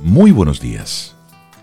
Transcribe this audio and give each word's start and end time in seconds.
Muy 0.00 0.30
buenos 0.30 0.60
días. 0.60 1.14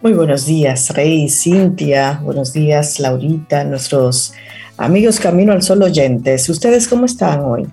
Muy 0.02 0.14
buenos 0.14 0.46
días, 0.46 0.90
Rey, 0.90 1.30
Cintia. 1.30 2.20
Buenos 2.22 2.52
días, 2.52 3.00
Laurita, 3.00 3.64
nuestros 3.64 4.34
amigos 4.78 5.20
Camino 5.20 5.54
al 5.54 5.64
Sol 5.64 5.82
oyentes. 5.82 6.50
¿Ustedes 6.50 6.88
cómo 6.88 7.06
están 7.06 7.40
hoy? 7.42 7.66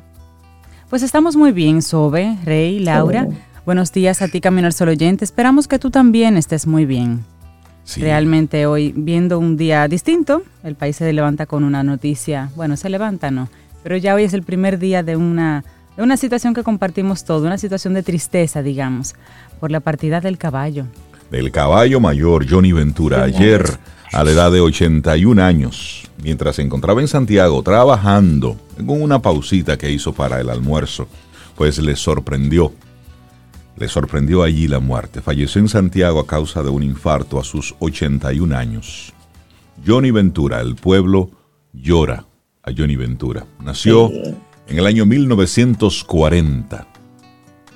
Pues 0.88 1.02
estamos 1.02 1.34
muy 1.34 1.50
bien, 1.50 1.82
Sobe, 1.82 2.38
Rey, 2.44 2.78
Laura. 2.78 3.26
Buenos 3.66 3.92
días 3.92 4.22
a 4.22 4.28
ti, 4.28 4.40
Camino 4.40 4.66
al 4.66 4.72
Sol 4.72 4.88
oyente. 4.88 5.24
Esperamos 5.24 5.66
que 5.66 5.80
tú 5.80 5.90
también 5.90 6.36
estés 6.36 6.66
muy 6.66 6.86
bien. 6.86 7.24
Realmente 7.96 8.66
hoy, 8.66 8.94
viendo 8.96 9.40
un 9.40 9.56
día 9.56 9.88
distinto, 9.88 10.42
el 10.62 10.76
país 10.76 10.96
se 10.96 11.12
levanta 11.12 11.46
con 11.46 11.64
una 11.64 11.82
noticia, 11.82 12.50
bueno, 12.54 12.76
se 12.76 12.88
levanta, 12.88 13.32
¿no? 13.32 13.48
Pero 13.82 13.96
ya 13.96 14.14
hoy 14.14 14.22
es 14.22 14.32
el 14.32 14.44
primer 14.44 14.78
día 14.78 15.02
de 15.02 15.16
una, 15.16 15.64
de 15.96 16.02
una 16.02 16.16
situación 16.16 16.54
que 16.54 16.62
compartimos 16.62 17.24
todo, 17.24 17.46
una 17.46 17.58
situación 17.58 17.94
de 17.94 18.02
tristeza, 18.02 18.62
digamos, 18.62 19.14
por 19.60 19.70
la 19.70 19.80
partida 19.80 20.20
del 20.20 20.38
caballo. 20.38 20.86
Del 21.30 21.50
caballo 21.50 22.00
mayor, 22.00 22.46
Johnny 22.48 22.72
Ventura, 22.72 23.22
ayer 23.22 23.64
a 24.12 24.24
la 24.24 24.30
edad 24.30 24.52
de 24.52 24.60
81 24.60 25.42
años, 25.42 26.10
mientras 26.22 26.56
se 26.56 26.62
encontraba 26.62 27.00
en 27.00 27.08
Santiago 27.08 27.62
trabajando, 27.62 28.56
con 28.76 29.00
una 29.00 29.20
pausita 29.20 29.78
que 29.78 29.90
hizo 29.90 30.12
para 30.12 30.40
el 30.40 30.50
almuerzo, 30.50 31.08
pues 31.56 31.78
le 31.78 31.96
sorprendió 31.96 32.72
le 33.76 33.88
sorprendió 33.88 34.42
allí 34.42 34.68
la 34.68 34.80
muerte. 34.80 35.20
Falleció 35.20 35.60
en 35.60 35.68
Santiago 35.68 36.20
a 36.20 36.26
causa 36.26 36.62
de 36.62 36.68
un 36.68 36.82
infarto 36.82 37.40
a 37.40 37.44
sus 37.44 37.74
81 37.78 38.56
años. 38.56 39.12
Johnny 39.84 40.10
Ventura, 40.10 40.60
el 40.60 40.76
pueblo 40.76 41.30
llora 41.72 42.26
a 42.62 42.70
Johnny 42.76 42.96
Ventura. 42.96 43.46
Nació 43.60 44.10
en 44.68 44.78
el 44.78 44.86
año 44.86 45.06
1940. 45.06 46.92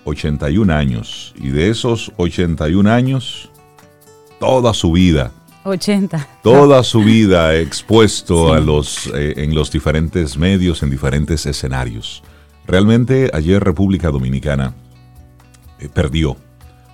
81 0.07 0.73
años. 0.73 1.35
Y 1.37 1.49
de 1.49 1.69
esos 1.69 2.13
81 2.17 2.91
años, 2.91 3.51
toda 4.41 4.73
su 4.73 4.93
vida. 4.93 5.33
80. 5.65 6.29
Toda 6.43 6.83
su 6.85 7.01
vida 7.01 7.57
expuesto 7.61 8.55
a 8.55 8.61
los, 8.61 9.09
eh, 9.15 9.35
en 9.37 9.55
los 9.55 9.71
diferentes 9.71 10.39
medios, 10.39 10.83
en 10.83 10.91
diferentes 10.91 11.45
escenarios. 11.45 12.23
Realmente 12.67 13.31
ayer 13.35 13.63
República 13.63 14.11
Dominicana 14.11 14.75
eh, 15.81 15.89
perdió 15.93 16.37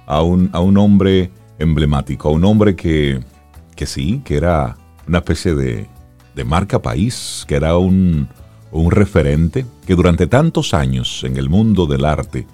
a 0.07 0.23
un, 0.23 0.51
a 0.53 0.61
un 0.61 0.79
hombre 0.79 1.31
emblemático, 1.59 2.29
a 2.29 2.33
un 2.33 2.45
hombre 2.45 2.75
que, 2.75 3.21
que 3.77 3.87
sí, 3.87 4.23
que 4.25 4.37
era 4.37 4.77
una 5.07 5.19
especie 5.19 5.55
de, 5.55 5.87
de 6.35 6.45
marca 6.45 6.81
país, 6.81 7.45
que 7.47 7.57
era 7.57 7.77
un, 7.77 8.29
un 8.81 8.91
referente, 8.91 9.67
que 9.87 9.95
durante 9.95 10.27
tantos 10.27 10.75
años 10.75 11.25
en 11.25 11.37
el 11.37 11.49
mundo 11.49 11.87
del 11.87 12.05
arte, 12.05 12.47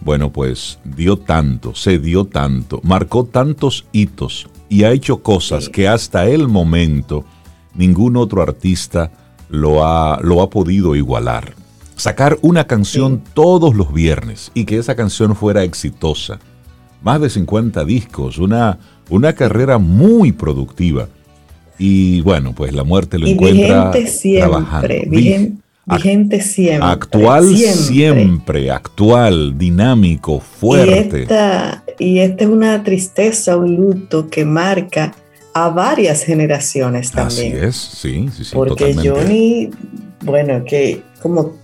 bueno, 0.00 0.32
pues 0.32 0.78
dio 0.84 1.16
tanto, 1.16 1.74
se 1.74 1.98
dio 1.98 2.24
tanto, 2.24 2.80
marcó 2.82 3.24
tantos 3.24 3.86
hitos 3.92 4.48
y 4.68 4.84
ha 4.84 4.92
hecho 4.92 5.22
cosas 5.22 5.68
que 5.68 5.88
hasta 5.88 6.26
el 6.26 6.48
momento 6.48 7.24
ningún 7.74 8.16
otro 8.16 8.42
artista 8.42 9.12
lo 9.48 9.84
ha, 9.84 10.20
lo 10.22 10.42
ha 10.42 10.50
podido 10.50 10.96
igualar 10.96 11.54
sacar 12.00 12.38
una 12.40 12.66
canción 12.66 13.22
todos 13.34 13.74
los 13.74 13.92
viernes 13.92 14.50
y 14.54 14.64
que 14.64 14.78
esa 14.78 14.96
canción 14.96 15.36
fuera 15.36 15.64
exitosa. 15.64 16.38
Más 17.02 17.20
de 17.20 17.28
50 17.28 17.84
discos, 17.84 18.38
una, 18.38 18.78
una 19.10 19.34
carrera 19.34 19.78
muy 19.78 20.32
productiva. 20.32 21.08
Y 21.82 22.20
bueno, 22.20 22.52
pues 22.54 22.74
la 22.74 22.84
muerte 22.84 23.18
lo 23.18 23.26
encuentra 23.26 23.90
vigente 23.90 24.10
siempre, 24.10 24.50
trabajando. 24.50 24.88
vigente 25.86 26.42
siempre. 26.42 26.90
Actual 26.90 27.56
siempre. 27.56 28.70
actual, 28.70 29.56
dinámico, 29.56 30.40
fuerte. 30.40 31.20
Y 31.20 31.22
esta, 31.22 31.84
y 31.98 32.18
esta 32.18 32.44
es 32.44 32.50
una 32.50 32.84
tristeza, 32.84 33.56
un 33.56 33.76
luto 33.76 34.28
que 34.28 34.44
marca 34.44 35.14
a 35.54 35.70
varias 35.70 36.22
generaciones 36.22 37.12
también. 37.12 37.56
Así 37.56 37.66
es, 37.66 37.76
sí, 37.76 38.28
sí, 38.36 38.44
sí. 38.44 38.50
Porque 38.54 38.94
Johnny, 38.94 39.70
bueno, 40.20 40.62
que 40.66 41.00
como 41.22 41.54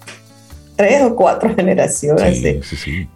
tres 0.76 1.02
o 1.02 1.14
cuatro 1.14 1.54
generaciones. 1.54 2.38
Sí, 2.38 2.60
sí, 2.62 2.76
sí. 2.76 3.08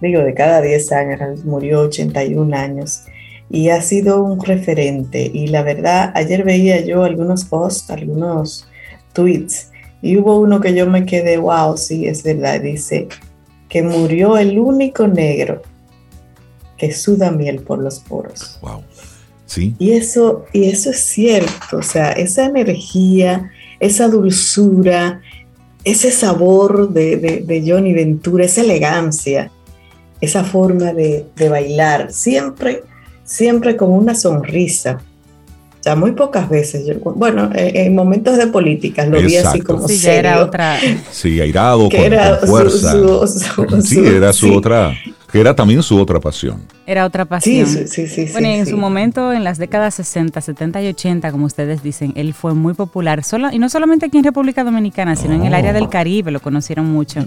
Digo, 0.00 0.22
de 0.22 0.34
cada 0.34 0.60
10 0.60 0.90
años, 0.90 1.44
murió 1.44 1.82
81 1.82 2.56
años 2.56 3.02
y 3.50 3.68
ha 3.68 3.80
sido 3.82 4.22
un 4.22 4.42
referente. 4.42 5.30
Y 5.32 5.48
la 5.48 5.62
verdad, 5.62 6.12
ayer 6.14 6.44
veía 6.44 6.84
yo 6.84 7.04
algunos 7.04 7.44
posts, 7.44 7.90
algunos 7.90 8.66
tweets, 9.12 9.70
y 10.02 10.16
hubo 10.18 10.38
uno 10.38 10.60
que 10.60 10.74
yo 10.74 10.86
me 10.86 11.06
quedé, 11.06 11.38
wow, 11.38 11.76
sí, 11.76 12.06
es 12.06 12.22
verdad, 12.22 12.60
dice 12.60 13.08
que 13.68 13.82
murió 13.82 14.36
el 14.36 14.58
único 14.58 15.08
negro 15.08 15.62
que 16.76 16.92
suda 16.92 17.30
miel 17.30 17.62
por 17.62 17.78
los 17.78 18.00
poros. 18.00 18.58
Wow. 18.60 18.82
Sí. 19.46 19.74
Y 19.78 19.92
eso, 19.92 20.44
y 20.52 20.64
eso 20.68 20.90
es 20.90 20.98
cierto, 20.98 21.78
o 21.78 21.82
sea, 21.82 22.12
esa 22.12 22.46
energía, 22.46 23.50
esa 23.80 24.08
dulzura, 24.08 25.20
ese 25.84 26.10
sabor 26.10 26.90
de, 26.92 27.64
Johnny 27.66 27.92
Ventura, 27.92 28.46
esa 28.46 28.62
elegancia, 28.62 29.50
esa 30.20 30.44
forma 30.44 30.92
de, 30.92 31.26
bailar, 31.48 32.12
siempre, 32.12 32.82
siempre 33.24 33.76
con 33.76 33.90
una 33.90 34.14
sonrisa. 34.14 35.00
O 35.80 35.82
sea, 35.84 35.96
muy 35.96 36.12
pocas 36.12 36.48
veces, 36.48 36.86
bueno, 37.02 37.50
en 37.54 37.94
momentos 37.94 38.38
de 38.38 38.46
política 38.46 39.04
lo 39.04 39.20
vi 39.20 39.36
así 39.36 39.60
como 39.60 39.86
sí, 39.86 40.06
era 40.08 40.42
otra. 40.42 40.78
Sí, 41.10 41.40
airado, 41.40 41.90
con, 41.90 42.48
fuerza. 42.48 42.96
sí, 43.82 43.98
era 43.98 44.32
su 44.32 44.54
otra 44.54 44.94
que 45.34 45.40
era 45.40 45.52
también 45.52 45.82
su 45.82 46.00
otra 46.00 46.20
pasión. 46.20 46.62
Era 46.86 47.04
otra 47.04 47.24
pasión. 47.24 47.66
Sí, 47.66 47.88
sí, 47.88 48.06
sí. 48.06 48.28
Bueno, 48.30 48.46
en 48.46 48.66
su 48.66 48.76
momento, 48.76 49.32
en 49.32 49.42
las 49.42 49.58
décadas 49.58 49.96
60, 49.96 50.40
70 50.40 50.80
y 50.80 50.86
80, 50.86 51.32
como 51.32 51.46
ustedes 51.46 51.82
dicen, 51.82 52.12
él 52.14 52.34
fue 52.34 52.54
muy 52.54 52.72
popular, 52.72 53.24
solo, 53.24 53.50
y 53.50 53.58
no 53.58 53.68
solamente 53.68 54.06
aquí 54.06 54.18
en 54.18 54.22
República 54.22 54.62
Dominicana, 54.62 55.16
sino 55.16 55.34
en 55.34 55.44
el 55.44 55.52
área 55.52 55.72
del 55.72 55.88
Caribe, 55.88 56.30
lo 56.30 56.38
conocieron 56.38 56.86
mucho. 56.86 57.26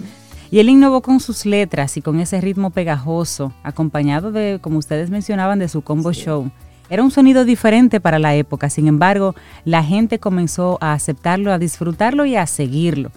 Y 0.50 0.60
él 0.60 0.70
innovó 0.70 1.02
con 1.02 1.20
sus 1.20 1.46
letras 1.46 1.98
y 1.98 2.02
con 2.02 2.20
ese 2.20 2.40
ritmo 2.40 2.70
pegajoso, 2.70 3.52
acompañado 3.64 4.32
de, 4.32 4.60
como 4.62 4.78
ustedes 4.78 5.10
mencionaban, 5.10 5.60
de 5.60 5.68
su 5.68 5.82
combo 5.82 6.14
show. 6.14 6.50
Era 6.90 7.04
un 7.04 7.12
sonido 7.12 7.44
diferente 7.44 8.00
para 8.00 8.18
la 8.18 8.36
época, 8.36 8.70
sin 8.70 8.88
embargo, 8.88 9.36
la 9.66 9.84
gente 9.84 10.20
comenzó 10.20 10.78
a 10.80 10.94
aceptarlo, 10.94 11.52
a 11.52 11.60
disfrutarlo 11.60 12.26
y 12.26 12.38
a 12.38 12.48
seguirlo. 12.48 13.12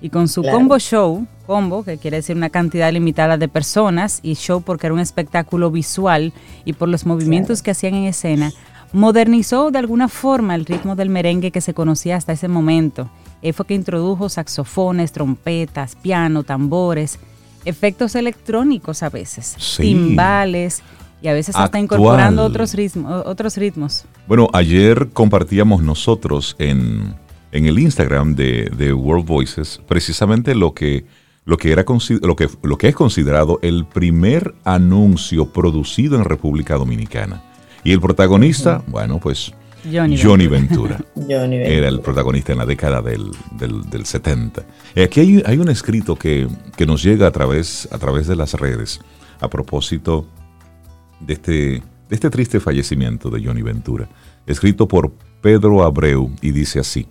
Y 0.00 0.08
con 0.08 0.28
su 0.28 0.42
combo 0.42 0.78
show, 0.78 1.26
combo, 1.46 1.84
que 1.84 1.98
quiere 1.98 2.16
decir 2.16 2.34
una 2.34 2.48
cantidad 2.48 2.90
limitada 2.90 3.36
de 3.36 3.48
personas, 3.48 4.20
y 4.22 4.34
show 4.34 4.62
porque 4.62 4.86
era 4.86 4.94
un 4.94 5.00
espectáculo 5.00 5.70
visual 5.70 6.32
y 6.64 6.72
por 6.72 6.88
los 6.88 7.04
movimientos 7.04 7.60
que 7.60 7.72
hacían 7.72 7.94
en 7.94 8.04
escena, 8.04 8.52
modernizó 8.92 9.70
de 9.70 9.78
alguna 9.78 10.08
forma 10.08 10.54
el 10.54 10.64
ritmo 10.64 10.96
del 10.96 11.10
merengue 11.10 11.50
que 11.50 11.60
se 11.60 11.74
conocía 11.74 12.16
hasta 12.16 12.32
ese 12.32 12.48
momento. 12.48 13.10
Él 13.42 13.54
fue 13.54 13.66
que 13.66 13.74
introdujo 13.74 14.28
saxofones, 14.28 15.12
trompetas, 15.12 15.96
piano, 15.96 16.42
tambores, 16.42 17.18
efectos 17.64 18.14
electrónicos 18.14 19.02
a 19.02 19.10
veces, 19.10 19.56
timbales 19.76 20.82
y 21.22 21.28
a 21.28 21.32
veces 21.32 21.56
hasta 21.56 21.78
incorporando 21.78 22.44
otros 22.44 22.74
ritmos, 22.74 23.26
otros 23.26 23.56
ritmos. 23.56 24.04
Bueno, 24.26 24.48
ayer 24.52 25.10
compartíamos 25.12 25.82
nosotros 25.82 26.56
en 26.58 27.14
en 27.52 27.66
el 27.66 27.78
Instagram 27.78 28.34
de, 28.34 28.92
World 28.94 29.26
Voices 29.26 29.80
precisamente 29.88 30.54
lo 30.54 30.74
que, 30.74 31.04
lo, 31.44 31.56
que 31.56 31.72
era, 31.72 31.84
lo, 32.22 32.36
que, 32.36 32.48
lo 32.62 32.78
que 32.78 32.88
es 32.88 32.94
considerado 32.94 33.58
el 33.62 33.86
primer 33.86 34.54
anuncio 34.64 35.52
producido 35.52 36.16
en 36.16 36.24
República 36.24 36.76
Dominicana. 36.76 37.42
Y 37.82 37.92
el 37.92 38.00
protagonista, 38.00 38.82
bueno, 38.86 39.18
pues 39.18 39.52
Johnny, 40.22 40.46
Ventura. 40.46 40.98
Era 41.28 41.88
el 41.88 42.00
protagonista 42.00 42.52
en 42.52 42.58
la 42.58 42.66
década 42.66 43.02
del, 43.02 43.30
del, 43.52 44.06
70. 44.06 44.62
Y 44.94 45.00
aquí 45.00 45.20
hay, 45.20 45.42
hay, 45.46 45.58
un 45.58 45.68
escrito 45.68 46.16
que, 46.16 46.48
que, 46.76 46.86
nos 46.86 47.02
llega 47.02 47.26
a 47.26 47.30
través, 47.30 47.88
a 47.90 47.98
través 47.98 48.26
de 48.26 48.36
las 48.36 48.54
redes 48.54 49.00
a 49.40 49.48
propósito 49.48 50.26
de 51.20 51.34
este, 51.34 51.52
de 51.52 51.82
este 52.10 52.30
triste 52.30 52.60
fallecimiento 52.60 53.30
de 53.30 53.44
Johnny 53.44 53.62
Ventura. 53.62 54.08
Escrito 54.46 54.86
por 54.88 55.12
Pedro 55.40 55.82
Abreu 55.82 56.30
y 56.40 56.50
dice 56.52 56.80
así. 56.80 57.06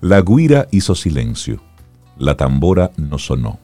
La 0.00 0.20
guira 0.20 0.66
hizo 0.72 0.94
silencio, 0.96 1.62
la 2.18 2.36
tambora 2.36 2.90
no 2.96 3.18
sonó, 3.18 3.60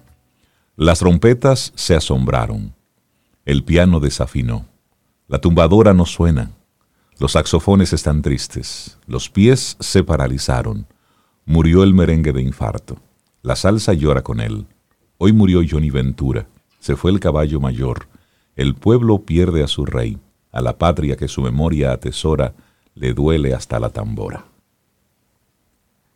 las 0.77 1.01
trompetas 1.01 1.73
se 1.75 1.97
asombraron, 1.97 2.77
el 3.45 3.65
piano 3.65 3.99
desafinó, 3.99 4.65
la 5.27 5.41
tumbadora 5.41 5.95
no 5.95 6.07
suena, 6.07 6.53
los 7.19 7.33
saxofones 7.33 7.93
están 7.93 8.23
tristes, 8.23 8.99
los 9.07 9.29
pies 9.29 9.77
se 9.81 10.05
paralizaron, 10.05 10.87
murió 11.45 11.83
el 11.83 11.95
merengue 11.95 12.33
de 12.33 12.43
infarto, 12.43 12.99
la 13.43 13.57
salsa 13.57 13.93
llora 13.93 14.23
con 14.23 14.41
él, 14.41 14.67
hoy 15.19 15.33
murió 15.33 15.61
Johnny 15.69 15.91
Ventura, 15.91 16.47
se 16.79 16.97
fue 16.97 17.11
el 17.11 17.21
caballo 17.21 17.61
mayor, 17.61 18.07
el 18.57 18.75
pueblo 18.75 19.21
pierde 19.21 19.65
a 19.65 19.69
su 19.69 19.85
rey, 19.85 20.19
a 20.53 20.63
la 20.63 20.79
patria 20.79 21.17
que 21.17 21.29
su 21.29 21.43
memoria 21.43 21.93
atesora, 21.93 22.55
le 22.95 23.13
duele 23.13 23.55
hasta 23.55 23.79
la 23.79 23.91
tambora. 23.91 24.45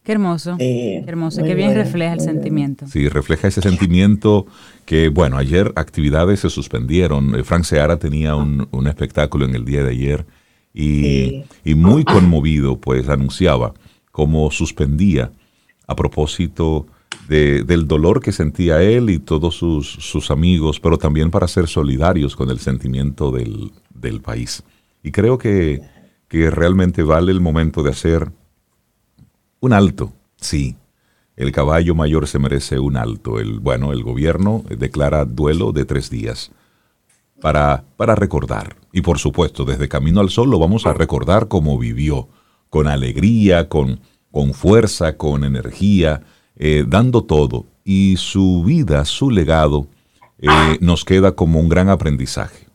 Qué 0.03 0.11
hermoso, 0.11 0.57
qué 0.59 1.05
hermoso, 1.07 1.45
qué 1.45 1.55
bien 1.55 1.75
refleja 1.77 2.13
el 2.13 2.21
sentimiento. 2.21 2.89
Sí, 2.89 3.09
refleja 3.09 3.47
ese 3.47 3.63
sentimiento 3.63 4.47
que, 4.85 5.09
bueno, 5.09 5.37
ayer 5.37 5.73
actividades 5.77 6.41
se 6.41 6.51
suspendieron. 6.51 7.37
Eh, 7.37 7.45
Frank 7.45 7.63
Seara 7.63 7.99
tenía 7.99 8.35
un, 8.35 8.87
espectáculo 8.89 9.45
en 9.45 9.55
el 9.55 9.65
día 9.65 9.85
de 9.85 9.91
ayer 9.91 10.27
y, 10.75 11.45
y, 11.65 11.75
muy 11.75 12.05
conmovido, 12.05 12.81
pues 12.81 13.09
anunciaba 13.09 13.75
cómo 14.11 14.51
suspendía 14.51 15.31
a 15.87 15.95
propósito 15.95 16.87
de, 17.29 17.63
del 17.65 17.87
dolor 17.87 18.21
que 18.21 18.33
sentía 18.33 18.83
él 18.83 19.11
y 19.11 19.19
todos 19.19 19.55
sus, 19.57 19.87
sus, 19.87 20.31
amigos, 20.31 20.81
pero 20.81 20.97
también 20.99 21.31
para 21.31 21.49
ser 21.49 21.69
solidarios 21.69 22.37
con 22.37 22.51
el 22.51 22.59
sentimiento 22.59 23.31
del, 23.31 23.73
del 23.95 24.21
país. 24.21 24.63
Y 25.03 25.11
creo 25.11 25.39
que, 25.39 25.83
que 26.29 26.51
realmente 26.51 27.03
vale 27.03 27.33
el 27.33 27.41
momento 27.41 27.83
de 27.83 27.91
hacer 27.91 28.33
un 29.61 29.73
alto, 29.73 30.13
sí. 30.37 30.77
El 31.35 31.51
caballo 31.51 31.95
mayor 31.95 32.29
se 32.29 32.39
merece 32.39 32.79
un 32.79 32.97
alto. 32.97 33.41
El, 33.41 33.59
bueno, 33.59 33.93
el 33.93 34.03
gobierno 34.03 34.65
declara 34.69 35.25
duelo 35.25 35.73
de 35.73 35.87
tres 35.87 36.11
días 36.11 36.53
para, 37.43 37.85
para 37.97 38.15
recordar. 38.15 38.77
Y 38.93 39.03
por 39.03 39.19
supuesto, 39.19 39.65
desde 39.65 39.89
Camino 39.89 40.21
al 40.21 40.31
Sol 40.31 40.49
lo 40.49 40.59
vamos 40.59 40.87
a 40.87 40.95
recordar 40.95 41.49
como 41.49 41.77
vivió, 41.77 42.29
con 42.71 42.87
alegría, 42.87 43.69
con, 43.69 44.01
con 44.31 44.55
fuerza, 44.55 45.17
con 45.17 45.45
energía, 45.45 46.23
eh, 46.57 46.85
dando 46.87 47.25
todo. 47.25 47.67
Y 47.85 48.17
su 48.17 48.63
vida, 48.63 49.05
su 49.05 49.31
legado, 49.31 49.89
eh, 50.39 50.79
nos 50.81 51.05
queda 51.05 51.33
como 51.33 51.59
un 51.59 51.69
gran 51.69 51.89
aprendizaje. 51.89 52.69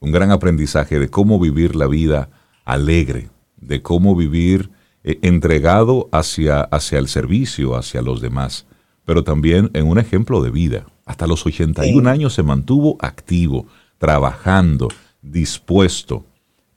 Un 0.00 0.12
gran 0.12 0.30
aprendizaje 0.30 0.98
de 0.98 1.08
cómo 1.08 1.40
vivir 1.40 1.74
la 1.74 1.86
vida 1.86 2.28
alegre, 2.66 3.30
de 3.56 3.80
cómo 3.80 4.14
vivir 4.14 4.70
eh, 5.02 5.18
entregado 5.22 6.10
hacia, 6.12 6.60
hacia 6.60 6.98
el 6.98 7.08
servicio, 7.08 7.74
hacia 7.74 8.02
los 8.02 8.20
demás, 8.20 8.66
pero 9.06 9.24
también 9.24 9.70
en 9.72 9.86
un 9.86 9.98
ejemplo 9.98 10.42
de 10.42 10.50
vida. 10.50 10.86
Hasta 11.08 11.26
los 11.26 11.46
81 11.46 12.06
años 12.10 12.34
se 12.34 12.42
mantuvo 12.42 12.98
activo, 13.00 13.66
trabajando, 13.98 14.88
dispuesto. 15.22 16.24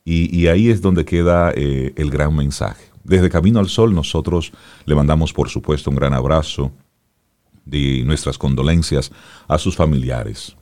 Y, 0.03 0.47
ahí 0.47 0.69
es 0.69 0.81
donde 0.81 1.05
queda 1.05 1.51
eh, 1.55 1.93
el 1.95 2.09
gran 2.09 2.35
mensaje. 2.35 2.85
Desde 3.03 3.29
Camino 3.29 3.59
al 3.59 3.69
Sol 3.69 3.93
nosotros 3.93 4.51
le 4.85 4.95
mandamos, 4.95 5.31
por 5.31 5.49
supuesto, 5.49 5.89
un 5.89 5.95
gran 5.95 6.13
abrazo 6.13 6.71
de 7.65 8.03
nuestras 8.03 8.37
condolencias 8.37 9.11
a 9.47 9.57
sus 9.57 9.75
familiares, 9.75 10.55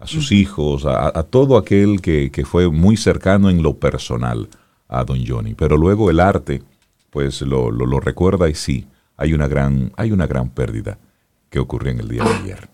a 0.00 0.06
sus 0.06 0.32
hijos, 0.32 0.84
a, 0.86 1.22
todo 1.24 1.56
aquel 1.56 2.00
que, 2.00 2.30
que, 2.30 2.44
fue 2.44 2.70
muy 2.70 2.96
cercano 2.96 3.50
en 3.50 3.62
lo 3.62 3.76
personal 3.76 4.48
a 4.88 5.04
don 5.04 5.24
Johnny. 5.26 5.54
Pero 5.54 5.76
luego 5.76 6.10
el 6.10 6.20
arte 6.20 6.62
pues 7.16 7.40
lo, 7.40 7.70
lo, 7.70 7.98
recuerda 7.98 8.46
y 8.46 8.54
sí, 8.54 8.88
hay 9.16 9.32
una 9.32 9.48
gran, 9.48 9.90
hay 9.96 10.12
una 10.12 10.26
gran 10.26 10.50
pérdida 10.50 10.98
que 11.48 11.58
ocurrió 11.58 11.92
en 11.92 12.00
el 12.00 12.08
día 12.08 12.22
de 12.22 12.30
ayer. 12.30 12.68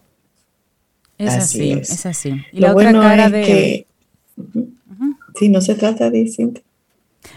Es 1.18 1.34
así, 1.34 1.72
es. 1.72 2.06
así. 2.06 2.42
Y 2.52 2.60
lo 2.60 2.68
la 2.68 2.72
bueno 2.72 2.98
otra 2.98 3.02
cara 3.02 3.26
es 3.26 3.32
de... 3.32 3.42
que... 3.42 3.86
Sí, 5.38 5.48
no 5.48 5.60
se 5.60 5.74
trata 5.74 6.10
de 6.10 6.30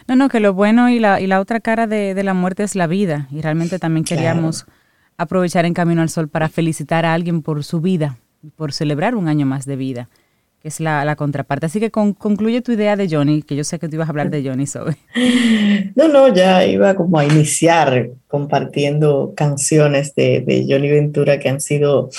No, 0.07 0.15
no, 0.15 0.29
que 0.29 0.39
lo 0.39 0.53
bueno 0.53 0.89
y 0.89 0.99
la, 0.99 1.21
y 1.21 1.27
la 1.27 1.39
otra 1.39 1.59
cara 1.59 1.87
de, 1.87 2.13
de, 2.13 2.23
la 2.23 2.33
muerte 2.33 2.63
es 2.63 2.75
la 2.75 2.87
vida. 2.87 3.27
Y 3.31 3.41
realmente 3.41 3.79
también 3.79 4.03
queríamos 4.03 4.65
aprovechar 5.17 5.65
en 5.65 5.73
Camino 5.73 6.01
al 6.01 6.09
Sol 6.09 6.27
para 6.27 6.49
felicitar 6.49 7.05
a 7.05 7.13
alguien 7.13 7.41
por 7.41 7.63
su 7.63 7.81
vida, 7.81 8.17
por 8.55 8.73
celebrar 8.73 9.15
un 9.15 9.27
año 9.27 9.45
más 9.45 9.65
de 9.65 9.75
vida 9.75 10.09
es 10.65 10.79
la, 10.79 11.15
contraparte. 11.15 11.67
Así 11.67 11.79
que 11.79 11.91
concluye 11.91 12.61
tu 12.61 12.71
idea 12.71 12.95
de 12.95 13.07
Johnny, 13.07 13.43
que 13.43 13.55
yo 13.55 13.63
sé 13.63 13.77
que 13.77 13.87
tú 13.87 13.97
ibas 13.97 14.07
a 14.07 14.09
hablar 14.09 14.31
de 14.31 14.43
Johnny 14.43 14.65
sobre. 14.65 14.97
No, 15.95 16.07
no, 16.07 16.33
ya 16.33 16.65
iba 16.65 16.95
como 16.95 17.19
a 17.19 17.25
iniciar 17.25 18.09
compartiendo 18.27 19.33
canciones 19.35 20.15
de, 20.15 20.65
Johnny 20.67 20.89
Ventura 20.89 21.39
que 21.39 21.49
han 21.49 21.61
sido 21.61 22.09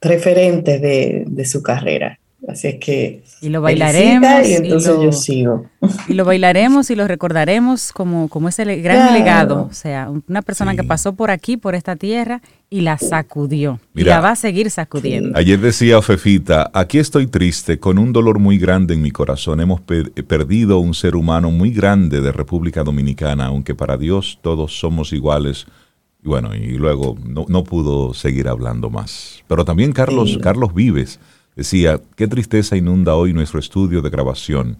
referentes 0.00 0.80
de, 0.80 1.24
de 1.26 1.44
su 1.44 1.62
carrera. 1.62 2.18
Así 2.46 2.68
es 2.68 2.76
que. 2.76 3.22
Y 3.42 3.48
lo 3.48 3.60
bailaremos. 3.60 4.48
Y 4.48 4.54
entonces 4.54 4.94
yo 5.02 5.12
sigo. 5.12 5.66
Y 6.06 6.14
lo 6.14 6.24
bailaremos 6.24 6.88
y 6.90 6.94
lo 6.94 7.08
recordaremos 7.08 7.92
como, 7.92 8.28
como 8.28 8.48
ese 8.48 8.64
gran 8.76 9.12
legado. 9.12 9.66
O 9.68 9.74
sea, 9.74 10.08
una 10.28 10.42
persona 10.42 10.76
que 10.76 10.84
pasó 10.84 11.14
por 11.14 11.30
aquí, 11.30 11.56
por 11.56 11.74
esta 11.74 11.96
tierra, 11.96 12.40
y 12.70 12.82
la 12.82 12.96
sacudió. 12.96 13.80
y 13.94 14.04
la 14.04 14.20
va 14.20 14.30
a 14.30 14.36
seguir 14.36 14.70
sacudiendo. 14.70 15.36
Ayer 15.36 15.58
decía 15.58 16.00
Fefita: 16.00 16.70
aquí 16.72 16.98
estoy 16.98 17.26
triste, 17.26 17.78
con 17.78 17.98
un 17.98 18.12
dolor 18.12 18.38
muy 18.38 18.56
grande 18.56 18.94
en 18.94 19.02
mi 19.02 19.10
corazón. 19.10 19.60
Hemos 19.60 19.80
perdido 19.80 20.78
un 20.78 20.94
ser 20.94 21.16
humano 21.16 21.50
muy 21.50 21.70
grande 21.70 22.20
de 22.20 22.30
República 22.30 22.84
Dominicana, 22.84 23.46
aunque 23.46 23.74
para 23.74 23.96
Dios 23.96 24.38
todos 24.42 24.78
somos 24.78 25.12
iguales. 25.12 25.66
Y 26.28 26.30
bueno, 26.30 26.54
y 26.54 26.76
luego 26.76 27.16
no, 27.24 27.46
no 27.48 27.64
pudo 27.64 28.12
seguir 28.12 28.48
hablando 28.48 28.90
más. 28.90 29.42
Pero 29.48 29.64
también 29.64 29.92
Carlos, 29.92 30.38
Carlos 30.42 30.74
Vives 30.74 31.18
Decía, 31.58 32.00
qué 32.14 32.28
tristeza 32.28 32.76
inunda 32.76 33.16
hoy 33.16 33.32
nuestro 33.32 33.58
estudio 33.58 34.00
de 34.00 34.10
grabación. 34.10 34.78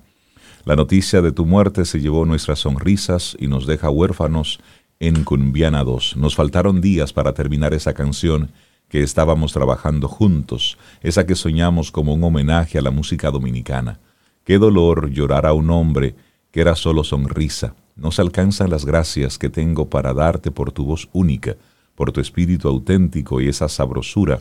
La 0.65 0.77
noticia 0.77 1.21
de 1.21 1.33
tu 1.33 1.45
muerte 1.45 1.85
se 1.85 1.99
llevó 1.99 2.25
nuestras 2.25 2.61
sonrisas 2.61 3.37
y 3.41 3.49
nos 3.49 3.67
deja 3.67 3.91
huérfanos 3.91 4.61
en 5.01 5.25
Cumbiana 5.25 5.83
2. 5.83 6.17
Nos 6.19 6.37
faltaron 6.37 6.81
días 6.81 7.13
para 7.13 7.33
terminar 7.33 7.75
esa 7.75 7.95
canción 7.95 8.53
que 8.89 9.03
estábamos 9.03 9.53
trabajando 9.53 10.07
juntos, 10.07 10.79
esa 11.03 11.27
que 11.27 11.35
soñamos 11.35 11.91
como 11.91 12.15
un 12.15 12.23
homenaje 12.23 12.79
a 12.79 12.83
la 12.83 12.93
música 12.93 13.33
dominicana. 13.33 13.99
Qué 14.45 14.59
dolor 14.59 15.11
llorar 15.11 15.47
a 15.47 15.55
un 15.55 15.73
hombre 15.73 16.15
que 16.53 16.61
era 16.61 16.77
solo 16.77 17.03
sonrisa. 17.03 17.75
No 17.99 18.13
se 18.13 18.23
alcanzan 18.23 18.71
las 18.71 18.85
gracias 18.85 19.39
que 19.39 19.49
tengo 19.49 19.89
para 19.89 20.15
darte 20.15 20.51
por 20.51 20.73
tu 20.73 20.85
voz 20.85 21.09
única, 21.13 21.57
por 21.95 22.13
tu 22.13 22.21
espíritu 22.21 22.69
auténtico 22.69 23.41
y 23.41 23.49
esa 23.49 23.69
sabrosura 23.69 24.41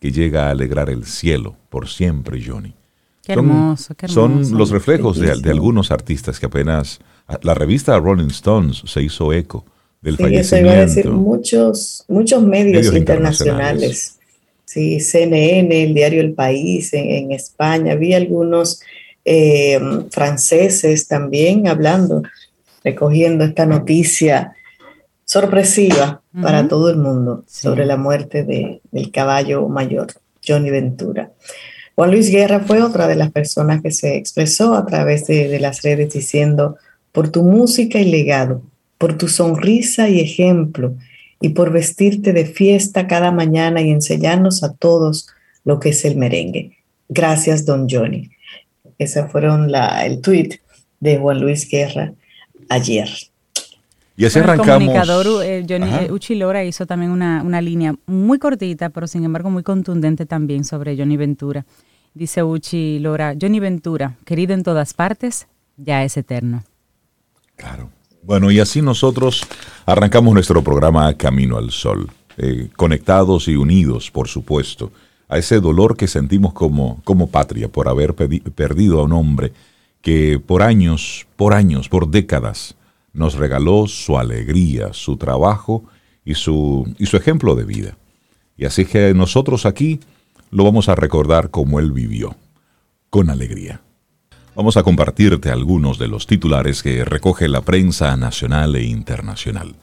que 0.00 0.10
llega 0.10 0.46
a 0.46 0.50
alegrar 0.50 0.90
el 0.90 1.04
cielo 1.04 1.56
por 1.68 1.88
siempre, 1.88 2.42
Johnny. 2.44 2.72
Qué 3.22 3.32
hermoso, 3.32 3.94
qué 3.94 4.06
hermoso. 4.06 4.44
Son 4.44 4.58
los 4.58 4.70
reflejos 4.70 5.18
de, 5.18 5.50
algunos 5.50 5.90
artistas 5.90 6.38
que 6.38 6.46
apenas 6.46 7.00
la 7.42 7.54
revista 7.54 7.98
Rolling 7.98 8.28
Stones 8.28 8.82
se 8.86 9.02
hizo 9.02 9.32
eco 9.32 9.64
del 10.00 10.16
fallecimiento. 10.16 10.56
Eso 10.56 10.58
iba 10.58 10.72
a 10.72 10.86
decir 10.86 11.10
muchos, 11.10 12.04
muchos 12.08 12.42
medios, 12.42 12.94
internacionales. 12.94 14.18
Sí, 14.64 15.00
CNN, 15.00 15.84
el 15.84 15.94
diario 15.94 16.20
El 16.20 16.34
País 16.34 16.92
en, 16.92 17.32
España, 17.32 17.94
vi 17.94 18.14
algunos 18.14 18.80
eh, 19.24 19.80
franceses 20.10 21.08
también 21.08 21.66
hablando, 21.66 22.22
recogiendo 22.86 23.42
esta 23.42 23.66
noticia 23.66 24.54
sorpresiva 25.24 26.22
para 26.40 26.68
todo 26.68 26.88
el 26.88 26.96
mundo 26.96 27.42
sobre 27.48 27.84
la 27.84 27.96
muerte 27.96 28.44
de, 28.44 28.80
del 28.92 29.10
caballo 29.10 29.68
mayor, 29.68 30.06
Johnny 30.46 30.70
Ventura. 30.70 31.32
Juan 31.96 32.12
Luis 32.12 32.30
Guerra 32.30 32.60
fue 32.60 32.80
otra 32.82 33.08
de 33.08 33.16
las 33.16 33.32
personas 33.32 33.82
que 33.82 33.90
se 33.90 34.14
expresó 34.14 34.74
a 34.74 34.86
través 34.86 35.26
de, 35.26 35.48
de 35.48 35.58
las 35.58 35.82
redes 35.82 36.12
diciendo, 36.12 36.76
por 37.10 37.28
tu 37.28 37.42
música 37.42 37.98
y 37.98 38.08
legado, 38.08 38.62
por 38.98 39.18
tu 39.18 39.26
sonrisa 39.26 40.08
y 40.08 40.20
ejemplo, 40.20 40.94
y 41.40 41.48
por 41.48 41.72
vestirte 41.72 42.32
de 42.32 42.44
fiesta 42.44 43.08
cada 43.08 43.32
mañana 43.32 43.82
y 43.82 43.90
enseñarnos 43.90 44.62
a 44.62 44.74
todos 44.74 45.26
lo 45.64 45.80
que 45.80 45.88
es 45.88 46.04
el 46.04 46.16
merengue. 46.16 46.78
Gracias, 47.08 47.66
don 47.66 47.88
Johnny. 47.88 48.30
Ese 48.96 49.24
fueron 49.24 49.72
la, 49.72 50.06
el 50.06 50.20
tweet 50.20 50.60
de 51.00 51.18
Juan 51.18 51.40
Luis 51.40 51.68
Guerra 51.68 52.14
ayer. 52.68 53.08
Y 54.16 54.24
así 54.24 54.38
arrancamos. 54.38 54.68
El 54.68 54.86
comunicador 54.86 55.44
eh, 55.44 55.66
Johnny 55.68 56.10
Uchilora 56.10 56.64
hizo 56.64 56.86
también 56.86 57.10
una, 57.10 57.42
una, 57.42 57.60
línea 57.60 57.94
muy 58.06 58.38
cortita, 58.38 58.88
pero 58.88 59.06
sin 59.06 59.24
embargo 59.24 59.50
muy 59.50 59.62
contundente 59.62 60.24
también 60.24 60.64
sobre 60.64 60.96
Johnny 60.96 61.16
Ventura. 61.16 61.66
Dice 62.14 62.42
Uchi 62.42 62.98
Lora, 62.98 63.34
Johnny 63.38 63.60
Ventura, 63.60 64.16
querido 64.24 64.54
en 64.54 64.62
todas 64.62 64.94
partes, 64.94 65.48
ya 65.76 66.02
es 66.02 66.16
eterno. 66.16 66.64
Claro. 67.56 67.90
Bueno, 68.22 68.50
y 68.50 68.58
así 68.58 68.80
nosotros 68.80 69.42
arrancamos 69.84 70.32
nuestro 70.32 70.64
programa 70.64 71.12
Camino 71.14 71.58
al 71.58 71.70
Sol, 71.70 72.10
eh, 72.38 72.70
conectados 72.74 73.48
y 73.48 73.56
unidos, 73.56 74.10
por 74.10 74.28
supuesto, 74.28 74.90
a 75.28 75.38
ese 75.38 75.60
dolor 75.60 75.96
que 75.96 76.08
sentimos 76.08 76.54
como, 76.54 77.00
como 77.04 77.28
patria 77.28 77.68
por 77.68 77.88
haber 77.88 78.14
perdido 78.14 79.00
a 79.00 79.04
un 79.04 79.12
hombre 79.12 79.52
que 80.02 80.40
por 80.44 80.62
años, 80.62 81.26
por 81.36 81.54
años, 81.54 81.88
por 81.88 82.08
décadas, 82.10 82.76
nos 83.12 83.34
regaló 83.34 83.86
su 83.86 84.18
alegría, 84.18 84.92
su 84.92 85.16
trabajo 85.16 85.84
y 86.24 86.34
su, 86.34 86.92
y 86.98 87.06
su 87.06 87.16
ejemplo 87.16 87.54
de 87.54 87.64
vida. 87.64 87.96
Y 88.56 88.64
así 88.64 88.84
que 88.84 89.14
nosotros 89.14 89.66
aquí 89.66 90.00
lo 90.50 90.64
vamos 90.64 90.88
a 90.88 90.94
recordar 90.94 91.50
como 91.50 91.80
él 91.80 91.92
vivió, 91.92 92.36
con 93.10 93.30
alegría. 93.30 93.80
Vamos 94.54 94.76
a 94.76 94.82
compartirte 94.82 95.50
algunos 95.50 95.98
de 95.98 96.08
los 96.08 96.26
titulares 96.26 96.82
que 96.82 97.04
recoge 97.04 97.48
la 97.48 97.60
prensa 97.60 98.16
nacional 98.16 98.74
e 98.76 98.84
internacional. 98.84 99.74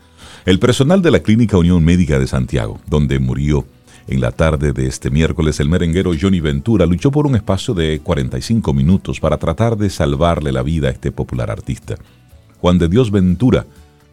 El 0.46 0.60
personal 0.60 1.02
de 1.02 1.12
la 1.12 1.20
Clínica 1.20 1.58
Unión 1.58 1.86
Médica 1.86 2.20
de 2.20 2.28
Santiago, 2.28 2.80
donde 2.88 3.20
murió 3.20 3.66
en 4.08 4.22
la 4.22 4.32
tarde 4.32 4.74
de 4.74 4.88
este 4.88 5.10
miércoles 5.10 5.60
el 5.60 5.70
merenguero 5.70 6.12
Johnny 6.20 6.40
Ventura, 6.40 6.86
luchó 6.86 7.12
por 7.12 7.28
un 7.28 7.36
espacio 7.36 7.74
de 7.74 8.00
45 8.00 8.74
minutos 8.74 9.20
para 9.20 9.38
tratar 9.38 9.78
de 9.78 9.90
salvarle 9.90 10.52
la 10.52 10.64
vida 10.64 10.90
a 10.90 10.92
este 10.92 11.12
popular 11.12 11.50
artista. 11.50 11.96
Juan 12.60 12.78
de 12.78 12.88
Dios 12.88 13.12
Ventura 13.12 13.66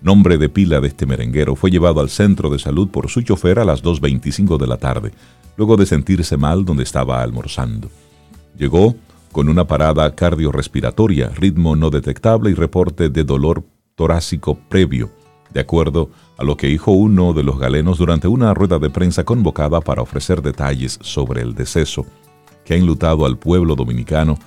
nombre 0.02 0.38
de 0.38 0.48
pila 0.48 0.80
de 0.80 0.88
este 0.88 1.06
merenguero, 1.06 1.56
fue 1.56 1.70
llevado 1.70 2.00
al 2.00 2.08
centro 2.08 2.50
de 2.50 2.58
salud 2.58 2.88
por 2.88 3.08
su 3.10 3.22
chofer 3.22 3.58
a 3.58 3.64
las 3.64 3.82
2.25 3.82 4.58
de 4.58 4.66
la 4.66 4.76
tarde, 4.76 5.12
luego 5.56 5.76
de 5.76 5.86
sentirse 5.86 6.36
mal 6.36 6.64
donde 6.64 6.82
estaba 6.82 7.22
almorzando. 7.22 7.90
Llegó 8.56 8.94
con 9.32 9.48
una 9.48 9.66
parada 9.66 10.14
cardiorrespiratoria, 10.14 11.28
ritmo 11.28 11.76
no 11.76 11.90
detectable 11.90 12.50
y 12.50 12.54
reporte 12.54 13.08
de 13.10 13.24
dolor 13.24 13.64
torácico 13.94 14.58
previo, 14.68 15.10
de 15.52 15.60
acuerdo 15.60 16.10
a 16.38 16.44
lo 16.44 16.56
que 16.56 16.68
dijo 16.68 16.92
uno 16.92 17.32
de 17.32 17.42
los 17.42 17.58
galenos 17.58 17.98
durante 17.98 18.28
una 18.28 18.54
rueda 18.54 18.78
de 18.78 18.90
prensa 18.90 19.24
convocada 19.24 19.80
para 19.80 20.02
ofrecer 20.02 20.42
detalles 20.42 20.98
sobre 21.02 21.42
el 21.42 21.54
deceso, 21.54 22.06
que 22.64 22.74
ha 22.74 22.76
enlutado 22.76 23.26
al 23.26 23.38
pueblo 23.38 23.74
dominicano 23.74 24.38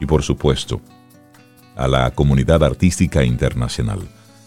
y 0.00 0.06
por 0.06 0.22
supuesto 0.22 0.80
a 1.76 1.88
la 1.88 2.10
comunidad 2.10 2.62
artística 2.62 3.24
internacional. 3.24 4.00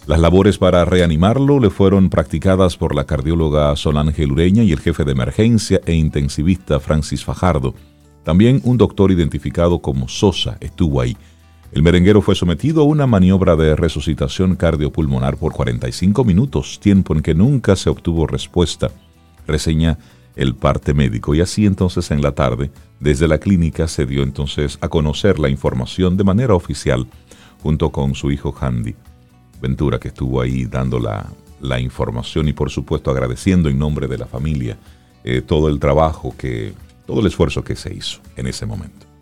Las 0.05 0.19
labores 0.19 0.57
para 0.57 0.83
reanimarlo 0.83 1.59
le 1.59 1.69
fueron 1.69 2.09
practicadas 2.09 2.75
por 2.75 2.93
la 2.93 3.05
cardióloga 3.05 3.73
Solange 3.77 4.27
Lureña 4.27 4.61
y 4.61 4.73
el 4.73 4.79
jefe 4.79 5.05
de 5.05 5.13
emergencia 5.13 5.79
e 5.85 5.93
intensivista 5.93 6.81
Francis 6.81 7.23
Fajardo. 7.23 7.73
También 8.23 8.59
un 8.65 8.77
doctor 8.77 9.11
identificado 9.11 9.79
como 9.79 10.09
Sosa 10.09 10.57
estuvo 10.59 10.99
ahí. 10.99 11.15
El 11.73 11.81
merenguero 11.81 12.21
fue 12.21 12.35
sometido 12.35 12.83
a 12.83 12.85
una 12.85 13.07
maniobra 13.07 13.55
de 13.55 13.75
resucitación 13.75 14.55
cardiopulmonar 14.55 15.37
por 15.37 15.53
45 15.53 16.23
minutos, 16.23 16.79
tiempo 16.79 17.15
en 17.15 17.23
que 17.23 17.33
nunca 17.33 17.75
se 17.75 17.89
obtuvo 17.89 18.27
respuesta, 18.27 18.91
reseña 19.47 19.97
el 20.35 20.53
parte 20.53 20.93
médico. 20.93 21.33
Y 21.33 21.41
así 21.41 21.65
entonces 21.65 22.11
en 22.11 22.21
la 22.21 22.33
tarde, 22.33 22.69
desde 22.99 23.27
la 23.27 23.39
clínica 23.39 23.87
se 23.87 24.05
dio 24.05 24.21
entonces 24.21 24.77
a 24.81 24.87
conocer 24.87 25.39
la 25.39 25.49
información 25.49 26.15
de 26.15 26.23
manera 26.23 26.53
oficial, 26.53 27.07
junto 27.63 27.91
con 27.91 28.13
su 28.13 28.29
hijo 28.29 28.55
Handy 28.55 28.93
Ventura, 29.59 29.99
que 29.99 30.09
estuvo 30.09 30.41
ahí 30.41 30.65
dando 30.65 30.99
la, 30.99 31.79
información 31.79 32.47
y 32.49 32.53
por 32.53 32.69
supuesto 32.69 33.09
agradeciendo 33.09 33.67
en 33.67 33.79
nombre 33.79 34.07
de 34.07 34.19
la 34.19 34.27
familia 34.27 34.77
eh, 35.23 35.41
todo 35.41 35.69
el 35.69 35.79
trabajo 35.79 36.35
que, 36.37 36.73
todo 37.07 37.21
el 37.21 37.25
esfuerzo 37.25 37.63
que 37.63 37.75
se 37.75 37.91
hizo 37.95 38.19
en 38.35 38.45
ese 38.45 38.67
momento 38.67 39.12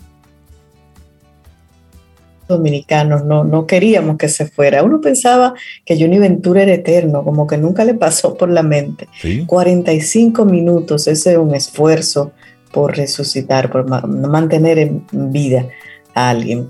dominicanos, 2.52 3.26
no, 3.26 3.44
no 3.44 3.66
queríamos 3.66 4.18
que 4.18 4.30
se 4.30 4.46
fuera. 4.46 4.84
Uno 4.84 5.02
pensaba 5.02 5.56
que 5.86 6.00
Johnny 6.00 6.20
Ventura 6.20 6.62
era 6.62 6.74
eterno, 6.74 7.24
como 7.24 7.48
que 7.48 7.58
nunca 7.58 7.84
le 7.84 7.96
pasó 7.96 8.38
por 8.38 8.50
la 8.50 8.62
mente. 8.64 9.08
45 9.48 10.46
minutos, 10.46 11.08
ese 11.08 11.32
es 11.32 11.38
un 11.38 11.56
esfuerzo 11.56 12.32
por 12.72 12.96
resucitar, 12.96 13.72
por 13.72 13.88
mantener 13.88 14.80
en 14.80 15.04
vida 15.12 15.68
a 16.14 16.30
alguien. 16.30 16.70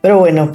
Pero 0.00 0.18
bueno, 0.18 0.52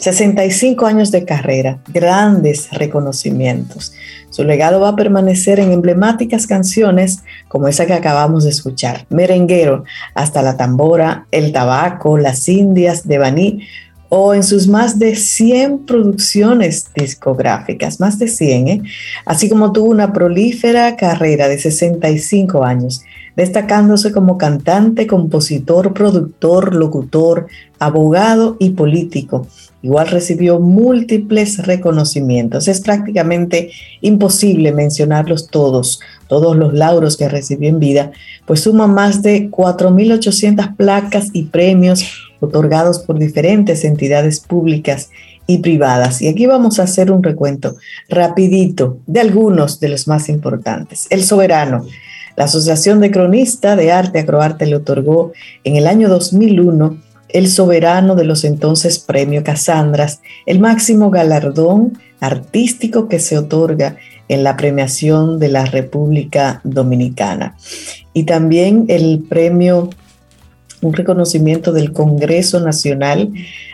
65 0.00 0.86
años 0.86 1.10
de 1.10 1.26
carrera, 1.26 1.78
grandes 1.88 2.70
reconocimientos. 2.70 3.92
Su 4.30 4.44
legado 4.44 4.80
va 4.80 4.90
a 4.90 4.96
permanecer 4.96 5.60
en 5.60 5.72
emblemáticas 5.72 6.46
canciones 6.46 7.22
como 7.48 7.68
esa 7.68 7.84
que 7.84 7.92
acabamos 7.92 8.44
de 8.44 8.50
escuchar, 8.50 9.04
Merenguero, 9.10 9.84
hasta 10.14 10.40
la 10.40 10.56
tambora, 10.56 11.26
El 11.30 11.52
tabaco, 11.52 12.16
Las 12.16 12.48
Indias, 12.48 13.06
de 13.06 13.18
Baní, 13.18 13.66
o 14.10 14.34
en 14.34 14.42
sus 14.42 14.66
más 14.66 14.98
de 14.98 15.14
100 15.14 15.86
producciones 15.86 16.86
discográficas, 16.94 18.00
más 18.00 18.18
de 18.18 18.26
100, 18.26 18.68
¿eh? 18.68 18.82
así 19.24 19.48
como 19.48 19.72
tuvo 19.72 19.88
una 19.88 20.12
prolífera 20.12 20.96
carrera 20.96 21.48
de 21.48 21.58
65 21.58 22.64
años, 22.64 23.02
destacándose 23.36 24.10
como 24.10 24.36
cantante, 24.36 25.06
compositor, 25.06 25.94
productor, 25.94 26.74
locutor, 26.74 27.46
abogado 27.78 28.56
y 28.58 28.70
político. 28.70 29.46
Igual 29.80 30.08
recibió 30.08 30.58
múltiples 30.58 31.64
reconocimientos. 31.64 32.68
Es 32.68 32.80
prácticamente 32.80 33.70
imposible 34.00 34.72
mencionarlos 34.72 35.46
todos, 35.46 36.00
todos 36.30 36.56
los 36.56 36.72
lauros 36.72 37.16
que 37.16 37.28
recibió 37.28 37.68
en 37.68 37.80
vida, 37.80 38.12
pues 38.46 38.60
suma 38.60 38.86
más 38.86 39.20
de 39.20 39.50
4.800 39.50 40.76
placas 40.76 41.30
y 41.32 41.46
premios 41.46 42.04
otorgados 42.38 43.00
por 43.00 43.18
diferentes 43.18 43.84
entidades 43.84 44.38
públicas 44.38 45.10
y 45.48 45.58
privadas. 45.58 46.22
Y 46.22 46.28
aquí 46.28 46.46
vamos 46.46 46.78
a 46.78 46.84
hacer 46.84 47.10
un 47.10 47.24
recuento 47.24 47.74
rapidito 48.08 48.98
de 49.08 49.20
algunos 49.20 49.80
de 49.80 49.88
los 49.88 50.06
más 50.06 50.28
importantes. 50.28 51.08
El 51.10 51.24
Soberano. 51.24 51.84
La 52.36 52.44
Asociación 52.44 53.00
de 53.00 53.10
Cronistas 53.10 53.76
de 53.76 53.90
Arte 53.90 54.20
Acroarte 54.20 54.66
le 54.66 54.76
otorgó 54.76 55.32
en 55.64 55.74
el 55.74 55.88
año 55.88 56.08
2001 56.08 56.96
el 57.28 57.48
soberano 57.48 58.14
de 58.14 58.24
los 58.24 58.44
entonces 58.44 59.00
Premio 59.00 59.42
Casandras, 59.42 60.20
el 60.46 60.60
máximo 60.60 61.10
galardón 61.10 61.98
artístico 62.20 63.08
que 63.08 63.18
se 63.18 63.36
otorga 63.36 63.96
en 64.30 64.44
la 64.44 64.56
premiación 64.56 65.40
de 65.40 65.48
la 65.48 65.64
República 65.64 66.60
Dominicana. 66.62 67.56
Y 68.14 68.22
también 68.24 68.84
el 68.88 69.24
premio 69.28 69.90
un 70.82 70.92
reconocimiento 70.92 71.72
del 71.72 71.92
Congreso 71.92 72.60
Nacional 72.60 73.30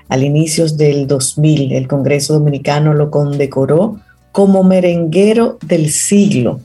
al 0.08 0.24
inicios 0.24 0.76
del 0.76 1.06
2000. 1.06 1.72
El 1.72 1.86
Congreso 1.86 2.32
Dominicano 2.32 2.94
lo 2.94 3.10
condecoró 3.10 4.00
como 4.32 4.64
merenguero 4.64 5.58
del 5.64 5.90
siglo. 5.90 6.60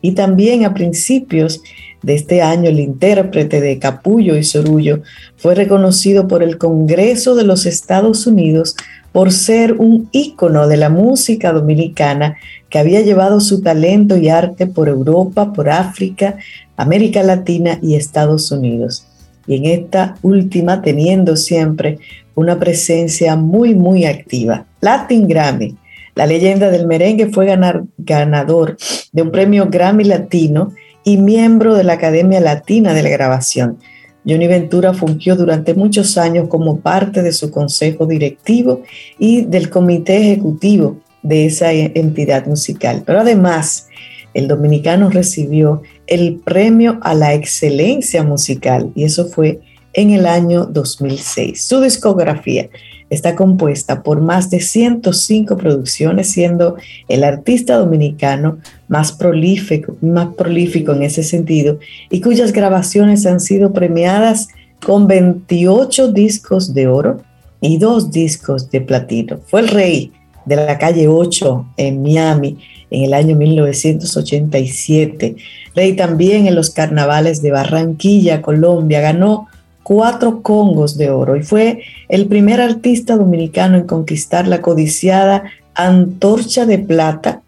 Y 0.00 0.12
también 0.12 0.64
a 0.64 0.74
principios 0.74 1.60
de 2.02 2.14
este 2.14 2.42
año, 2.42 2.68
el 2.68 2.78
intérprete 2.78 3.60
de 3.60 3.78
Capullo 3.78 4.36
y 4.36 4.44
Sorullo 4.44 5.02
fue 5.36 5.54
reconocido 5.56 6.28
por 6.28 6.42
el 6.42 6.58
Congreso 6.58 7.34
de 7.34 7.42
los 7.42 7.66
Estados 7.66 8.26
Unidos 8.26 8.76
por 9.10 9.32
ser 9.32 9.72
un 9.74 10.08
ícono 10.12 10.68
de 10.68 10.76
la 10.76 10.90
música 10.90 11.52
dominicana 11.52 12.36
que 12.68 12.78
había 12.78 13.00
llevado 13.00 13.40
su 13.40 13.62
talento 13.62 14.16
y 14.16 14.28
arte 14.28 14.66
por 14.66 14.88
Europa, 14.88 15.52
por 15.52 15.70
África, 15.70 16.36
América 16.76 17.22
Latina 17.22 17.78
y 17.82 17.94
Estados 17.94 18.50
Unidos 18.52 19.08
y 19.48 19.56
en 19.56 19.64
esta 19.64 20.16
última 20.22 20.82
teniendo 20.82 21.36
siempre 21.36 21.98
una 22.34 22.60
presencia 22.60 23.34
muy, 23.34 23.74
muy 23.74 24.04
activa. 24.04 24.66
Latin 24.80 25.26
Grammy, 25.26 25.74
la 26.14 26.26
leyenda 26.26 26.70
del 26.70 26.86
merengue 26.86 27.30
fue 27.32 27.46
ganar, 27.46 27.82
ganador 27.96 28.76
de 29.10 29.22
un 29.22 29.32
premio 29.32 29.68
Grammy 29.68 30.04
Latino 30.04 30.72
y 31.02 31.16
miembro 31.16 31.74
de 31.74 31.82
la 31.82 31.94
Academia 31.94 32.40
Latina 32.40 32.92
de 32.92 33.02
la 33.02 33.08
Grabación. 33.08 33.78
Johnny 34.26 34.46
Ventura 34.46 34.92
fungió 34.92 35.36
durante 35.36 35.72
muchos 35.72 36.18
años 36.18 36.48
como 36.48 36.80
parte 36.80 37.22
de 37.22 37.32
su 37.32 37.50
consejo 37.50 38.04
directivo 38.04 38.82
y 39.18 39.46
del 39.46 39.70
comité 39.70 40.18
ejecutivo 40.18 40.98
de 41.22 41.46
esa 41.46 41.72
entidad 41.72 42.46
musical. 42.46 43.02
Pero 43.04 43.20
además, 43.20 43.88
el 44.34 44.48
dominicano 44.48 45.10
recibió 45.10 45.82
el 46.06 46.36
premio 46.44 46.98
a 47.02 47.14
la 47.14 47.34
excelencia 47.34 48.22
musical 48.22 48.92
y 48.94 49.04
eso 49.04 49.26
fue 49.26 49.60
en 49.94 50.10
el 50.10 50.26
año 50.26 50.64
2006. 50.64 51.62
Su 51.62 51.80
discografía 51.80 52.68
está 53.10 53.34
compuesta 53.34 54.02
por 54.02 54.20
más 54.20 54.50
de 54.50 54.60
105 54.60 55.56
producciones, 55.56 56.30
siendo 56.30 56.76
el 57.08 57.24
artista 57.24 57.76
dominicano 57.76 58.58
más 58.86 59.12
prolífico, 59.12 59.96
más 60.00 60.34
prolífico 60.34 60.92
en 60.92 61.02
ese 61.02 61.22
sentido 61.22 61.78
y 62.10 62.20
cuyas 62.20 62.52
grabaciones 62.52 63.26
han 63.26 63.40
sido 63.40 63.72
premiadas 63.72 64.48
con 64.84 65.06
28 65.06 66.12
discos 66.12 66.74
de 66.74 66.86
oro 66.86 67.22
y 67.60 67.78
dos 67.78 68.10
discos 68.10 68.70
de 68.70 68.80
platino. 68.80 69.40
Fue 69.46 69.60
el 69.60 69.68
rey 69.68 70.12
de 70.48 70.56
la 70.56 70.78
calle 70.78 71.08
8 71.08 71.66
en 71.76 72.02
Miami 72.02 72.56
en 72.90 73.04
el 73.04 73.14
año 73.14 73.36
1987. 73.36 75.36
Rey 75.74 75.94
también 75.94 76.46
en 76.46 76.54
los 76.54 76.70
carnavales 76.70 77.42
de 77.42 77.50
Barranquilla, 77.50 78.42
Colombia. 78.42 79.00
Ganó 79.00 79.48
cuatro 79.82 80.42
congos 80.42 80.96
de 80.96 81.10
oro 81.10 81.36
y 81.36 81.42
fue 81.42 81.82
el 82.08 82.26
primer 82.26 82.60
artista 82.60 83.16
dominicano 83.16 83.76
en 83.76 83.86
conquistar 83.86 84.48
la 84.48 84.60
codiciada 84.60 85.44
antorcha 85.74 86.66
de 86.66 86.78
plata 86.78 87.42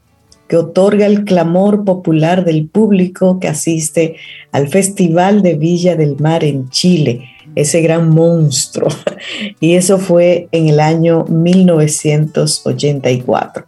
que 0.50 0.56
otorga 0.56 1.06
el 1.06 1.24
clamor 1.24 1.84
popular 1.84 2.44
del 2.44 2.66
público 2.66 3.38
que 3.38 3.46
asiste 3.46 4.16
al 4.50 4.66
Festival 4.66 5.42
de 5.42 5.54
Villa 5.54 5.94
del 5.94 6.16
Mar 6.18 6.42
en 6.42 6.68
Chile, 6.70 7.28
ese 7.54 7.80
gran 7.82 8.10
monstruo. 8.10 8.88
Y 9.60 9.74
eso 9.74 9.98
fue 9.98 10.48
en 10.50 10.68
el 10.68 10.80
año 10.80 11.24
1984 11.28 13.66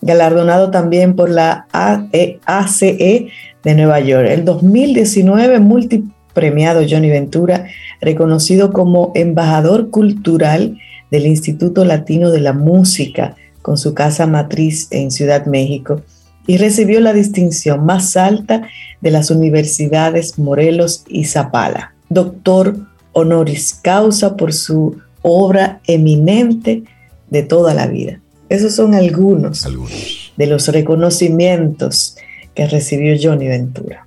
galardonado 0.00 0.70
también 0.70 1.14
por 1.14 1.30
la 1.30 1.66
ACE 1.72 2.96
e 2.98 3.28
de 3.62 3.74
Nueva 3.74 4.00
York. 4.00 4.26
El 4.28 4.44
2019, 4.44 5.60
multipremiado 5.60 6.82
Johnny 6.88 7.10
Ventura, 7.10 7.66
reconocido 8.00 8.72
como 8.72 9.12
embajador 9.14 9.90
cultural 9.90 10.78
del 11.10 11.26
Instituto 11.26 11.84
Latino 11.84 12.30
de 12.30 12.40
la 12.40 12.52
Música, 12.52 13.36
con 13.62 13.78
su 13.78 13.94
casa 13.94 14.26
matriz 14.26 14.88
en 14.90 15.10
Ciudad 15.10 15.46
México, 15.46 16.02
y 16.46 16.56
recibió 16.58 17.00
la 17.00 17.12
distinción 17.12 17.84
más 17.86 18.16
alta 18.16 18.68
de 19.00 19.10
las 19.10 19.30
universidades 19.30 20.38
Morelos 20.38 21.04
y 21.08 21.24
Zapala, 21.24 21.94
doctor 22.08 22.76
honoris 23.12 23.74
causa 23.82 24.36
por 24.36 24.52
su 24.52 24.98
obra 25.22 25.80
eminente 25.86 26.82
de 27.30 27.42
toda 27.42 27.72
la 27.74 27.86
vida 27.86 28.20
Esos 28.48 28.74
son 28.74 28.94
algunos, 28.94 29.64
Algunos. 29.64 30.32
de 30.36 30.46
los 30.46 30.68
reconocimientos 30.68 32.16
que 32.54 32.66
recibió 32.66 33.16
Johnny 33.20 33.48
Ventura. 33.48 34.06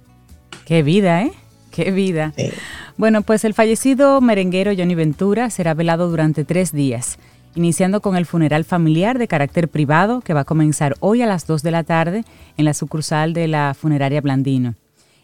Qué 0.66 0.84
vida, 0.84 1.24
¿eh? 1.24 1.32
Qué 1.72 1.92
vida. 1.92 2.34
Sí. 2.38 2.50
Bueno, 2.98 3.22
pues 3.22 3.44
el 3.46 3.54
fallecido 3.54 4.22
merenguero 4.22 4.72
Johnny 4.76 4.96
Ventura 4.96 5.50
será 5.50 5.74
velado 5.74 6.10
durante 6.10 6.44
tres 6.46 6.72
días, 6.72 7.18
iniciando 7.58 8.02
con 8.02 8.16
el 8.16 8.28
funeral 8.28 8.66
familiar 8.66 9.18
de 9.18 9.28
carácter 9.28 9.68
privado 9.68 10.22
que 10.22 10.36
va 10.36 10.42
a 10.42 10.46
comenzar 10.46 10.96
hoy 11.00 11.24
a 11.24 11.26
las 11.26 11.48
2 11.48 11.64
de 11.64 11.72
la 11.72 11.84
tarde 11.84 12.24
en 12.56 12.66
la 12.66 12.76
sucursal 12.76 13.34
de 13.34 13.48
la 13.48 13.74
funeraria 13.74 14.22
Blandino. 14.22 14.76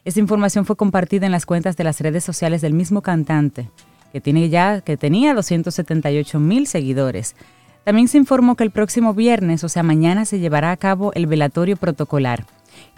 Esta 0.04 0.20
información 0.20 0.66
fue 0.66 0.76
compartida 0.76 1.28
en 1.28 1.32
las 1.32 1.46
cuentas 1.46 1.78
de 1.78 1.84
las 1.84 2.02
redes 2.02 2.24
sociales 2.24 2.62
del 2.62 2.74
mismo 2.74 3.04
cantante, 3.04 3.70
que, 4.12 4.20
tiene 4.20 4.50
ya, 4.50 4.82
que 4.82 4.98
tenía 4.98 5.36
278 5.36 6.40
mil 6.40 6.66
seguidores. 6.66 7.36
También 7.84 8.08
se 8.08 8.18
informó 8.18 8.56
que 8.56 8.64
el 8.64 8.72
próximo 8.72 9.14
viernes, 9.14 9.64
o 9.64 9.70
sea 9.70 9.84
mañana, 9.84 10.26
se 10.26 10.40
llevará 10.40 10.72
a 10.72 10.78
cabo 10.78 11.14
el 11.14 11.28
velatorio 11.28 11.78
protocolar. 11.78 12.48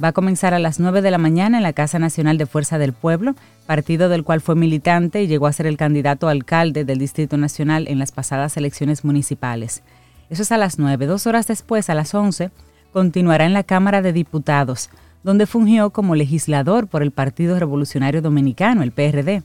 Va 0.03 0.09
a 0.09 0.13
comenzar 0.13 0.53
a 0.53 0.59
las 0.59 0.79
9 0.79 1.01
de 1.01 1.11
la 1.11 1.17
mañana 1.17 1.57
en 1.57 1.63
la 1.63 1.73
Casa 1.73 1.99
Nacional 1.99 2.37
de 2.37 2.45
Fuerza 2.45 2.77
del 2.77 2.93
Pueblo, 2.93 3.35
partido 3.65 4.09
del 4.09 4.23
cual 4.23 4.41
fue 4.41 4.55
militante 4.55 5.23
y 5.23 5.27
llegó 5.27 5.47
a 5.47 5.53
ser 5.53 5.67
el 5.67 5.77
candidato 5.77 6.27
a 6.27 6.31
alcalde 6.31 6.85
del 6.85 6.99
Distrito 6.99 7.37
Nacional 7.37 7.87
en 7.87 7.99
las 7.99 8.11
pasadas 8.11 8.57
elecciones 8.57 9.05
municipales. 9.05 9.83
Eso 10.29 10.41
es 10.41 10.51
a 10.51 10.57
las 10.57 10.79
9. 10.79 11.05
Dos 11.05 11.27
horas 11.27 11.47
después, 11.47 11.89
a 11.89 11.95
las 11.95 12.13
11, 12.13 12.51
continuará 12.91 13.45
en 13.45 13.53
la 13.53 13.63
Cámara 13.63 14.01
de 14.01 14.13
Diputados, 14.13 14.89
donde 15.23 15.47
fungió 15.47 15.89
como 15.89 16.15
legislador 16.15 16.87
por 16.87 17.01
el 17.01 17.11
Partido 17.11 17.59
Revolucionario 17.59 18.21
Dominicano, 18.21 18.83
el 18.83 18.91
PRD. 18.91 19.41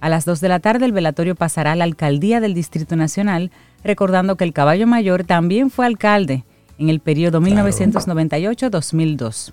A 0.00 0.08
las 0.08 0.24
2 0.24 0.40
de 0.40 0.48
la 0.48 0.60
tarde 0.60 0.86
el 0.86 0.92
velatorio 0.92 1.34
pasará 1.34 1.72
a 1.72 1.76
la 1.76 1.84
alcaldía 1.84 2.40
del 2.40 2.54
Distrito 2.54 2.94
Nacional, 2.94 3.50
recordando 3.82 4.36
que 4.36 4.44
el 4.44 4.52
caballo 4.52 4.86
mayor 4.86 5.24
también 5.24 5.70
fue 5.70 5.86
alcalde 5.86 6.44
en 6.78 6.88
el 6.88 7.00
periodo 7.00 7.40
1998-2002. 7.40 9.52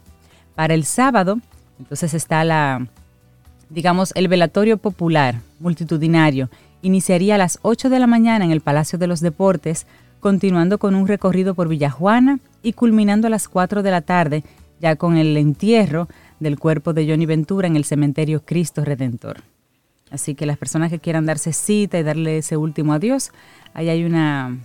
Para 0.55 0.73
el 0.73 0.85
sábado, 0.85 1.39
entonces 1.79 2.13
está 2.13 2.43
la, 2.43 2.87
digamos, 3.69 4.11
el 4.15 4.27
velatorio 4.27 4.77
popular 4.77 5.41
multitudinario. 5.59 6.49
Iniciaría 6.81 7.35
a 7.35 7.37
las 7.37 7.59
8 7.61 7.89
de 7.89 7.99
la 7.99 8.07
mañana 8.07 8.45
en 8.45 8.51
el 8.51 8.61
Palacio 8.61 8.99
de 8.99 9.07
los 9.07 9.21
Deportes, 9.21 9.87
continuando 10.19 10.77
con 10.77 10.95
un 10.95 11.07
recorrido 11.07 11.55
por 11.55 11.67
Villajuana 11.67 12.39
y 12.63 12.73
culminando 12.73 13.27
a 13.27 13.29
las 13.29 13.47
4 13.47 13.83
de 13.83 13.91
la 13.91 14.01
tarde 14.01 14.43
ya 14.79 14.95
con 14.95 15.17
el 15.17 15.37
entierro 15.37 16.07
del 16.39 16.57
cuerpo 16.59 16.93
de 16.93 17.07
Johnny 17.07 17.25
Ventura 17.25 17.67
en 17.67 17.75
el 17.75 17.85
cementerio 17.85 18.43
Cristo 18.43 18.83
Redentor. 18.83 19.43
Así 20.09 20.35
que 20.35 20.45
las 20.45 20.57
personas 20.57 20.89
que 20.91 20.99
quieran 20.99 21.25
darse 21.25 21.53
cita 21.53 21.97
y 21.97 22.03
darle 22.03 22.39
ese 22.39 22.57
último 22.57 22.93
adiós, 22.93 23.31
ahí 23.73 23.89
hay 23.89 24.03
una, 24.03 24.57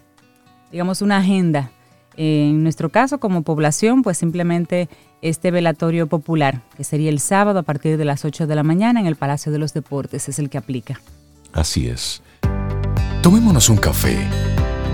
digamos, 0.72 1.02
una 1.02 1.18
agenda. 1.18 1.70
En 2.16 2.62
nuestro 2.62 2.90
caso, 2.90 3.18
como 3.18 3.42
población, 3.42 4.02
pues 4.02 4.18
simplemente 4.18 4.88
este 5.22 5.50
velatorio 5.50 6.06
popular, 6.06 6.62
que 6.76 6.84
sería 6.84 7.10
el 7.10 7.20
sábado 7.20 7.58
a 7.58 7.62
partir 7.62 7.98
de 7.98 8.04
las 8.04 8.24
8 8.24 8.46
de 8.46 8.54
la 8.54 8.62
mañana 8.62 9.00
en 9.00 9.06
el 9.06 9.16
Palacio 9.16 9.52
de 9.52 9.58
los 9.58 9.74
Deportes, 9.74 10.28
es 10.28 10.38
el 10.38 10.48
que 10.48 10.58
aplica. 10.58 11.00
Así 11.52 11.88
es. 11.88 12.22
Tomémonos 13.22 13.68
un 13.68 13.76
café. 13.76 14.16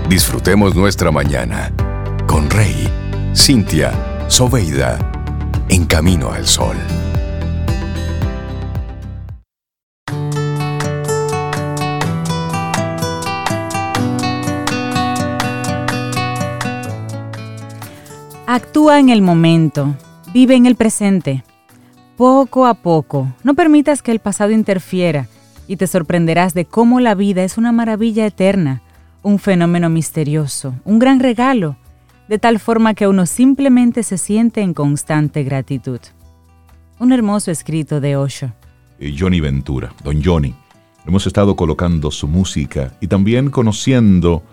Disfrutemos 0.09 0.75
nuestra 0.75 1.11
mañana 1.11 1.71
con 2.27 2.49
Rey, 2.49 2.89
Cintia, 3.35 3.91
Soveida, 4.27 4.97
en 5.69 5.85
camino 5.85 6.31
al 6.31 6.47
sol. 6.47 6.75
Actúa 18.45 18.99
en 18.99 19.07
el 19.07 19.21
momento, 19.21 19.95
vive 20.33 20.55
en 20.55 20.65
el 20.65 20.75
presente, 20.75 21.45
poco 22.17 22.65
a 22.65 22.73
poco. 22.73 23.33
No 23.41 23.53
permitas 23.53 24.01
que 24.01 24.11
el 24.11 24.19
pasado 24.19 24.51
interfiera 24.51 25.29
y 25.65 25.77
te 25.77 25.87
sorprenderás 25.87 26.53
de 26.53 26.65
cómo 26.65 26.99
la 26.99 27.15
vida 27.15 27.45
es 27.45 27.57
una 27.57 27.71
maravilla 27.71 28.25
eterna, 28.25 28.81
un 29.21 29.39
fenómeno 29.39 29.89
misterioso, 29.89 30.75
un 30.83 30.99
gran 30.99 31.21
regalo, 31.21 31.77
de 32.27 32.37
tal 32.37 32.59
forma 32.59 32.95
que 32.95 33.07
uno 33.07 33.25
simplemente 33.25 34.03
se 34.03 34.17
siente 34.17 34.59
en 34.59 34.73
constante 34.73 35.45
gratitud. 35.45 36.01
Un 36.99 37.13
hermoso 37.13 37.49
escrito 37.49 38.01
de 38.01 38.17
Osho. 38.17 38.51
Johnny 39.17 39.39
Ventura, 39.39 39.93
don 40.03 40.21
Johnny. 40.21 40.53
Hemos 41.07 41.25
estado 41.27 41.55
colocando 41.55 42.11
su 42.11 42.27
música 42.27 42.91
y 42.99 43.07
también 43.07 43.49
conociendo 43.49 44.43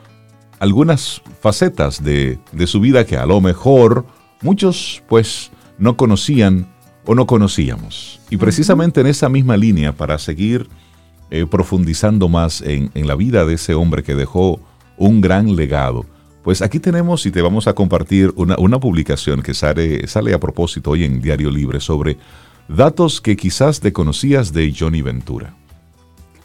algunas 0.60 1.22
facetas 1.40 2.04
de, 2.04 2.38
de 2.52 2.66
su 2.68 2.80
vida 2.80 3.04
que 3.04 3.16
a 3.16 3.26
lo 3.26 3.40
mejor 3.40 4.06
muchos 4.42 5.02
pues 5.08 5.50
no 5.78 5.96
conocían 5.96 6.68
o 7.06 7.14
no 7.14 7.26
conocíamos. 7.26 8.20
Y 8.30 8.36
precisamente 8.36 9.00
en 9.00 9.08
esa 9.08 9.28
misma 9.28 9.56
línea, 9.56 9.92
para 9.92 10.18
seguir 10.18 10.68
eh, 11.30 11.46
profundizando 11.46 12.28
más 12.28 12.60
en, 12.60 12.90
en 12.94 13.08
la 13.08 13.16
vida 13.16 13.44
de 13.44 13.54
ese 13.54 13.74
hombre 13.74 14.02
que 14.02 14.14
dejó 14.14 14.60
un 14.96 15.20
gran 15.20 15.56
legado, 15.56 16.04
pues 16.42 16.62
aquí 16.62 16.78
tenemos 16.78 17.24
y 17.26 17.30
te 17.30 17.42
vamos 17.42 17.66
a 17.66 17.74
compartir 17.74 18.32
una, 18.36 18.56
una 18.58 18.78
publicación 18.78 19.42
que 19.42 19.54
sale, 19.54 20.06
sale 20.06 20.34
a 20.34 20.40
propósito 20.40 20.90
hoy 20.90 21.04
en 21.04 21.20
Diario 21.20 21.50
Libre 21.50 21.80
sobre 21.80 22.18
datos 22.68 23.20
que 23.20 23.36
quizás 23.36 23.80
desconocías 23.80 24.52
de 24.52 24.74
Johnny 24.76 25.02
Ventura. 25.02 25.54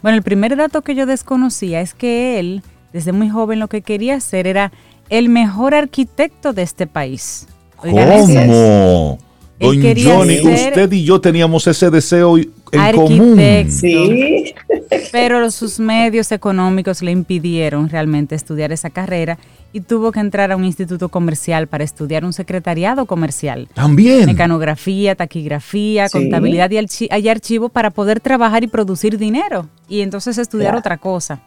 Bueno, 0.02 0.16
el 0.16 0.22
primer 0.22 0.56
dato 0.56 0.82
que 0.82 0.94
yo 0.94 1.06
desconocía 1.06 1.80
es 1.80 1.94
que 1.94 2.38
él, 2.38 2.62
desde 2.96 3.12
muy 3.12 3.28
joven, 3.28 3.58
lo 3.58 3.68
que 3.68 3.82
quería 3.82 4.14
hacer 4.14 4.46
era 4.46 4.72
el 5.10 5.28
mejor 5.28 5.74
arquitecto 5.74 6.54
de 6.54 6.62
este 6.62 6.86
país. 6.86 7.46
Oigan. 7.82 8.08
¿Cómo? 8.26 9.18
Don 9.58 9.74
Johnny, 9.82 10.36
ser 10.38 10.68
usted 10.70 10.92
y 10.92 11.04
yo 11.04 11.18
teníamos 11.20 11.66
ese 11.66 11.90
deseo 11.90 12.36
en 12.38 12.50
común. 12.94 13.38
Arquitecto. 13.38 13.72
Sí, 13.72 14.54
Pero 15.12 15.50
sus 15.50 15.78
medios 15.78 16.30
económicos 16.32 17.02
le 17.02 17.10
impidieron 17.10 17.88
realmente 17.88 18.34
estudiar 18.34 18.72
esa 18.72 18.90
carrera 18.90 19.38
y 19.72 19.80
tuvo 19.80 20.12
que 20.12 20.20
entrar 20.20 20.52
a 20.52 20.56
un 20.56 20.64
instituto 20.64 21.08
comercial 21.10 21.66
para 21.68 21.84
estudiar 21.84 22.24
un 22.24 22.32
secretariado 22.34 23.06
comercial. 23.06 23.68
También. 23.74 24.26
Mecanografía, 24.26 25.14
taquigrafía, 25.14 26.08
Sí. 26.08 26.18
contabilidad 26.18 26.70
y, 26.70 26.76
archi- 26.76 27.08
y 27.22 27.28
archivo 27.28 27.68
para 27.70 27.90
poder 27.90 28.20
trabajar 28.20 28.62
y 28.64 28.66
producir 28.68 29.16
dinero. 29.18 29.68
Y 29.88 30.00
entonces 30.02 30.36
estudiar 30.38 30.76
otra 30.76 30.98
cosa. 30.98 31.40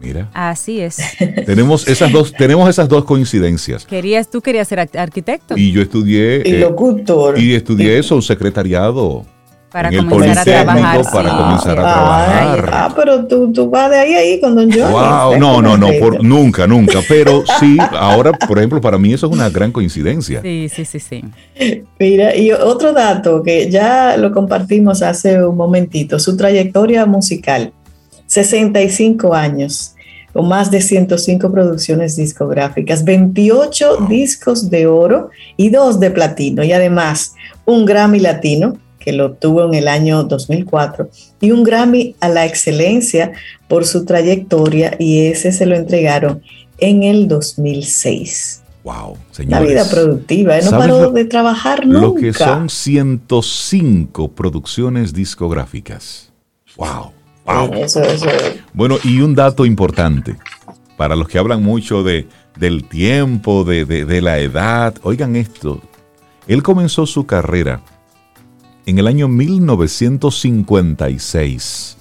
Mira, 0.00 0.28
Así 0.34 0.80
es. 0.80 0.96
tenemos 1.46 1.86
esas 1.88 2.10
dos, 2.12 2.32
tenemos 2.32 2.68
esas 2.68 2.88
dos 2.88 3.04
coincidencias. 3.04 3.86
Querías, 3.86 4.28
tú 4.30 4.40
querías 4.40 4.66
ser 4.68 4.80
ar- 4.80 4.88
arquitecto 4.98 5.56
Y 5.56 5.72
yo 5.72 5.82
estudié 5.82 6.42
y 6.44 6.54
eh, 6.54 6.58
locutor. 6.60 7.38
y 7.38 7.54
estudié 7.54 7.98
eso, 7.98 8.16
un 8.16 8.22
secretariado 8.22 9.24
para 9.70 9.88
en 9.88 9.94
el 9.94 10.06
comenzar 10.06 10.38
a 10.38 10.44
trabajar. 10.64 11.02
para 11.12 11.30
sí. 11.30 11.36
comenzar 11.36 11.78
a 11.80 11.82
Ay, 11.82 12.54
trabajar. 12.54 12.70
ah, 12.72 12.92
pero 12.94 13.26
tú, 13.26 13.52
tú 13.52 13.68
vas 13.70 13.90
de 13.90 13.98
ahí 13.98 14.14
a 14.14 14.18
ahí 14.18 14.40
con 14.40 14.54
Don 14.54 14.70
Johnny. 14.70 14.82
Wow, 14.92 15.36
no, 15.38 15.60
no, 15.62 15.76
no, 15.76 15.88
por, 16.00 16.22
nunca, 16.22 16.66
nunca. 16.68 17.00
Pero 17.08 17.42
sí, 17.58 17.76
ahora, 17.98 18.32
por 18.32 18.58
ejemplo, 18.58 18.80
para 18.80 18.98
mí 18.98 19.12
eso 19.12 19.26
es 19.26 19.32
una 19.32 19.48
gran 19.50 19.72
coincidencia. 19.72 20.42
Sí, 20.42 20.68
sí, 20.72 20.84
sí, 20.84 21.00
sí. 21.00 21.24
Mira, 21.98 22.36
y 22.36 22.52
otro 22.52 22.92
dato 22.92 23.42
que 23.42 23.68
ya 23.70 24.16
lo 24.16 24.30
compartimos 24.32 25.02
hace 25.02 25.44
un 25.44 25.56
momentito, 25.56 26.18
su 26.20 26.36
trayectoria 26.36 27.04
musical, 27.06 27.72
65 28.26 29.34
años, 29.34 29.94
con 30.32 30.48
más 30.48 30.70
de 30.70 30.80
105 30.80 31.52
producciones 31.52 32.16
discográficas, 32.16 33.04
28 33.04 33.98
Wow. 34.00 34.08
discos 34.08 34.68
de 34.70 34.86
oro 34.86 35.30
y 35.56 35.70
dos 35.70 36.00
de 36.00 36.10
platino, 36.10 36.64
y 36.64 36.72
además 36.72 37.34
un 37.64 37.84
Grammy 37.84 38.18
Latino, 38.18 38.76
que 38.98 39.12
lo 39.12 39.26
obtuvo 39.26 39.64
en 39.66 39.74
el 39.74 39.86
año 39.86 40.24
2004, 40.24 41.08
y 41.40 41.50
un 41.52 41.62
Grammy 41.62 42.16
a 42.20 42.28
la 42.28 42.46
excelencia 42.46 43.32
por 43.68 43.84
su 43.84 44.04
trayectoria, 44.04 44.96
y 44.98 45.26
ese 45.26 45.52
se 45.52 45.66
lo 45.66 45.76
entregaron 45.76 46.42
en 46.78 47.02
el 47.04 47.28
2006. 47.28 48.62
Wow, 48.82 49.16
señores. 49.30 49.68
vida 49.68 49.88
productiva, 49.88 50.58
¿eh? 50.58 50.62
no 50.64 50.70
¿sabes 50.70 50.86
paró 50.88 51.00
lo- 51.04 51.10
de 51.12 51.24
trabajar 51.26 51.86
nunca. 51.86 52.00
Lo 52.00 52.14
que 52.14 52.32
son 52.34 52.68
105 52.68 54.28
producciones 54.32 55.14
discográficas. 55.14 56.30
Wow, 56.76 57.12
wow. 57.44 57.72
Eso, 57.74 58.02
eso. 58.02 58.26
Bueno, 58.72 58.96
y 59.04 59.20
un 59.20 59.34
dato 59.34 59.66
importante 59.66 60.36
para 60.96 61.16
los 61.16 61.28
que 61.28 61.38
hablan 61.38 61.62
mucho 61.62 62.02
de, 62.02 62.26
del 62.58 62.84
tiempo, 62.88 63.64
de, 63.64 63.84
de- 63.84 64.04
de 64.04 64.20
la 64.20 64.38
edad. 64.38 64.94
Oigan 65.02 65.36
esto, 65.36 65.80
él 66.46 66.62
comenzó 66.62 67.06
su 67.06 67.26
carrera 67.26 67.80
en 68.86 68.98
el 68.98 69.06
año 69.06 69.28
1956, 69.28 71.96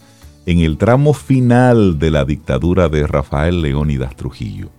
en 0.45 0.59
el 0.59 0.77
tramo 0.77 1.13
final 1.13 1.97
de 1.99 2.11
la 2.11 2.25
dictadura 2.25 2.89
de 2.89 3.07
Rafael 3.07 3.61
Leónidas 3.61 4.15
Trujillo. 4.15 4.69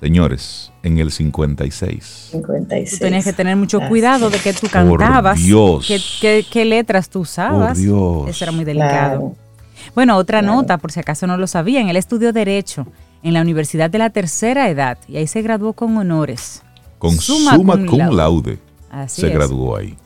Señores, 0.00 0.72
en 0.82 0.98
el 0.98 1.10
56. 1.12 2.28
56. 2.32 2.90
Tú 2.90 2.96
tenías 3.04 3.24
que 3.24 3.34
tener 3.34 3.54
mucho 3.56 3.78
Así 3.80 3.88
cuidado 3.88 4.30
de 4.30 4.38
que 4.38 4.54
tú 4.54 4.60
Por 4.62 4.70
cantabas, 4.98 5.38
Dios. 5.42 5.86
qué, 6.50 6.64
letras 6.64 7.10
tú 7.10 7.20
usabas. 7.20 7.76
Por 7.76 7.76
Dios. 7.76 8.28
Eso 8.28 8.44
era 8.44 8.52
muy 8.52 8.64
delicado. 8.64 9.18
Claro. 9.20 9.36
Bueno, 9.94 10.16
otra 10.16 10.40
Claro. 10.40 10.56
nota, 10.56 10.78
por 10.78 10.92
si 10.92 11.00
acaso 11.00 11.26
no 11.26 11.36
lo 11.36 11.46
sabían, 11.46 11.88
él 11.88 11.96
estudió 11.96 12.32
Derecho 12.32 12.86
en 13.22 13.34
la 13.34 13.42
Universidad 13.42 13.90
de 13.90 13.98
la 13.98 14.10
Tercera 14.10 14.68
Edad 14.70 14.98
y 15.08 15.16
ahí 15.16 15.26
se 15.26 15.42
graduó 15.42 15.72
con 15.72 15.96
honores. 15.96 16.62
Con 16.98 17.16
suma, 17.16 17.56
cum, 17.56 17.68
laude. 18.12 18.58
se 19.06 19.28
graduó 19.30 19.76
ahí. 19.76 19.96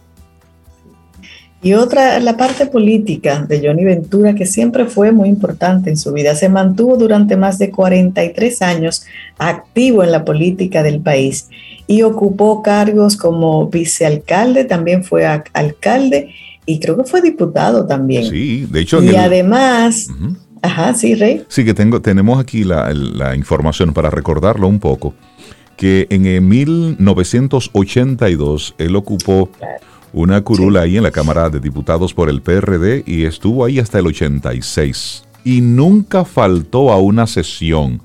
Y 1.65 1.73
otra, 1.73 2.21
la 2.21 2.37
parte 2.37 2.67
política 2.67 3.41
de 3.49 3.67
Johnny 3.67 3.85
Ventura, 3.85 4.35
que 4.35 4.45
siempre 4.45 4.85
fue 4.85 5.13
muy 5.13 5.31
importante 5.31 5.89
en 5.89 5.97
su 5.97 6.13
vida. 6.13 6.35
Se 6.35 6.51
mantuvo 6.51 6.99
durante 6.99 7.39
más 7.39 7.59
de 7.59 7.71
43 7.71 8.61
años 8.61 9.07
activo 9.39 10.05
en 10.05 10.13
la 10.13 10.27
política 10.27 10.83
del 10.83 11.01
país 11.01 11.49
y 11.87 12.03
ocupó 12.03 12.63
cargos 12.63 13.17
como 13.17 13.67
vicealcalde, 13.69 14.65
también 14.65 15.05
fue 15.05 15.25
alcalde 15.25 16.35
y 16.67 16.81
creo 16.81 16.97
que 16.97 17.05
fue 17.05 17.21
diputado 17.21 17.87
también. 17.87 18.29
Sí, 18.29 18.67
de 18.71 18.81
hecho. 18.81 19.01
Y 19.03 19.15
además, 19.15 20.09
ajá, 20.63 20.95
sí, 20.95 21.15
Rey. 21.15 21.45
Sí, 21.49 21.65
que 21.65 21.75
tengo, 21.75 22.01
tenemos 22.01 22.41
aquí 22.41 22.65
la, 22.65 22.93
la 22.93 23.37
información 23.37 23.93
para 23.93 24.11
recordarlo 24.11 24.67
un 24.69 24.81
poco, 24.81 25.15
que 25.77 26.07
en 26.11 26.49
1982 26.49 28.75
él 28.79 28.97
ocupó 28.97 29.51
una 30.15 30.41
curula 30.43 30.83
ahí 30.83 30.97
en 30.97 31.03
la 31.03 31.11
Cámara 31.11 31.51
de 31.51 31.59
Diputados 31.59 32.15
por 32.15 32.31
el 32.31 32.41
PRD 32.41 33.03
y 33.05 33.25
estuvo 33.25 33.65
ahí 33.65 33.81
hasta 33.81 33.99
el 33.99 34.07
86. 34.07 35.25
Y 35.45 35.61
nunca 35.61 36.25
faltó 36.25 36.93
a 36.93 36.99
una 36.99 37.27
sesión. 37.27 38.01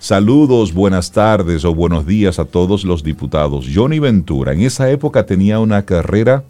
Saludos, 0.00 0.74
buenas 0.74 1.12
tardes 1.12 1.64
o 1.64 1.72
buenos 1.72 2.04
días 2.04 2.40
a 2.40 2.44
todos 2.44 2.84
los 2.84 3.04
diputados. 3.04 3.68
Johnny 3.72 4.00
Ventura 4.00 4.52
en 4.52 4.62
esa 4.62 4.90
época 4.90 5.24
tenía 5.24 5.60
una 5.60 5.84
carrera 5.84 6.42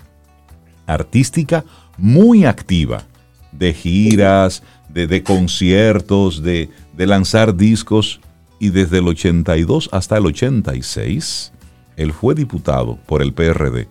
artística 0.87 1.65
muy 1.97 2.45
activa, 2.45 3.05
de 3.53 3.73
giras, 3.73 4.63
de, 4.89 5.23
conciertos, 5.23 6.43
de, 6.43 6.69
de 6.97 7.07
lanzar 7.07 7.57
discos. 7.57 8.21
Y 8.59 8.71
desde 8.71 8.99
el 8.99 9.09
82 9.09 9.89
hasta 9.93 10.19
el 10.19 10.27
86, 10.27 11.53
él 11.97 12.13
fue 12.13 12.35
diputado 12.35 12.97
por 13.07 13.23
el 13.23 13.33
PRD 13.33 13.89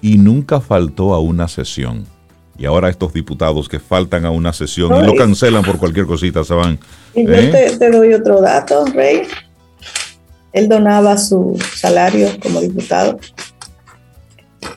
y 0.00 0.18
nunca 0.18 0.60
faltó 0.60 1.14
a 1.14 1.20
una 1.20 1.48
sesión. 1.48 2.04
Y 2.58 2.66
ahora 2.66 2.90
estos 2.90 3.12
diputados 3.12 3.68
que 3.68 3.78
faltan 3.78 4.24
a 4.26 4.30
una 4.30 4.52
sesión 4.52 5.02
y 5.02 5.06
lo 5.06 5.14
cancelan 5.14 5.64
por 5.64 5.78
cualquier 5.78 6.06
cosita, 6.06 6.44
se 6.44 6.54
van. 6.54 6.78
Y 7.14 7.26
yo 7.26 7.32
¿eh? 7.32 7.76
te, 7.78 7.90
doy 7.90 8.12
otro 8.12 8.40
dato, 8.40 8.84
Rey. 8.86 9.22
Él 10.52 10.68
donaba 10.68 11.16
su 11.16 11.58
salario 11.74 12.28
como 12.42 12.60
diputado. 12.60 13.18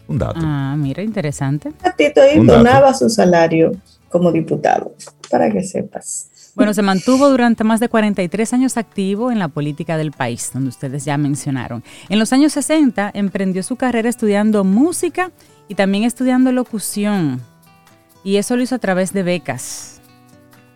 Un 0.08 0.18
dato. 0.18 0.40
Ah, 0.42 0.76
mira, 0.78 1.04
interesante. 1.04 1.72
Un 2.38 2.48
donaba 2.48 2.94
su 2.94 3.10
salario 3.10 3.72
como 4.10 4.32
diputado, 4.32 4.96
para 5.30 5.52
que 5.52 5.64
sepas. 5.64 6.30
Bueno, 6.56 6.74
se 6.74 6.82
mantuvo 6.82 7.30
durante 7.30 7.66
más 7.66 7.82
de 7.82 7.90
43 7.90 8.54
años 8.54 8.78
activo 8.78 9.30
en 9.30 9.40
la 9.40 9.50
política 9.50 9.98
del 9.98 10.14
país, 10.14 10.52
donde 10.54 10.70
ustedes 10.70 11.04
ya 11.04 11.18
mencionaron. 11.18 11.84
En 12.08 12.18
los 12.18 12.32
años 12.32 12.54
60 12.54 13.12
emprendió 13.14 13.62
su 13.62 13.76
carrera 13.76 14.08
estudiando 14.08 14.64
música 14.64 15.32
y 15.68 15.76
también 15.76 16.06
estudiando 16.06 16.54
locución. 16.54 17.42
Y 18.24 18.38
eso 18.38 18.56
lo 18.56 18.64
hizo 18.64 18.76
a 18.76 18.80
través 18.80 19.12
de 19.12 19.24
becas 19.24 19.95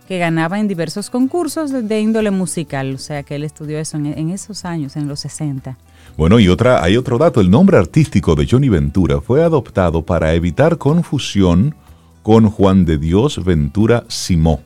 que 0.09 0.17
ganaba 0.17 0.59
en 0.59 0.67
diversos 0.67 1.11
concursos 1.11 1.71
de, 1.71 2.01
índole 2.01 2.31
musical. 2.31 2.95
O 2.95 2.97
sea 2.97 3.21
que 3.21 3.35
él 3.35 3.43
estudió 3.43 3.77
eso 3.77 3.95
en, 3.97 4.31
esos 4.31 4.65
años, 4.65 4.95
en 4.95 5.07
los 5.07 5.19
60. 5.19 5.77
Bueno, 6.17 6.39
y 6.39 6.49
otra, 6.49 6.83
hay 6.83 6.97
otro 6.97 7.19
dato. 7.19 7.39
El 7.39 7.51
nombre 7.51 7.77
artístico 7.77 8.33
de 8.33 8.47
Johnny 8.49 8.69
Ventura 8.69 9.21
fue 9.21 9.43
adoptado 9.43 10.03
para 10.03 10.33
evitar 10.33 10.79
confusión 10.79 11.75
con 12.23 12.49
Juan 12.49 12.85
de 12.85 12.97
Dios 12.97 13.45
Ventura 13.45 14.03
Simó 14.07 14.61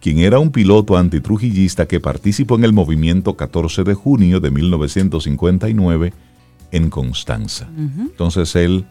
quien 0.00 0.18
era 0.18 0.38
un 0.38 0.50
piloto 0.50 0.96
antitrujillista 0.96 1.86
que 1.86 1.98
participó 1.98 2.54
en 2.54 2.64
el 2.64 2.72
movimiento 2.72 3.36
14 3.36 3.82
de 3.82 3.94
junio 3.94 4.38
de 4.38 4.52
1959 4.52 6.12
en 6.70 6.90
Constanza. 6.90 7.68
Entonces 7.76 8.54
él 8.54 8.86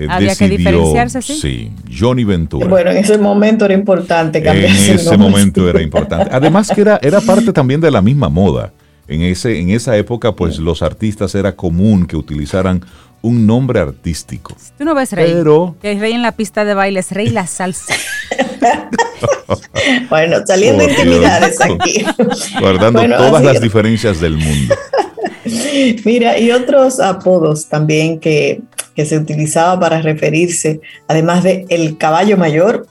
eh, 0.00 0.06
Había 0.08 0.34
que 0.34 0.48
diferenciarse, 0.48 1.20
¿sí? 1.20 1.34
Sí, 1.34 1.70
Johnny 1.94 2.24
Ventura. 2.24 2.66
Bueno, 2.66 2.90
en 2.90 2.96
ese 2.96 3.18
momento 3.18 3.66
era 3.66 3.74
importante 3.74 4.42
cambiar 4.42 4.70
En 4.70 4.94
ese 4.94 5.18
momento 5.18 5.68
era 5.68 5.82
importante. 5.82 6.30
Además 6.32 6.70
que 6.74 6.80
era, 6.80 6.98
era 7.02 7.20
parte 7.20 7.52
también 7.52 7.82
de 7.82 7.90
la 7.90 8.00
misma 8.00 8.30
moda. 8.30 8.72
En, 9.08 9.20
ese, 9.20 9.60
en 9.60 9.68
esa 9.68 9.94
época, 9.98 10.34
pues 10.34 10.58
los 10.58 10.80
artistas 10.80 11.34
era 11.34 11.54
común 11.54 12.06
que 12.06 12.16
utilizaran 12.16 12.82
un 13.20 13.46
nombre 13.46 13.80
artístico. 13.80 14.56
Tú 14.78 14.84
no 14.86 14.94
ves 14.94 15.12
Rey. 15.12 15.32
Pero, 15.34 15.76
que 15.82 15.92
es 15.92 16.00
Rey 16.00 16.12
en 16.14 16.22
la 16.22 16.32
pista 16.32 16.64
de 16.64 16.72
baile, 16.72 17.00
es 17.00 17.10
Rey 17.10 17.28
la 17.28 17.46
salsa. 17.46 17.94
bueno, 20.08 20.38
saliendo 20.46 20.88
intimidades 20.88 21.60
aquí. 21.60 22.06
Guardando 22.58 23.02
todas 23.06 23.44
las 23.44 23.60
diferencias 23.60 24.18
del 24.18 24.38
mundo. 24.38 24.74
Mira, 26.04 26.38
y 26.38 26.50
otros 26.50 27.00
apodos 27.00 27.66
también 27.66 28.18
que, 28.18 28.60
que 28.94 29.04
se 29.04 29.18
utilizaba 29.18 29.78
para 29.78 30.02
referirse, 30.02 30.80
además 31.08 31.42
de 31.44 31.66
el 31.68 31.96
caballo 31.96 32.36
mayor, 32.36 32.86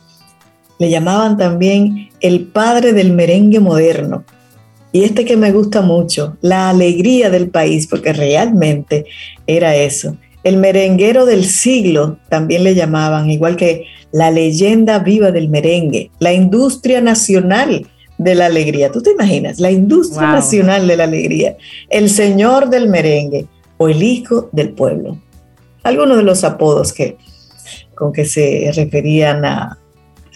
le 0.80 0.90
llamaban 0.90 1.38
también 1.38 2.10
el 2.22 2.48
padre 2.48 2.94
del 2.94 3.12
merengue 3.12 3.60
moderno. 3.60 4.24
Y 4.92 5.04
este 5.04 5.26
que 5.26 5.38
me 5.38 5.52
gusta 5.52 5.82
mucho, 5.82 6.38
la 6.42 6.70
alegría 6.70 7.30
del 7.30 7.50
país, 7.50 7.86
porque 7.86 8.12
realmente 8.12 9.06
era 9.46 9.76
eso. 9.76 10.18
El 10.44 10.58
merenguero 10.58 11.26
del 11.26 11.46
siglo 11.46 12.18
también 12.30 12.64
le 12.64 12.74
llamaban, 12.74 13.30
igual 13.30 13.56
que 13.56 13.86
la 14.12 14.32
leyenda 14.32 15.00
viva 15.00 15.32
del 15.32 15.50
merengue, 15.50 16.10
la 16.20 16.34
industria 16.34 17.02
nacional 17.02 17.86
de 18.20 18.36
la 18.36 18.46
alegría. 18.46 18.92
¿Tú 18.92 19.02
te 19.02 19.12
imaginas? 19.12 19.60
La 19.60 19.72
industria 19.72 20.34
nacional 20.34 20.88
de 20.88 20.98
la 20.98 21.06
alegría, 21.06 21.58
el 21.90 22.10
señor 22.10 22.70
del 22.70 22.88
merengue 22.90 23.48
o 23.78 23.88
el 23.88 24.04
hijo 24.04 24.50
del 24.52 24.74
pueblo. 24.74 25.18
Algunos 25.82 26.18
de 26.18 26.24
los 26.24 26.44
apodos 26.44 26.94
que, 26.94 27.18
con 27.96 28.14
que 28.14 28.26
se 28.26 28.72
referían 28.76 29.46
a, 29.46 29.80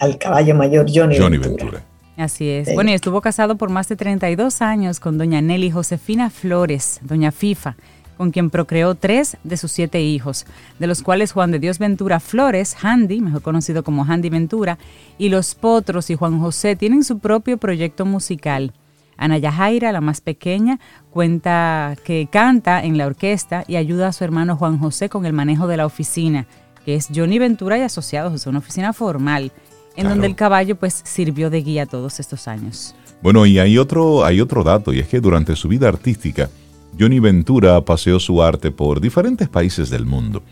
al 0.00 0.18
caballo 0.18 0.54
mayor 0.56 0.86
Johnny, 0.92 1.18
Johnny 1.18 1.38
Ventura. 1.38 1.84
Así 2.16 2.48
es. 2.48 2.74
Bueno, 2.74 2.90
y 2.90 2.94
estuvo 2.94 3.20
casado 3.20 3.56
por 3.56 3.70
más 3.70 3.88
de 3.88 3.96
32 3.96 4.62
años 4.62 4.98
con 4.98 5.18
doña 5.18 5.42
Nelly 5.42 5.70
Josefina 5.70 6.30
Flores, 6.30 7.00
doña 7.02 7.32
FIFA 7.32 7.76
con 8.16 8.30
quien 8.30 8.50
procreó 8.50 8.94
tres 8.94 9.36
de 9.44 9.56
sus 9.56 9.72
siete 9.72 10.02
hijos, 10.02 10.46
de 10.78 10.86
los 10.86 11.02
cuales 11.02 11.32
Juan 11.32 11.50
de 11.50 11.58
Dios 11.58 11.78
Ventura 11.78 12.20
Flores, 12.20 12.76
Handy, 12.80 13.20
mejor 13.20 13.42
conocido 13.42 13.82
como 13.82 14.04
Handy 14.04 14.30
Ventura, 14.30 14.78
y 15.18 15.28
los 15.28 15.54
Potros 15.54 16.10
y 16.10 16.14
Juan 16.14 16.40
José 16.40 16.76
tienen 16.76 17.04
su 17.04 17.18
propio 17.18 17.58
proyecto 17.58 18.04
musical. 18.06 18.72
Ana 19.16 19.38
Yajaira, 19.38 19.92
la 19.92 20.00
más 20.00 20.20
pequeña, 20.20 20.80
cuenta 21.10 21.96
que 22.04 22.28
canta 22.30 22.84
en 22.84 22.98
la 22.98 23.06
orquesta 23.06 23.64
y 23.68 23.76
ayuda 23.76 24.08
a 24.08 24.12
su 24.12 24.24
hermano 24.24 24.56
Juan 24.56 24.78
José 24.78 25.08
con 25.08 25.24
el 25.26 25.32
manejo 25.32 25.66
de 25.66 25.76
la 25.76 25.86
oficina, 25.86 26.46
que 26.84 26.96
es 26.96 27.08
Johnny 27.14 27.38
Ventura 27.38 27.78
y 27.78 27.82
Asociados, 27.82 28.34
es 28.34 28.46
una 28.46 28.58
oficina 28.58 28.92
formal, 28.92 29.52
en 29.96 30.08
donde 30.08 30.26
el 30.26 30.34
caballo 30.34 30.76
pues 30.76 31.00
sirvió 31.04 31.50
de 31.50 31.62
guía 31.62 31.86
todos 31.86 32.18
estos 32.18 32.48
años. 32.48 32.94
Bueno, 33.22 33.46
y 33.46 33.58
hay 33.58 33.78
otro, 33.78 34.24
hay 34.24 34.40
otro 34.40 34.64
dato, 34.64 34.92
y 34.92 34.98
es 34.98 35.08
que 35.08 35.20
durante 35.20 35.56
su 35.56 35.68
vida 35.68 35.88
artística, 35.88 36.50
Johnny 36.98 37.18
Ventura 37.18 37.84
paseó 37.84 38.20
su 38.20 38.42
arte 38.42 38.70
por 38.70 39.00
diferentes 39.00 39.48
países 39.48 39.90
del 39.90 40.06
mundo. 40.06 40.42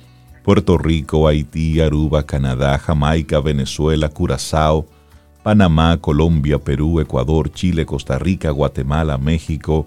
Puerto 0.42 0.76
Rico, 0.76 1.28
Haití, 1.28 1.80
Aruba, 1.80 2.24
Canadá, 2.24 2.78
Jamaica, 2.78 3.40
Venezuela, 3.40 4.08
Curazao, 4.08 4.86
Panamá, 5.44 5.98
Colombia, 5.98 6.58
Perú, 6.58 6.98
Ecuador, 6.98 7.52
Chile, 7.52 7.86
Costa 7.86 8.18
Rica, 8.18 8.50
Guatemala, 8.50 9.18
México, 9.18 9.86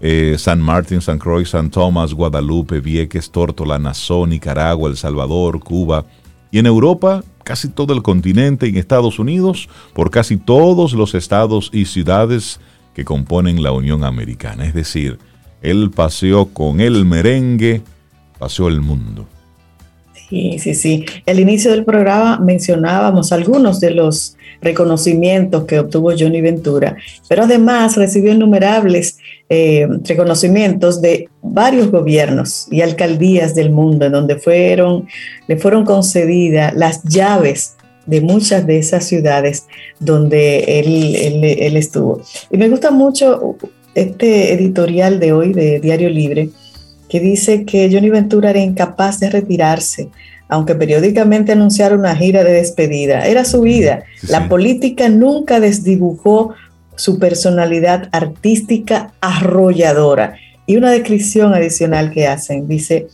eh, 0.00 0.34
San 0.36 0.60
Martín, 0.60 1.00
San 1.00 1.18
Croix, 1.18 1.48
San 1.48 1.70
Tomás, 1.70 2.12
Guadalupe, 2.12 2.80
Vieques, 2.80 3.30
Tórtola, 3.30 3.78
Nassau, 3.78 4.26
Nicaragua, 4.26 4.90
El 4.90 4.96
Salvador, 4.96 5.60
Cuba. 5.60 6.06
Y 6.50 6.58
en 6.58 6.66
Europa, 6.66 7.22
casi 7.44 7.68
todo 7.68 7.92
el 7.94 8.02
continente, 8.02 8.66
y 8.66 8.70
en 8.70 8.78
Estados 8.78 9.20
Unidos, 9.20 9.68
por 9.92 10.10
casi 10.10 10.38
todos 10.38 10.92
los 10.92 11.14
estados 11.14 11.70
y 11.72 11.84
ciudades 11.84 12.60
que 12.94 13.04
componen 13.04 13.62
la 13.62 13.70
Unión 13.70 14.02
Americana. 14.02 14.64
Es 14.64 14.74
decir, 14.74 15.18
él 15.64 15.90
paseó 15.90 16.46
con 16.46 16.80
el 16.80 17.04
merengue, 17.04 17.80
paseó 18.38 18.68
el 18.68 18.80
mundo. 18.80 19.26
Sí, 20.28 20.58
sí, 20.58 20.74
sí. 20.74 21.04
Al 21.26 21.40
inicio 21.40 21.70
del 21.70 21.84
programa 21.84 22.38
mencionábamos 22.38 23.32
algunos 23.32 23.80
de 23.80 23.90
los 23.90 24.36
reconocimientos 24.60 25.64
que 25.64 25.78
obtuvo 25.78 26.12
Johnny 26.18 26.40
Ventura, 26.40 26.96
pero 27.28 27.44
además 27.44 27.96
recibió 27.96 28.32
innumerables 28.32 29.18
eh, 29.48 29.86
reconocimientos 30.04 31.02
de 31.02 31.28
varios 31.42 31.90
gobiernos 31.90 32.66
y 32.70 32.80
alcaldías 32.80 33.54
del 33.54 33.70
mundo, 33.70 34.06
en 34.06 34.12
donde 34.12 34.36
fueron, 34.36 35.06
le 35.46 35.56
fueron 35.56 35.84
concedidas 35.84 36.74
las 36.74 37.02
llaves 37.04 37.76
de 38.06 38.20
muchas 38.20 38.66
de 38.66 38.78
esas 38.78 39.04
ciudades 39.04 39.66
donde 39.98 40.80
él, 40.80 41.44
él 41.44 41.76
estuvo. 41.76 42.20
Y 42.50 42.56
me 42.56 42.68
gusta 42.68 42.90
mucho 42.90 43.56
este 43.94 44.52
editorial 44.52 45.20
de 45.20 45.32
hoy 45.32 45.52
de 45.52 45.80
Diario 45.80 46.08
Libre 46.10 46.50
que 47.08 47.20
dice 47.20 47.64
que 47.64 47.88
Johnny 47.92 48.10
Ventura 48.10 48.50
era 48.50 48.58
incapaz 48.58 49.20
de 49.20 49.30
retirarse, 49.30 50.08
aunque 50.48 50.74
periódicamente 50.74 51.52
anunciara 51.52 51.94
una 51.94 52.16
gira 52.16 52.42
de 52.42 52.52
despedida. 52.52 53.26
Era 53.26 53.44
su 53.44 53.60
vida. 53.60 54.04
La 54.28 54.48
política 54.48 55.08
nunca 55.08 55.60
desdibujó 55.60 56.54
su 56.96 57.18
personalidad 57.18 58.08
artística 58.12 59.12
arrolladora. 59.20 60.36
Y 60.66 60.76
una 60.76 60.90
descripción 60.90 61.54
adicional 61.54 62.10
que 62.10 62.26
hacen, 62.26 62.66
dice, 62.66 63.06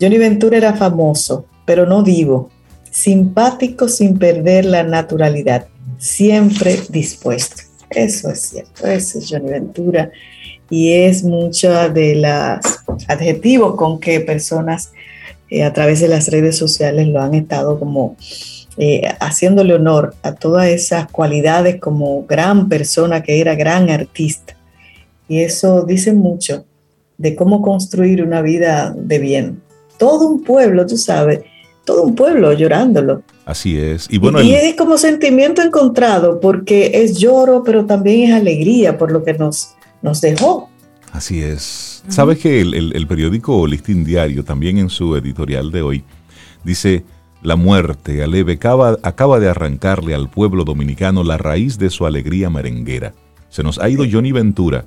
Johnny 0.00 0.18
Ventura 0.18 0.58
era 0.58 0.74
famoso, 0.74 1.46
pero 1.64 1.86
no 1.86 2.02
divo, 2.02 2.50
simpático 2.90 3.88
sin 3.88 4.18
perder 4.18 4.66
la 4.66 4.82
naturalidad, 4.82 5.66
siempre 5.98 6.80
dispuesto. 6.90 7.65
Eso 7.96 8.28
es 8.28 8.40
cierto, 8.42 8.86
ese 8.86 9.20
es 9.20 9.30
Johnny 9.30 9.50
Ventura 9.50 10.10
y 10.68 10.92
es 10.92 11.24
mucha 11.24 11.88
de 11.88 12.16
los 12.16 13.06
adjetivos 13.08 13.74
con 13.74 13.98
que 13.98 14.20
personas 14.20 14.92
eh, 15.48 15.64
a 15.64 15.72
través 15.72 16.00
de 16.00 16.08
las 16.08 16.28
redes 16.28 16.58
sociales 16.58 17.08
lo 17.08 17.22
han 17.22 17.32
estado 17.32 17.78
como 17.78 18.16
eh, 18.76 19.00
haciéndole 19.18 19.72
honor 19.72 20.14
a 20.22 20.34
todas 20.34 20.68
esas 20.68 21.10
cualidades 21.10 21.80
como 21.80 22.26
gran 22.26 22.68
persona 22.68 23.22
que 23.22 23.40
era, 23.40 23.54
gran 23.54 23.88
artista. 23.88 24.54
Y 25.26 25.40
eso 25.40 25.82
dice 25.82 26.12
mucho 26.12 26.66
de 27.16 27.34
cómo 27.34 27.62
construir 27.62 28.22
una 28.22 28.42
vida 28.42 28.94
de 28.94 29.18
bien. 29.18 29.62
Todo 29.96 30.28
un 30.28 30.44
pueblo, 30.44 30.84
tú 30.84 30.98
sabes, 30.98 31.40
todo 31.86 32.02
un 32.02 32.14
pueblo 32.14 32.52
llorándolo. 32.52 33.22
Así 33.46 33.78
es. 33.78 34.08
Y, 34.10 34.18
bueno, 34.18 34.42
y 34.42 34.54
es 34.54 34.74
como 34.74 34.98
sentimiento 34.98 35.62
encontrado, 35.62 36.40
porque 36.40 36.90
es 36.94 37.16
lloro, 37.16 37.62
pero 37.64 37.86
también 37.86 38.28
es 38.28 38.34
alegría 38.34 38.98
por 38.98 39.12
lo 39.12 39.22
que 39.22 39.34
nos, 39.34 39.76
nos 40.02 40.20
dejó. 40.20 40.68
Así 41.12 41.40
es. 41.40 42.02
¿Sabes 42.08 42.38
que 42.38 42.60
el, 42.60 43.06
periódico 43.06 43.64
Listín 43.68 44.04
Diario, 44.04 44.44
también 44.44 44.78
en 44.78 44.90
su 44.90 45.14
editorial 45.14 45.70
de 45.70 45.82
hoy, 45.82 46.04
dice, 46.64 47.04
la 47.40 47.54
muerte 47.54 48.22
aleve 48.24 48.54
acaba, 48.54 48.98
acaba 49.02 49.38
de 49.38 49.48
arrancarle 49.48 50.14
al 50.14 50.28
pueblo 50.28 50.64
dominicano 50.64 51.22
la 51.22 51.38
raíz 51.38 51.78
de 51.78 51.90
su 51.90 52.04
alegría 52.04 52.50
merenguera. 52.50 53.14
Se 53.48 53.62
nos 53.62 53.78
ha 53.78 53.88
ido 53.88 54.04
Johnny 54.10 54.32
Ventura, 54.32 54.84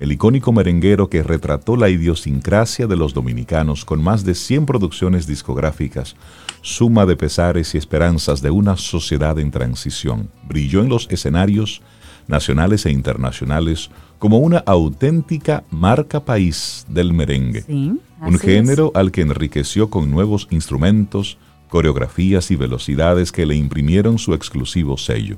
el 0.00 0.12
icónico 0.12 0.52
merenguero 0.52 1.08
que 1.08 1.22
retrató 1.22 1.76
la 1.76 1.88
idiosincrasia 1.88 2.86
de 2.86 2.96
los 2.96 3.14
dominicanos 3.14 3.84
con 3.84 4.02
más 4.02 4.24
de 4.24 4.34
100 4.34 4.66
producciones 4.66 5.26
discográficas, 5.26 6.16
suma 6.62 7.06
de 7.06 7.16
pesares 7.16 7.74
y 7.74 7.78
esperanzas 7.78 8.42
de 8.42 8.50
una 8.50 8.76
sociedad 8.76 9.38
en 9.38 9.50
transición. 9.50 10.30
Brilló 10.46 10.82
en 10.82 10.88
los 10.88 11.08
escenarios 11.10 11.82
nacionales 12.28 12.86
e 12.86 12.90
internacionales 12.90 13.90
como 14.18 14.38
una 14.38 14.58
auténtica 14.58 15.64
marca 15.70 16.24
país 16.24 16.86
del 16.88 17.12
merengue, 17.12 17.64
un 17.68 18.38
género 18.38 18.92
al 18.94 19.10
que 19.10 19.22
enriqueció 19.22 19.90
con 19.90 20.10
nuevos 20.10 20.46
instrumentos, 20.50 21.38
coreografías 21.68 22.50
y 22.50 22.56
velocidades 22.56 23.32
que 23.32 23.46
le 23.46 23.54
imprimieron 23.54 24.18
su 24.18 24.34
exclusivo 24.34 24.96
sello. 24.96 25.36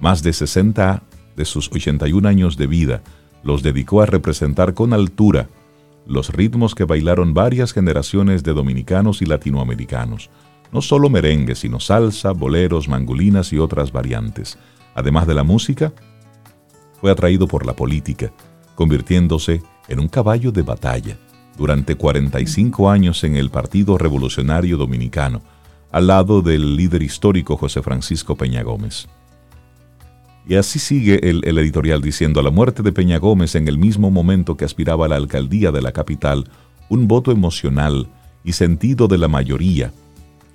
Más 0.00 0.22
de 0.22 0.32
60 0.32 1.02
de 1.36 1.44
sus 1.44 1.70
81 1.70 2.28
años 2.28 2.56
de 2.56 2.66
vida 2.66 3.02
los 3.42 3.62
dedicó 3.62 4.02
a 4.02 4.06
representar 4.06 4.74
con 4.74 4.92
altura 4.92 5.48
los 6.06 6.30
ritmos 6.30 6.74
que 6.74 6.84
bailaron 6.84 7.34
varias 7.34 7.72
generaciones 7.72 8.42
de 8.42 8.54
dominicanos 8.54 9.20
y 9.20 9.26
latinoamericanos, 9.26 10.30
no 10.72 10.80
solo 10.80 11.10
merengue, 11.10 11.54
sino 11.54 11.80
salsa, 11.80 12.32
boleros, 12.32 12.88
mangulinas 12.88 13.52
y 13.52 13.58
otras 13.58 13.92
variantes. 13.92 14.58
Además 14.94 15.26
de 15.26 15.34
la 15.34 15.44
música, 15.44 15.92
fue 17.00 17.10
atraído 17.10 17.46
por 17.46 17.66
la 17.66 17.74
política, 17.74 18.32
convirtiéndose 18.74 19.62
en 19.88 20.00
un 20.00 20.08
caballo 20.08 20.50
de 20.50 20.62
batalla 20.62 21.18
durante 21.56 21.96
45 21.96 22.88
años 22.88 23.24
en 23.24 23.36
el 23.36 23.50
Partido 23.50 23.98
Revolucionario 23.98 24.76
Dominicano, 24.76 25.42
al 25.90 26.06
lado 26.06 26.40
del 26.40 26.76
líder 26.76 27.02
histórico 27.02 27.56
José 27.56 27.82
Francisco 27.82 28.36
Peña 28.36 28.62
Gómez. 28.62 29.08
Y 30.48 30.54
así 30.54 30.78
sigue 30.78 31.28
el, 31.28 31.58
editorial 31.58 32.00
diciendo, 32.00 32.40
la 32.40 32.50
muerte 32.50 32.82
de 32.82 32.90
Peña 32.90 33.18
Gómez 33.18 33.54
en 33.54 33.68
el 33.68 33.76
mismo 33.76 34.10
momento 34.10 34.56
que 34.56 34.64
aspiraba 34.64 35.04
a 35.04 35.08
la 35.08 35.16
alcaldía 35.16 35.72
de 35.72 35.82
la 35.82 35.92
capital, 35.92 36.48
un 36.88 37.06
voto 37.06 37.30
emocional 37.32 38.08
y 38.44 38.54
sentido 38.54 39.08
de 39.08 39.18
la 39.18 39.28
mayoría 39.28 39.92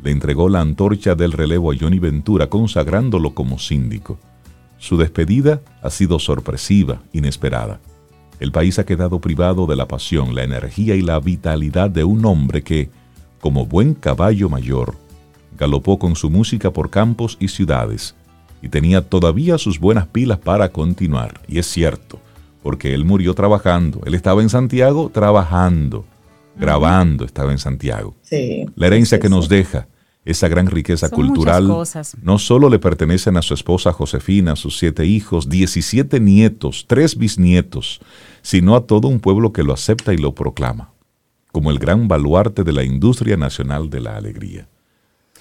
le 0.04 0.10
entregó 0.10 0.50
la 0.50 0.62
antorcha 0.62 1.14
del 1.14 1.32
relevo 1.32 1.72
a 1.72 1.76
Johnny 1.80 2.00
Ventura 2.00 2.48
consagrándolo 2.48 3.36
como 3.36 3.60
síndico. 3.60 4.18
Su 4.80 4.98
despedida 4.98 5.62
ha 5.84 5.92
sido 5.92 6.18
sorpresiva, 6.18 7.04
inesperada. 7.14 7.80
El 8.40 8.52
país 8.52 8.80
ha 8.80 8.86
quedado 8.86 9.22
privado 9.22 9.68
de 9.68 9.76
la 9.76 9.88
pasión, 9.88 10.34
la 10.34 10.44
energía 10.44 10.96
y 10.96 11.02
la 11.02 11.20
vitalidad 11.20 11.92
de 11.92 12.04
un 12.04 12.26
hombre 12.26 12.64
que, 12.64 12.90
como 13.40 13.68
buen 13.68 13.94
caballo 13.94 14.50
mayor, 14.50 14.96
galopó 15.56 16.00
con 16.00 16.16
su 16.16 16.32
música 16.32 16.72
por 16.72 16.90
campos 16.90 17.38
y 17.40 17.50
ciudades 17.50 18.16
y 18.64 18.70
tenía 18.70 19.02
todavía 19.02 19.58
sus 19.58 19.78
buenas 19.78 20.08
pilas 20.08 20.40
para 20.40 20.70
continuar. 20.70 21.42
Y 21.50 21.60
es 21.60 21.68
cierto, 21.68 22.20
porque 22.64 22.94
él 22.94 23.04
murió 23.04 23.34
trabajando. 23.34 24.00
Él 24.06 24.14
estaba 24.14 24.42
en 24.42 24.50
Santiago 24.50 25.12
trabajando, 25.14 26.06
grabando, 26.58 27.26
estaba 27.26 27.52
en 27.52 27.60
Santiago. 27.60 28.16
la 28.76 28.88
herencia 28.88 29.20
que 29.20 29.28
nos 29.28 29.50
deja 29.50 29.88
esa 30.24 30.48
gran 30.48 30.68
riqueza 30.68 31.10
cultural 31.10 31.68
no 32.22 32.40
solo 32.40 32.70
le 32.70 32.80
pertenecen 32.80 33.36
a 33.36 33.42
su 33.42 33.54
esposa 33.54 33.92
Josefina, 33.92 34.56
sus 34.56 34.78
siete 34.78 35.06
hijos, 35.06 35.50
17 35.50 36.22
nietos, 36.22 36.86
tres 36.88 37.18
bisnietos, 37.18 38.00
sino 38.42 38.78
a 38.78 38.88
todo 38.88 39.10
un 39.10 39.20
pueblo 39.20 39.52
que 39.52 39.64
lo 39.64 39.74
acepta 39.74 40.14
y 40.14 40.18
lo 40.18 40.34
proclama, 40.34 40.94
como 41.52 41.70
el 41.70 41.80
gran 41.80 42.08
baluarte 42.08 42.64
de 42.64 42.72
la 42.72 42.86
industria 42.86 43.36
nacional 43.36 43.90
de 43.90 44.00
la 44.00 44.16
alegría. 44.16 44.70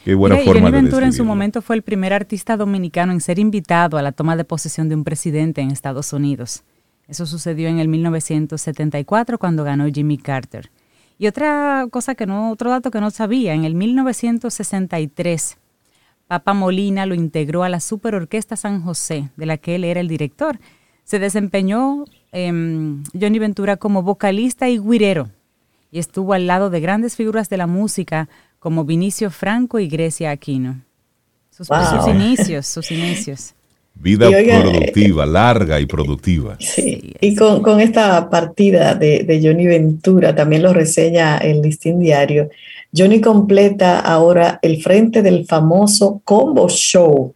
Qué 0.04 0.16
buena 0.16 0.36
forma 0.38 0.62
Johnny 0.62 0.72
Ventura 0.72 1.06
en 1.06 1.12
su 1.12 1.24
momento 1.24 1.62
fue 1.62 1.76
el 1.76 1.82
primer 1.82 2.12
artista 2.12 2.56
dominicano 2.56 3.12
en 3.12 3.20
ser 3.20 3.38
invitado 3.38 3.98
a 3.98 4.02
la 4.02 4.10
toma 4.10 4.36
de 4.36 4.44
posesión 4.44 4.88
de 4.88 4.96
un 4.96 5.04
presidente 5.04 5.60
en 5.60 5.70
Estados 5.70 6.12
Unidos. 6.12 6.64
Eso 7.06 7.24
sucedió 7.24 7.68
en 7.68 7.78
el 7.78 7.86
1974 7.86 9.38
cuando 9.38 9.62
ganó 9.62 9.86
Jimmy 9.86 10.18
Carter. 10.18 10.70
Y 11.18 11.28
otra 11.28 11.86
cosa 11.90 12.16
que 12.16 12.26
no, 12.26 12.50
otro 12.50 12.70
dato 12.70 12.90
que 12.90 13.00
no 13.00 13.10
sabía, 13.10 13.54
en 13.54 13.64
el 13.64 13.74
1963, 13.74 15.58
Papa 16.26 16.52
Molina 16.52 17.06
lo 17.06 17.14
integró 17.14 17.62
a 17.62 17.68
la 17.68 17.78
Superorquesta 17.78 18.56
San 18.56 18.82
José, 18.82 19.30
de 19.36 19.46
la 19.46 19.56
que 19.56 19.76
él 19.76 19.84
era 19.84 20.00
el 20.00 20.08
director. 20.08 20.58
Se 21.04 21.20
desempeñó 21.20 22.06
em, 22.32 23.04
Johnny 23.12 23.38
Ventura 23.38 23.76
como 23.76 24.02
vocalista 24.02 24.68
y 24.68 24.78
guirero 24.78 25.28
y 25.92 25.98
estuvo 25.98 26.32
al 26.32 26.48
lado 26.48 26.70
de 26.70 26.80
grandes 26.80 27.14
figuras 27.14 27.48
de 27.50 27.58
la 27.58 27.66
música 27.68 28.28
como 28.62 28.84
Vinicio 28.84 29.28
Franco 29.32 29.80
y 29.80 29.88
Grecia 29.88 30.30
Aquino. 30.30 30.82
Sus, 31.50 31.66
sus 31.66 32.08
inicios, 32.08 32.64
sus 32.64 32.92
inicios. 32.92 33.54
Vida 33.92 34.28
productiva, 34.30 35.26
larga 35.26 35.80
y 35.80 35.86
productiva. 35.86 36.56
Sí, 36.60 37.12
y 37.20 37.34
con, 37.34 37.80
esta 37.80 38.30
partida 38.30 38.94
de, 38.94 39.40
Johnny 39.42 39.66
Ventura, 39.66 40.32
también 40.34 40.62
lo 40.62 40.72
reseña 40.72 41.38
el 41.38 41.60
Listín 41.60 41.98
Diario, 41.98 42.50
Johnny 42.96 43.20
completa 43.20 43.98
ahora 43.98 44.60
el 44.62 44.80
frente 44.80 45.22
del 45.22 45.44
famoso 45.44 46.20
Combo 46.24 46.68
Show, 46.68 47.34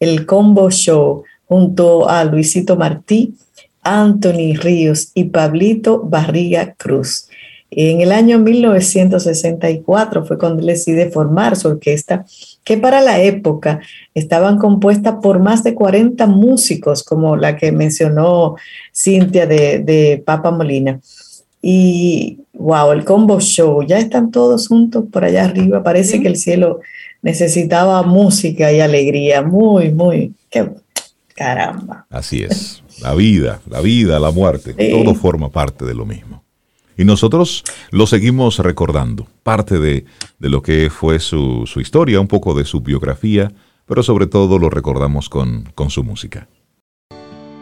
el 0.00 0.26
Combo 0.26 0.68
Show, 0.70 1.22
junto 1.46 2.08
a 2.08 2.24
Luisito 2.24 2.76
Martí, 2.76 3.34
Anthony 3.82 4.56
Ríos 4.56 5.12
y 5.14 5.24
Pablito 5.24 6.02
Barriga 6.02 6.74
Cruz. 6.74 7.25
En 7.70 8.00
el 8.00 8.12
año 8.12 8.38
1964 8.38 10.24
fue 10.24 10.38
cuando 10.38 10.64
decide 10.64 11.10
formar 11.10 11.56
su 11.56 11.68
orquesta, 11.68 12.24
que 12.62 12.78
para 12.78 13.00
la 13.00 13.20
época 13.20 13.80
estaban 14.14 14.58
compuestas 14.58 15.16
por 15.20 15.40
más 15.40 15.64
de 15.64 15.74
40 15.74 16.26
músicos, 16.26 17.02
como 17.02 17.36
la 17.36 17.56
que 17.56 17.72
mencionó 17.72 18.54
Cintia 18.94 19.46
de, 19.46 20.22
Papa 20.24 20.52
Molina. 20.52 21.00
Y 21.60 22.38
wow, 22.54 22.92
el 22.92 23.04
combo 23.04 23.40
show, 23.40 23.82
ya 23.82 23.98
están 23.98 24.30
todos 24.30 24.68
juntos 24.68 25.04
por 25.10 25.24
allá 25.24 25.44
arriba. 25.44 25.82
Parece 25.82 26.22
que 26.22 26.28
el 26.28 26.36
cielo 26.36 26.80
necesitaba 27.22 28.02
música 28.04 28.70
y 28.72 28.80
alegría. 28.80 29.42
Muy, 29.42 29.90
muy, 29.90 30.32
qué 30.50 30.70
caramba. 31.34 32.06
Así 32.10 32.44
es. 32.44 32.84
La 33.02 33.14
vida, 33.14 33.60
la 33.68 33.80
vida, 33.80 34.20
la 34.20 34.30
muerte, 34.30 34.72
todo 34.72 35.14
forma 35.14 35.50
parte 35.50 35.84
de 35.84 35.94
lo 35.94 36.06
mismo. 36.06 36.45
Y 36.96 37.04
nosotros 37.04 37.62
lo 37.90 38.06
seguimos 38.06 38.58
recordando, 38.58 39.26
parte 39.42 39.78
de, 39.78 40.06
lo 40.38 40.62
que 40.62 40.90
fue 40.90 41.20
su, 41.20 41.64
su, 41.66 41.80
historia, 41.80 42.20
un 42.20 42.28
poco 42.28 42.54
de 42.54 42.64
su 42.64 42.80
biografía, 42.80 43.52
pero 43.84 44.02
sobre 44.02 44.26
todo 44.26 44.58
lo 44.58 44.70
recordamos 44.70 45.28
con, 45.28 45.70
con 45.74 45.90
su 45.90 46.02
música. 46.02 46.48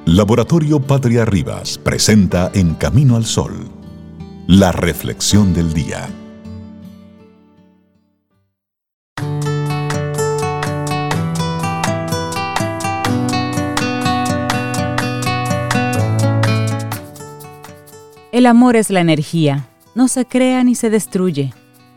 Laboratorio 0.06 0.80
Patria 0.80 1.24
Rivas 1.24 1.78
presenta 1.78 2.50
En 2.54 2.74
Camino 2.74 3.16
al 3.16 3.24
Sol, 3.24 3.54
la 4.46 4.70
reflexión 4.70 5.54
del 5.54 5.72
día. 5.72 6.08
El 18.34 18.46
amor 18.46 18.74
es 18.74 18.90
la 18.90 18.98
energía, 18.98 19.68
no 19.94 20.08
se 20.08 20.26
crea 20.26 20.64
ni 20.64 20.74
se 20.74 20.90
destruye, 20.90 21.54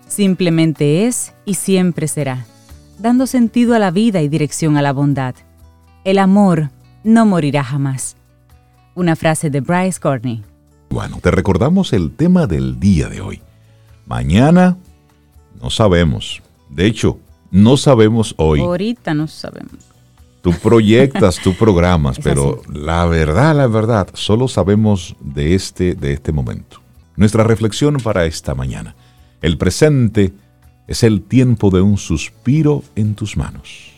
simplemente 0.08 1.08
es 1.08 1.34
y 1.46 1.56
siempre 1.56 2.08
será, 2.08 2.46
dando 3.00 3.26
sentido 3.26 3.74
a 3.74 3.80
la 3.80 3.90
vida 3.90 4.22
y 4.22 4.28
dirección 4.28 4.78
a 4.78 4.84
la 4.84 4.94
bondad. 4.94 5.34
El 6.04 6.20
amor 6.20 6.70
no 7.04 7.26
morirá 7.26 7.64
jamás. 7.64 8.18
Una 8.94 9.16
frase 9.16 9.50
de 9.50 9.62
Bryce 9.62 10.00
Courtney. 10.00 10.44
Bueno, 10.92 11.18
te 11.24 11.32
recordamos 11.32 11.92
el 11.92 12.12
tema 12.12 12.46
del 12.46 12.80
día 12.80 13.10
de 13.10 13.20
hoy. 13.20 13.42
Mañana 14.06 14.78
no 15.60 15.72
sabemos. 15.72 16.44
De 16.70 16.86
hecho, 16.86 17.18
no 17.50 17.78
sabemos 17.78 18.36
hoy. 18.38 18.60
Ahorita 18.60 19.16
no 19.16 19.28
sabemos. 19.28 19.80
Tú 20.42 20.54
proyectas, 20.62 21.40
tú 21.44 21.54
programas, 21.56 22.20
pero 22.24 22.62
la 22.72 23.06
verdad, 23.06 23.56
la 23.56 23.68
verdad, 23.68 24.08
solo 24.14 24.48
sabemos 24.48 25.16
de 25.20 25.56
este, 25.56 25.96
de 25.96 26.14
este 26.14 26.32
momento. 26.32 26.80
Nuestra 27.16 27.44
reflexión 27.44 27.98
para 27.98 28.26
esta 28.26 28.56
mañana. 28.56 28.96
El 29.42 29.58
presente 29.58 30.34
es 30.88 31.04
el 31.04 31.22
tiempo 31.22 31.70
de 31.70 31.82
un 31.82 31.98
suspiro 31.98 32.84
en 32.96 33.16
tus 33.16 33.36
manos. 33.36 33.92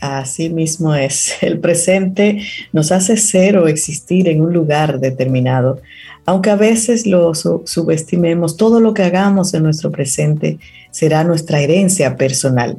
Así 0.00 0.50
mismo 0.50 0.94
es. 0.94 1.34
El 1.42 1.60
presente 1.60 2.42
nos 2.72 2.92
hace 2.92 3.16
ser 3.16 3.56
o 3.56 3.68
existir 3.68 4.28
en 4.28 4.40
un 4.40 4.52
lugar 4.52 5.00
determinado. 5.00 5.80
Aunque 6.26 6.50
a 6.50 6.56
veces 6.56 7.06
lo 7.06 7.32
subestimemos, 7.34 8.56
todo 8.56 8.80
lo 8.80 8.94
que 8.94 9.02
hagamos 9.02 9.52
en 9.54 9.62
nuestro 9.62 9.90
presente 9.90 10.58
será 10.90 11.22
nuestra 11.24 11.60
herencia 11.60 12.16
personal. 12.16 12.78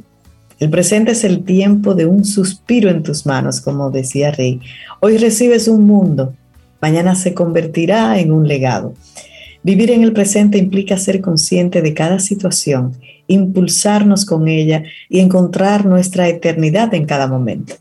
El 0.58 0.70
presente 0.70 1.12
es 1.12 1.22
el 1.24 1.44
tiempo 1.44 1.94
de 1.94 2.06
un 2.06 2.24
suspiro 2.24 2.88
en 2.88 3.02
tus 3.02 3.26
manos, 3.26 3.60
como 3.60 3.90
decía 3.90 4.30
Rey. 4.30 4.60
Hoy 5.00 5.18
recibes 5.18 5.68
un 5.68 5.86
mundo, 5.86 6.34
mañana 6.80 7.14
se 7.14 7.34
convertirá 7.34 8.18
en 8.18 8.32
un 8.32 8.48
legado. 8.48 8.94
Vivir 9.62 9.90
en 9.90 10.02
el 10.02 10.14
presente 10.14 10.56
implica 10.56 10.96
ser 10.96 11.20
consciente 11.20 11.82
de 11.82 11.92
cada 11.92 12.20
situación, 12.20 12.92
impulsarnos 13.26 14.24
con 14.24 14.48
ella 14.48 14.84
y 15.10 15.20
encontrar 15.20 15.84
nuestra 15.84 16.26
eternidad 16.28 16.94
en 16.94 17.04
cada 17.04 17.26
momento. 17.26 17.74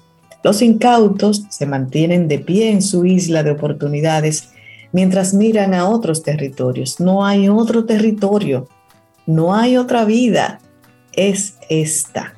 Los 0.44 0.62
incautos 0.62 1.46
se 1.50 1.66
mantienen 1.66 2.28
de 2.28 2.40
pie 2.40 2.72
en 2.72 2.82
su 2.82 3.06
isla 3.06 3.42
de 3.44 3.52
oportunidades 3.52 4.50
mientras 4.92 5.34
miran 5.34 5.74
a 5.74 5.88
otros 5.88 6.24
territorios. 6.24 7.00
No 7.00 7.26
hay 7.26 7.48
otro 7.48 7.86
territorio, 7.86 8.68
no 9.26 9.56
hay 9.56 9.78
otra 9.78 10.04
vida, 10.04 10.60
es 11.14 11.56
esta. 11.70 12.34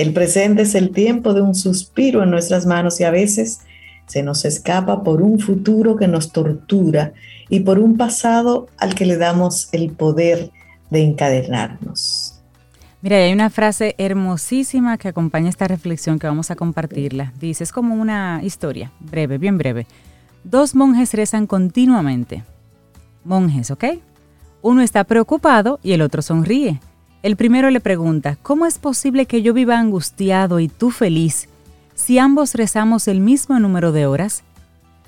El 0.00 0.14
presente 0.14 0.62
es 0.62 0.74
el 0.74 0.92
tiempo 0.92 1.34
de 1.34 1.42
un 1.42 1.54
suspiro 1.54 2.22
en 2.22 2.30
nuestras 2.30 2.64
manos 2.64 2.98
y 3.00 3.04
a 3.04 3.10
veces 3.10 3.60
se 4.06 4.22
nos 4.22 4.46
escapa 4.46 5.02
por 5.02 5.20
un 5.20 5.38
futuro 5.38 5.96
que 5.96 6.08
nos 6.08 6.32
tortura 6.32 7.12
y 7.50 7.60
por 7.60 7.78
un 7.78 7.98
pasado 7.98 8.66
al 8.78 8.94
que 8.94 9.04
le 9.04 9.18
damos 9.18 9.68
el 9.72 9.90
poder 9.90 10.52
de 10.88 11.02
encadenarnos. 11.02 12.40
Mira, 13.02 13.18
hay 13.18 13.30
una 13.30 13.50
frase 13.50 13.94
hermosísima 13.98 14.96
que 14.96 15.08
acompaña 15.08 15.50
esta 15.50 15.68
reflexión 15.68 16.18
que 16.18 16.26
vamos 16.26 16.50
a 16.50 16.56
compartirla. 16.56 17.34
Dice, 17.38 17.62
es 17.62 17.70
como 17.70 17.94
una 17.94 18.40
historia, 18.42 18.90
breve, 19.00 19.36
bien 19.36 19.58
breve. 19.58 19.86
Dos 20.44 20.74
monjes 20.74 21.12
rezan 21.12 21.46
continuamente. 21.46 22.42
Monjes, 23.22 23.70
¿ok? 23.70 23.84
Uno 24.62 24.80
está 24.80 25.04
preocupado 25.04 25.78
y 25.82 25.92
el 25.92 26.00
otro 26.00 26.22
sonríe. 26.22 26.80
El 27.22 27.36
primero 27.36 27.70
le 27.70 27.80
pregunta, 27.80 28.38
¿cómo 28.42 28.64
es 28.64 28.78
posible 28.78 29.26
que 29.26 29.42
yo 29.42 29.52
viva 29.52 29.78
angustiado 29.78 30.58
y 30.58 30.68
tú 30.68 30.90
feliz 30.90 31.48
si 31.94 32.18
ambos 32.18 32.54
rezamos 32.54 33.08
el 33.08 33.20
mismo 33.20 33.58
número 33.58 33.92
de 33.92 34.06
horas? 34.06 34.42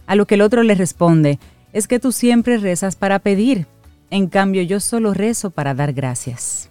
A 0.07 0.14
lo 0.14 0.27
que 0.27 0.35
el 0.35 0.42
otro 0.42 0.62
le 0.62 0.75
responde, 0.75 1.38
es 1.72 1.88
que 1.88 1.98
tú 1.98 2.12
siempre 2.12 2.59
rezas 2.59 2.96
para 2.96 3.18
pedir, 3.18 3.66
en 4.11 4.27
cambio 4.27 4.62
yo 4.62 4.79
solo 4.79 5.14
rezo 5.14 5.51
para 5.51 5.72
dar 5.72 5.94
gracias. 5.94 6.68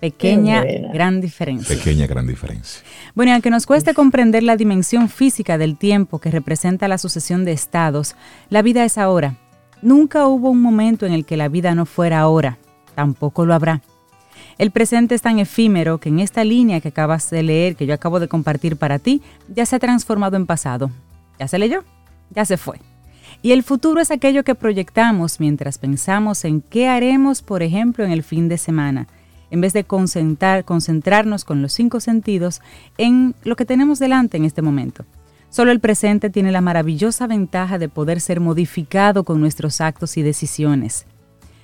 Pequeña, 0.00 0.62
gran 0.92 1.22
diferencia. 1.22 1.74
Pequeña, 1.74 2.06
gran 2.06 2.26
diferencia. 2.26 2.82
Bueno, 3.14 3.32
aunque 3.32 3.48
nos 3.48 3.64
cueste 3.64 3.94
comprender 3.94 4.42
la 4.42 4.56
dimensión 4.56 5.08
física 5.08 5.56
del 5.56 5.78
tiempo 5.78 6.18
que 6.18 6.30
representa 6.30 6.88
la 6.88 6.98
sucesión 6.98 7.46
de 7.46 7.52
estados, 7.52 8.14
la 8.50 8.60
vida 8.60 8.84
es 8.84 8.98
ahora. 8.98 9.38
Nunca 9.80 10.26
hubo 10.26 10.50
un 10.50 10.60
momento 10.60 11.06
en 11.06 11.14
el 11.14 11.24
que 11.24 11.38
la 11.38 11.48
vida 11.48 11.74
no 11.74 11.86
fuera 11.86 12.20
ahora. 12.20 12.58
Tampoco 12.94 13.46
lo 13.46 13.54
habrá. 13.54 13.80
El 14.58 14.70
presente 14.70 15.14
es 15.14 15.20
tan 15.20 15.38
efímero 15.38 15.98
que 15.98 16.08
en 16.08 16.18
esta 16.18 16.42
línea 16.42 16.80
que 16.80 16.88
acabas 16.88 17.28
de 17.28 17.42
leer, 17.42 17.76
que 17.76 17.84
yo 17.84 17.92
acabo 17.92 18.20
de 18.20 18.28
compartir 18.28 18.76
para 18.76 18.98
ti, 18.98 19.20
ya 19.54 19.66
se 19.66 19.76
ha 19.76 19.78
transformado 19.78 20.36
en 20.36 20.46
pasado. 20.46 20.90
¿Ya 21.38 21.46
se 21.46 21.58
leyó? 21.58 21.84
Ya 22.30 22.46
se 22.46 22.56
fue. 22.56 22.80
Y 23.42 23.52
el 23.52 23.62
futuro 23.62 24.00
es 24.00 24.10
aquello 24.10 24.44
que 24.44 24.54
proyectamos 24.54 25.40
mientras 25.40 25.76
pensamos 25.76 26.44
en 26.46 26.62
qué 26.62 26.88
haremos, 26.88 27.42
por 27.42 27.62
ejemplo, 27.62 28.04
en 28.04 28.12
el 28.12 28.22
fin 28.22 28.48
de 28.48 28.56
semana, 28.56 29.08
en 29.50 29.60
vez 29.60 29.74
de 29.74 29.84
concentrar, 29.84 30.64
concentrarnos 30.64 31.44
con 31.44 31.60
los 31.60 31.74
cinco 31.74 32.00
sentidos 32.00 32.62
en 32.96 33.34
lo 33.44 33.56
que 33.56 33.66
tenemos 33.66 33.98
delante 33.98 34.38
en 34.38 34.46
este 34.46 34.62
momento. 34.62 35.04
Solo 35.50 35.70
el 35.70 35.80
presente 35.80 36.30
tiene 36.30 36.50
la 36.50 36.62
maravillosa 36.62 37.26
ventaja 37.26 37.78
de 37.78 37.90
poder 37.90 38.22
ser 38.22 38.40
modificado 38.40 39.22
con 39.24 39.38
nuestros 39.38 39.82
actos 39.82 40.16
y 40.16 40.22
decisiones. 40.22 41.06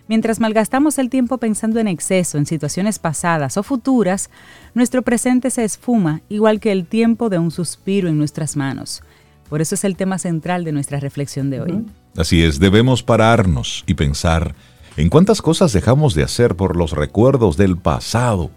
Mientras 0.09 0.41
malgastamos 0.41 0.99
el 0.99 1.09
tiempo 1.09 1.39
pensando 1.39 1.79
en 1.81 1.89
exceso 1.89 2.37
en 2.39 2.47
situaciones 2.47 2.99
pasadas 2.99 3.57
o 3.57 3.63
futuras, 3.63 4.31
nuestro 4.75 5.03
presente 5.03 5.51
se 5.51 5.65
esfuma 5.65 6.23
igual 6.29 6.61
que 6.61 6.73
el 6.73 6.87
tiempo 6.87 7.29
de 7.29 7.39
un 7.39 7.51
suspiro 7.51 8.09
en 8.09 8.19
nuestras 8.19 8.57
manos. 8.57 9.03
Por 9.49 9.61
eso 9.61 9.75
es 9.75 9.85
el 9.85 9.97
tema 9.97 10.19
central 10.19 10.65
de 10.65 10.73
nuestra 10.73 10.99
reflexión 10.99 11.51
de 11.51 11.61
hoy. 11.61 11.85
Así 12.17 12.43
es, 12.43 12.59
debemos 12.59 13.03
pararnos 13.03 13.85
y 13.87 13.95
pensar 13.95 14.55
en 14.97 15.09
cuántas 15.09 15.41
cosas 15.41 15.73
dejamos 15.73 16.15
de 16.15 16.23
hacer 16.23 16.57
por 16.57 16.77
los 16.77 16.93
recuerdos 16.93 17.57
del 17.57 17.77
pasado 17.77 18.51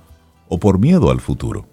o 0.47 0.60
por 0.60 0.79
miedo 0.79 1.12
al 1.12 1.21
futuro. 1.21 1.67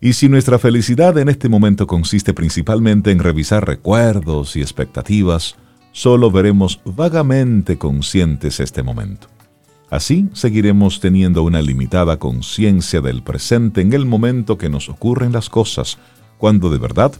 Y 0.00 0.14
si 0.14 0.28
nuestra 0.28 0.58
felicidad 0.58 1.16
en 1.18 1.28
este 1.28 1.48
momento 1.48 1.86
consiste 1.86 2.34
principalmente 2.34 3.12
en 3.12 3.20
revisar 3.20 3.66
recuerdos 3.66 4.56
y 4.56 4.60
expectativas, 4.60 5.56
solo 5.92 6.30
veremos 6.30 6.80
vagamente 6.84 7.78
conscientes 7.78 8.60
este 8.60 8.82
momento. 8.82 9.28
Así 9.90 10.28
seguiremos 10.32 11.00
teniendo 11.00 11.42
una 11.42 11.60
limitada 11.60 12.18
conciencia 12.18 13.02
del 13.02 13.22
presente 13.22 13.82
en 13.82 13.92
el 13.92 14.06
momento 14.06 14.56
que 14.56 14.70
nos 14.70 14.88
ocurren 14.88 15.32
las 15.32 15.50
cosas, 15.50 15.98
cuando 16.38 16.70
de 16.70 16.78
verdad 16.78 17.12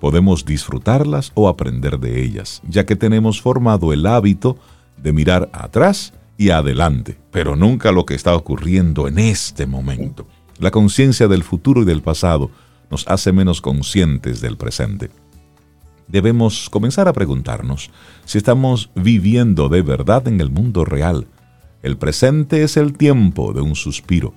podemos 0.00 0.44
disfrutarlas 0.44 1.32
o 1.34 1.48
aprender 1.48 1.98
de 1.98 2.22
ellas, 2.22 2.62
ya 2.68 2.86
que 2.86 2.94
tenemos 2.94 3.40
formado 3.40 3.92
el 3.92 4.06
hábito 4.06 4.56
de 4.96 5.12
mirar 5.12 5.50
atrás 5.52 6.12
y 6.38 6.50
adelante, 6.50 7.18
pero 7.32 7.56
nunca 7.56 7.90
lo 7.90 8.06
que 8.06 8.14
está 8.14 8.36
ocurriendo 8.36 9.08
en 9.08 9.18
este 9.18 9.66
momento. 9.66 10.26
La 10.58 10.70
conciencia 10.70 11.26
del 11.26 11.42
futuro 11.42 11.82
y 11.82 11.84
del 11.84 12.02
pasado 12.02 12.50
nos 12.90 13.08
hace 13.08 13.32
menos 13.32 13.60
conscientes 13.60 14.40
del 14.40 14.56
presente 14.56 15.10
debemos 16.08 16.68
comenzar 16.70 17.08
a 17.08 17.12
preguntarnos 17.12 17.90
si 18.24 18.38
estamos 18.38 18.90
viviendo 18.94 19.68
de 19.68 19.82
verdad 19.82 20.26
en 20.28 20.40
el 20.40 20.50
mundo 20.50 20.84
real. 20.84 21.26
El 21.82 21.96
presente 21.96 22.62
es 22.62 22.76
el 22.76 22.96
tiempo 22.96 23.52
de 23.52 23.60
un 23.60 23.74
suspiro. 23.74 24.34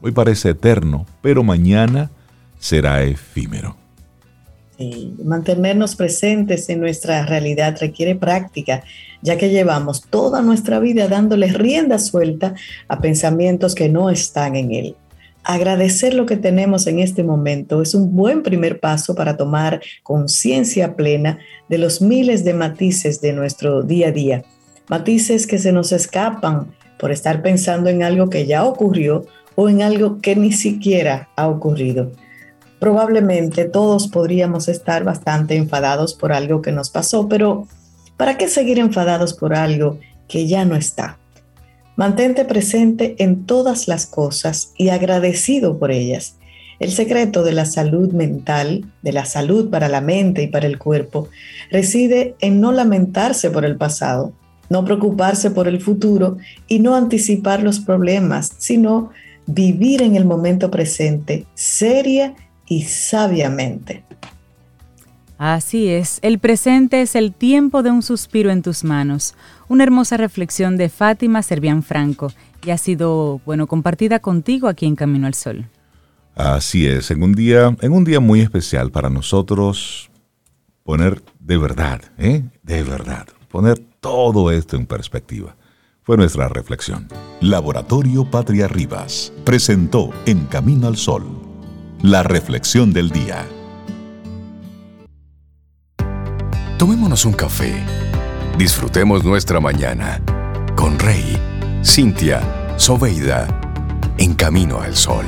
Hoy 0.00 0.12
parece 0.12 0.50
eterno, 0.50 1.06
pero 1.22 1.42
mañana 1.42 2.10
será 2.58 3.02
efímero. 3.02 3.76
mantenernos 5.24 5.96
presentes 5.96 6.68
en 6.68 6.80
nuestra 6.80 7.24
realidad 7.26 7.76
requiere 7.80 8.14
práctica, 8.16 8.82
ya 9.22 9.38
que 9.38 9.50
llevamos 9.50 10.02
toda 10.02 10.42
nuestra 10.42 10.78
vida 10.80 11.08
dándole 11.08 11.52
rienda 11.52 11.98
suelta 11.98 12.54
a 12.88 13.00
pensamientos 13.00 13.74
que 13.74 13.88
no 13.88 14.10
están 14.10 14.56
en 14.56 14.72
él 14.72 14.96
agradecer 15.44 16.14
lo 16.14 16.26
que 16.26 16.36
tenemos 16.36 16.86
en 16.86 16.98
este 16.98 17.22
momento 17.22 17.82
es 17.82 17.94
un 17.94 18.16
buen 18.16 18.42
primer 18.42 18.80
paso 18.80 19.14
para 19.14 19.36
tomar 19.36 19.80
conciencia 20.02 20.96
plena 20.96 21.38
de 21.68 21.78
los 21.78 22.00
miles 22.00 22.44
de 22.44 22.54
matices 22.54 23.20
de 23.20 23.32
nuestro 23.34 23.82
día 23.82 24.08
a 24.08 24.12
día. 24.12 24.44
Matices 24.88 25.46
que 25.46 25.58
se 25.58 25.72
nos 25.72 25.92
escapan 25.92 26.74
por 26.98 27.12
estar 27.12 27.42
pensando 27.42 27.90
en 27.90 28.02
algo 28.02 28.30
que 28.30 28.46
ya 28.46 28.64
ocurrió 28.64 29.26
o 29.54 29.68
en 29.68 29.82
algo 29.82 30.18
que 30.20 30.34
ni 30.34 30.52
siquiera 30.52 31.28
ha 31.36 31.48
ocurrido. 31.48 32.10
Probablemente 32.80 33.66
todos 33.66 34.08
podríamos 34.08 34.68
estar 34.68 35.04
bastante 35.04 35.56
enfadados 35.56 36.14
por 36.14 36.32
algo 36.32 36.60
que 36.60 36.72
nos 36.72 36.90
pasó, 36.90 37.28
pero 37.28 37.66
¿para 38.16 38.36
qué 38.36 38.48
seguir 38.48 38.78
enfadados 38.78 39.34
por 39.34 39.54
algo 39.54 39.98
que 40.28 40.46
ya 40.46 40.64
no 40.64 40.74
está? 40.74 41.18
Mantente 41.96 42.44
presente 42.44 43.14
en 43.18 43.46
todas 43.46 43.86
las 43.86 44.06
cosas 44.06 44.72
y 44.76 44.88
agradecido 44.88 45.78
por 45.78 45.92
ellas. 45.92 46.36
El 46.80 46.90
secreto 46.90 47.44
de 47.44 47.52
la 47.52 47.66
salud 47.66 48.12
mental, 48.12 48.84
de 49.02 49.12
la 49.12 49.24
salud 49.24 49.70
para 49.70 49.88
la 49.88 50.00
mente 50.00 50.42
y 50.42 50.48
para 50.48 50.66
el 50.66 50.78
cuerpo, 50.78 51.28
reside 51.70 52.34
en 52.40 52.60
no 52.60 52.72
lamentarse 52.72 53.50
por 53.50 53.64
el 53.64 53.76
pasado, 53.76 54.32
no 54.68 54.84
preocuparse 54.84 55.52
por 55.52 55.68
el 55.68 55.80
futuro 55.80 56.36
y 56.66 56.80
no 56.80 56.96
anticipar 56.96 57.62
los 57.62 57.78
problemas, 57.78 58.52
sino 58.58 59.10
vivir 59.46 60.02
en 60.02 60.16
el 60.16 60.24
momento 60.24 60.70
presente, 60.70 61.46
seria 61.54 62.34
y 62.66 62.82
sabiamente. 62.82 64.04
Así 65.36 65.88
es, 65.88 66.20
el 66.22 66.38
presente 66.38 67.02
es 67.02 67.16
el 67.16 67.32
tiempo 67.32 67.82
de 67.82 67.90
un 67.90 68.02
suspiro 68.02 68.50
en 68.50 68.62
tus 68.62 68.84
manos. 68.84 69.34
Una 69.68 69.84
hermosa 69.84 70.16
reflexión 70.16 70.76
de 70.76 70.88
Fátima 70.88 71.42
Servián 71.42 71.82
Franco 71.82 72.32
y 72.64 72.70
ha 72.70 72.78
sido, 72.78 73.40
bueno, 73.46 73.66
compartida 73.66 74.18
contigo 74.18 74.68
aquí 74.68 74.86
en 74.86 74.96
Camino 74.96 75.26
al 75.26 75.34
Sol. 75.34 75.66
Así 76.34 76.86
es, 76.86 77.10
en 77.10 77.22
un 77.22 77.32
día, 77.32 77.76
en 77.80 77.92
un 77.92 78.04
día 78.04 78.20
muy 78.20 78.40
especial 78.40 78.90
para 78.90 79.08
nosotros, 79.08 80.10
poner 80.82 81.22
de 81.38 81.56
verdad, 81.56 82.00
¿eh? 82.18 82.42
de 82.62 82.82
verdad, 82.82 83.26
poner 83.48 83.78
todo 84.00 84.50
esto 84.50 84.76
en 84.76 84.86
perspectiva. 84.86 85.56
Fue 86.02 86.16
nuestra 86.18 86.48
reflexión. 86.48 87.08
Laboratorio 87.40 88.30
Patria 88.30 88.68
Rivas 88.68 89.32
presentó 89.44 90.10
En 90.26 90.44
Camino 90.46 90.88
al 90.88 90.96
Sol, 90.96 91.24
la 92.02 92.22
reflexión 92.22 92.92
del 92.92 93.10
día. 93.10 93.46
Tomémonos 96.76 97.24
un 97.24 97.32
café. 97.32 97.72
Disfrutemos 98.58 99.24
nuestra 99.24 99.58
mañana 99.58 100.22
con 100.76 100.96
Rey, 100.96 101.36
Cintia, 101.84 102.40
Soveida, 102.76 103.48
en 104.16 104.32
Camino 104.34 104.80
al 104.80 104.94
Sol. 104.94 105.26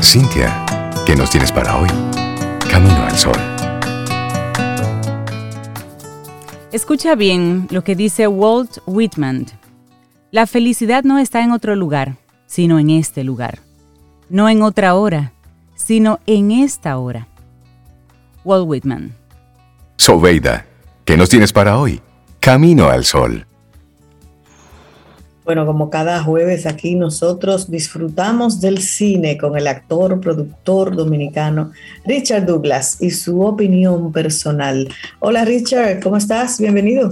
Cintia, 0.00 0.64
¿qué 1.04 1.14
nos 1.14 1.28
tienes 1.28 1.52
para 1.52 1.76
hoy? 1.76 1.90
Camino 2.70 3.04
al 3.04 3.18
Sol. 3.18 3.36
Escucha 6.72 7.14
bien 7.16 7.68
lo 7.70 7.84
que 7.84 7.94
dice 7.96 8.26
Walt 8.28 8.78
Whitman. 8.86 9.44
La 10.30 10.46
felicidad 10.46 11.04
no 11.04 11.18
está 11.18 11.44
en 11.44 11.50
otro 11.50 11.76
lugar, 11.76 12.16
sino 12.46 12.78
en 12.78 12.88
este 12.88 13.24
lugar. 13.24 13.58
No 14.30 14.48
en 14.48 14.62
otra 14.62 14.94
hora, 14.94 15.34
sino 15.74 16.18
en 16.26 16.50
esta 16.50 16.96
hora. 16.96 17.26
Walt 18.44 18.66
Whitman. 18.66 19.14
Sobeida, 19.96 20.66
¿qué 21.04 21.16
nos 21.16 21.28
tienes 21.28 21.52
para 21.52 21.78
hoy? 21.78 22.00
Camino 22.40 22.88
al 22.88 23.04
Sol. 23.04 23.46
Bueno, 25.44 25.66
como 25.66 25.90
cada 25.90 26.22
jueves 26.22 26.64
aquí 26.64 26.94
nosotros 26.94 27.70
disfrutamos 27.70 28.60
del 28.60 28.78
cine 28.78 29.36
con 29.36 29.56
el 29.58 29.66
actor, 29.66 30.20
productor 30.20 30.94
dominicano 30.94 31.72
Richard 32.04 32.46
Douglas 32.46 32.98
y 33.00 33.10
su 33.10 33.40
opinión 33.40 34.12
personal. 34.12 34.88
Hola 35.18 35.44
Richard, 35.44 36.00
¿cómo 36.02 36.18
estás? 36.18 36.60
Bienvenido. 36.60 37.10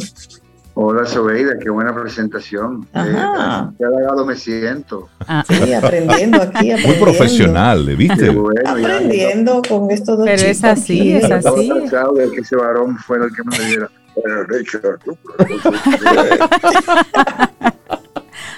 Hola 0.80 1.04
Sobeida, 1.06 1.58
qué 1.58 1.70
buena 1.70 1.92
presentación. 1.92 2.86
Ajá. 2.92 3.68
Eh, 3.72 3.74
qué 3.78 3.84
halagado 3.84 4.24
me 4.24 4.36
siento. 4.36 5.08
Ah, 5.26 5.44
Sí, 5.48 5.72
aprendiendo 5.72 6.40
aquí, 6.40 6.66
Muy 6.66 6.70
aprendiendo. 6.70 7.04
profesional, 7.04 7.84
¿le 7.84 7.96
viste? 7.96 8.30
Bueno, 8.30 8.60
ya- 8.64 8.70
Aprendiendo 8.94 9.60
con 9.68 9.90
estos 9.90 10.18
dos 10.18 10.24
Pero 10.28 10.40
es 10.42 10.62
así, 10.62 11.00
aquí. 11.00 11.12
es 11.14 11.28
ya 11.28 11.38
estaba 11.38 11.56
así. 11.58 11.68
de 12.16 12.30
que 12.30 12.40
ese 12.42 12.54
varón 12.54 12.96
fuera 12.96 13.24
el 13.24 13.32
que 13.32 13.42
me 13.42 13.58
diera. 13.66 13.90
"Bueno, 14.14 14.42
Richard, 14.44 14.98
tú, 15.04 15.18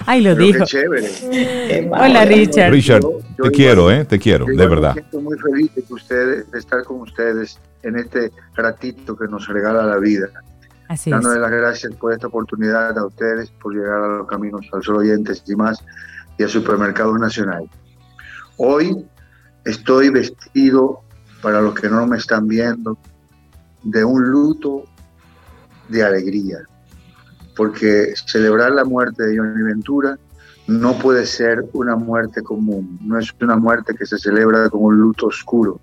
ay, 0.04 0.20
lo 0.20 0.34
pero 0.34 0.44
dijo. 0.44 0.58
qué 0.58 0.64
chévere. 0.66 1.08
Qué. 1.30 1.90
Hola, 1.90 2.24
Richard. 2.26 2.70
Richard, 2.70 3.00
Yo- 3.02 3.12
yo 3.12 3.18
te 3.20 3.32
igual- 3.38 3.52
quiero, 3.52 3.90
¿eh? 3.90 4.04
Te 4.04 4.18
quiero, 4.18 4.44
de 4.44 4.52
igual 4.52 4.68
me 4.68 4.74
verdad. 4.74 4.92
siento 4.92 5.20
muy 5.22 5.38
feliz 5.38 5.74
de, 5.74 5.82
que 5.84 5.94
ustedes, 5.94 6.50
de 6.50 6.58
estar 6.58 6.84
con 6.84 7.00
ustedes 7.00 7.58
en 7.82 7.96
este 7.96 8.30
ratito 8.56 9.16
que 9.16 9.26
nos 9.26 9.48
regala 9.48 9.84
la 9.84 9.96
vida. 9.96 10.28
Así 10.90 11.08
es. 11.08 11.14
Dándole 11.14 11.38
las 11.38 11.52
gracias 11.52 11.94
por 11.94 12.12
esta 12.12 12.26
oportunidad 12.26 12.98
a 12.98 13.06
ustedes, 13.06 13.48
por 13.62 13.72
llegar 13.72 14.02
a 14.02 14.08
los 14.08 14.26
caminos 14.26 14.66
al 14.72 14.82
sol 14.82 14.96
oyentes 14.96 15.40
y 15.46 15.54
más, 15.54 15.78
y 16.36 16.42
a 16.42 16.48
Supermercados 16.48 17.16
Nacional. 17.20 17.70
Hoy 18.56 19.06
estoy 19.64 20.10
vestido, 20.10 21.02
para 21.42 21.60
los 21.60 21.74
que 21.74 21.88
no 21.88 22.04
me 22.08 22.16
están 22.16 22.48
viendo, 22.48 22.98
de 23.84 24.02
un 24.02 24.32
luto 24.32 24.82
de 25.90 26.02
alegría, 26.02 26.58
porque 27.54 28.12
celebrar 28.26 28.72
la 28.72 28.84
muerte 28.84 29.22
de 29.22 29.38
Johnny 29.38 29.62
Ventura 29.62 30.18
no 30.66 30.98
puede 30.98 31.24
ser 31.24 31.66
una 31.72 31.94
muerte 31.94 32.42
común, 32.42 32.98
no 33.00 33.16
es 33.16 33.32
una 33.40 33.54
muerte 33.54 33.94
que 33.94 34.06
se 34.06 34.18
celebra 34.18 34.68
con 34.68 34.82
un 34.82 34.96
luto 34.98 35.28
oscuro. 35.28 35.80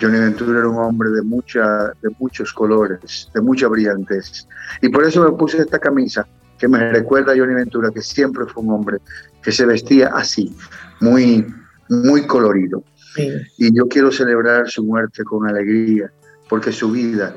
Johnny 0.00 0.18
Ventura 0.18 0.60
era 0.60 0.68
un 0.68 0.78
hombre 0.78 1.10
de, 1.10 1.22
mucha, 1.22 1.92
de 2.02 2.10
muchos 2.18 2.52
colores, 2.52 3.28
de 3.34 3.40
mucha 3.40 3.68
brillantez. 3.68 4.46
Y 4.80 4.88
por 4.88 5.04
eso 5.04 5.22
me 5.24 5.36
puse 5.36 5.58
esta 5.58 5.78
camisa 5.78 6.26
que 6.58 6.68
me 6.68 6.90
recuerda 6.92 7.32
a 7.32 7.36
Johnny 7.36 7.54
Ventura, 7.54 7.90
que 7.90 8.02
siempre 8.02 8.44
fue 8.46 8.62
un 8.62 8.72
hombre 8.72 8.98
que 9.42 9.52
se 9.52 9.66
vestía 9.66 10.08
así, 10.08 10.54
muy, 11.00 11.46
muy 11.88 12.26
colorido. 12.26 12.82
Sí. 13.14 13.30
Y 13.58 13.76
yo 13.76 13.86
quiero 13.88 14.10
celebrar 14.12 14.68
su 14.68 14.84
muerte 14.84 15.24
con 15.24 15.48
alegría, 15.48 16.10
porque 16.48 16.72
su 16.72 16.90
vida 16.90 17.34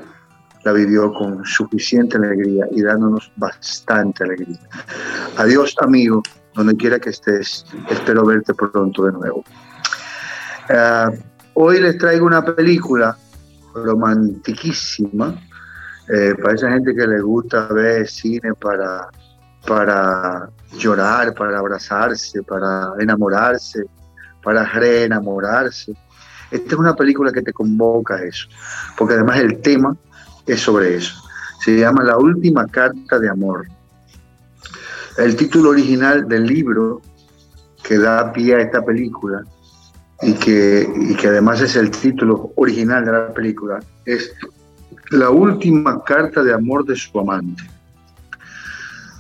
la 0.64 0.74
vivió 0.74 1.12
con 1.14 1.44
suficiente 1.46 2.18
alegría 2.18 2.68
y 2.72 2.82
dándonos 2.82 3.32
bastante 3.38 4.24
alegría. 4.24 4.60
Adiós, 5.38 5.76
amigo, 5.80 6.22
donde 6.56 6.76
quiera 6.76 7.00
que 7.00 7.10
estés. 7.10 7.66
Espero 7.90 8.26
verte 8.26 8.54
pronto 8.54 9.06
de 9.06 9.12
nuevo. 9.12 9.44
Ah, 10.70 11.12
hoy 11.54 11.80
les 11.80 11.98
traigo 11.98 12.26
una 12.26 12.44
película 12.44 13.18
romantiquísima 13.74 15.36
eh, 16.10 16.34
para 16.42 16.56
esa 16.56 16.72
gente 16.72 16.94
que 16.94 17.08
le 17.08 17.22
gusta 17.22 17.68
ver 17.68 18.08
cine 18.08 18.54
para, 18.60 19.08
para 19.68 20.50
llorar, 20.78 21.34
para 21.34 21.60
abrazarse, 21.60 22.44
para 22.44 22.92
enamorarse, 23.00 23.84
para 24.44 24.66
reenamorarse. 24.66 25.94
Esta 26.50 26.68
es 26.68 26.74
una 26.74 26.96
película 26.96 27.32
que 27.32 27.42
te 27.42 27.54
convoca 27.54 28.16
a 28.16 28.24
eso, 28.24 28.48
porque 28.98 29.14
además 29.14 29.40
el 29.40 29.62
tema 29.62 29.96
es 30.46 30.62
sobre 30.62 30.96
eso. 30.96 31.14
Se 31.64 31.78
llama 31.78 32.04
La 32.04 32.18
última 32.18 32.66
carta 32.68 33.20
de 33.20 33.30
amor. 33.30 33.68
El 35.18 35.36
título 35.36 35.70
original 35.70 36.28
del 36.28 36.46
libro 36.46 37.02
que 37.84 37.98
da 37.98 38.32
pie 38.34 38.56
a 38.56 38.62
esta 38.62 38.84
película 38.84 39.44
y 40.22 40.34
que, 40.34 40.88
y 40.96 41.16
que 41.16 41.28
además 41.28 41.62
es 41.62 41.76
el 41.76 41.90
título 41.92 42.52
original 42.56 43.04
de 43.06 43.12
la 43.12 43.34
película 43.34 43.80
es 44.06 44.32
La 45.10 45.30
última 45.30 46.04
carta 46.04 46.44
de 46.44 46.54
amor 46.54 46.86
de 46.86 46.96
su 46.96 47.20
amante. 47.20 47.64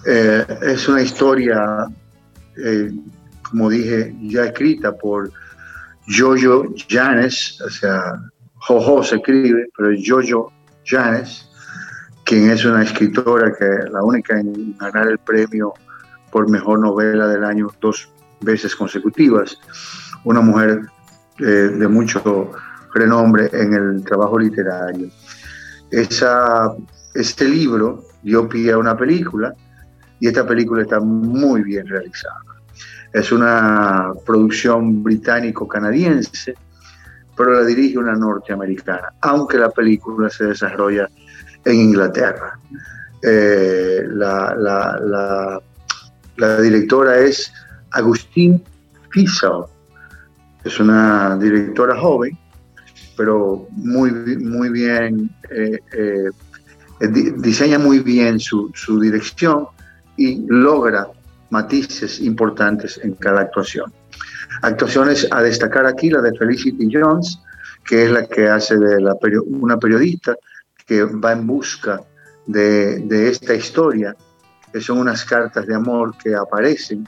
Eh, 0.05 0.45
es 0.61 0.87
una 0.87 1.01
historia, 1.01 1.85
eh, 2.57 2.91
como 3.41 3.69
dije, 3.69 4.15
ya 4.21 4.45
escrita 4.45 4.95
por 4.95 5.31
Jojo 6.07 6.73
Janes, 6.89 7.59
o 7.61 7.69
sea, 7.69 8.01
Jojo 8.55 9.03
se 9.03 9.17
escribe, 9.17 9.67
pero 9.75 9.91
es 9.91 10.01
Jojo 10.07 10.51
Janes, 10.85 11.47
quien 12.25 12.49
es 12.49 12.63
una 12.63 12.83
escritora 12.83 13.53
que 13.53 13.65
la 13.91 14.03
única 14.03 14.39
en 14.39 14.77
ganar 14.77 15.07
el 15.07 15.17
premio 15.19 15.73
por 16.31 16.49
mejor 16.49 16.79
novela 16.79 17.27
del 17.27 17.43
año 17.43 17.69
dos 17.81 18.09
veces 18.39 18.75
consecutivas, 18.75 19.59
una 20.24 20.41
mujer 20.41 20.82
eh, 21.39 21.43
de 21.43 21.88
mucho 21.88 22.51
renombre 22.93 23.49
en 23.53 23.74
el 23.74 24.03
trabajo 24.03 24.38
literario. 24.38 25.09
Esa, 25.89 26.74
este 27.13 27.47
libro 27.47 28.03
dio 28.22 28.47
pie 28.47 28.72
a 28.72 28.78
una 28.78 28.97
película 28.97 29.53
y 30.19 30.28
esta 30.28 30.45
película 30.45 30.84
está 30.84 30.99
muy 30.99 31.63
bien 31.63 31.88
realizada. 31.88 32.39
Es 33.13 33.32
una 33.32 34.13
producción 34.26 35.03
británico-canadiense, 35.03 36.53
pero 37.36 37.53
la 37.53 37.65
dirige 37.65 37.97
una 37.97 38.15
norteamericana, 38.15 39.13
aunque 39.22 39.57
la 39.57 39.69
película 39.69 40.30
se 40.30 40.45
desarrolla 40.45 41.09
en 41.65 41.76
Inglaterra. 41.76 42.57
Eh, 43.24 44.03
la, 44.07 44.55
la, 44.57 45.59
la, 46.38 46.61
directora 46.61 47.19
es 47.19 47.51
Agustín 47.91 48.63
Fiesel. 49.11 49.65
Es 50.64 50.80
una 50.80 51.38
directora 51.38 51.99
joven, 51.99 52.38
pero 53.18 53.68
muy, 53.72 54.12
muy 54.12 54.70
bien, 54.70 55.30
eh, 55.49 55.80
eh, 55.93 56.30
diseña 57.38 57.80
muy 57.80 57.99
bien 57.99 58.39
su, 58.39 58.72
su 58.74 58.99
dirección 58.99 59.68
y 60.18 60.45
logra 60.47 61.07
matices 61.49 62.20
importantes 62.20 62.99
en 63.03 63.14
cada 63.16 63.41
actuación. 63.41 63.91
Actuaciones 64.62 65.28
a 65.32 65.41
destacar 65.41 65.86
aquí, 65.86 66.09
la 66.09 66.22
de 66.22 66.38
Felicity 66.38 66.89
Jones, 66.91 67.39
que 67.86 68.05
es 68.05 68.12
la 68.12 68.26
que 68.28 68.47
hace 68.47 68.78
de 68.78 69.01
la, 69.01 69.18
una 69.47 69.78
periodista 69.78 70.36
que 70.86 71.03
va 71.03 71.34
en 71.34 71.47
busca 71.47 72.01
de, 72.45 72.99
de, 72.99 73.30
esta 73.30 73.53
historia, 73.53 74.16
que 74.72 74.82
son 74.82 74.99
unas 74.99 75.26
cartas 75.26 75.66
de 75.66 75.76
amor 75.76 76.16
que 76.18 76.36
aparecen 76.36 77.07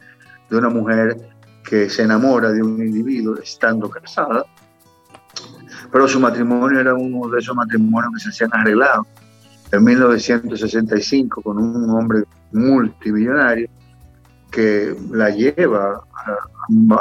de 0.49 0.57
una 0.57 0.69
mujer 0.69 1.32
que 1.63 1.89
se 1.89 2.03
enamora 2.03 2.51
de 2.51 2.61
un 2.61 2.81
individuo 2.85 3.37
estando 3.37 3.89
casada, 3.89 4.45
pero 5.91 6.07
su 6.07 6.19
matrimonio 6.19 6.79
era 6.79 6.93
uno 6.93 7.29
de 7.29 7.39
esos 7.39 7.55
matrimonios 7.55 8.13
que 8.13 8.19
se 8.19 8.29
hacían 8.29 8.49
arreglados 8.53 9.07
en 9.71 9.83
1965 9.83 11.41
con 11.41 11.57
un 11.57 11.89
hombre 11.89 12.23
multimillonario 12.51 13.67
que 14.51 14.95
la 15.11 15.29
lleva 15.31 16.03
a, 16.13 16.37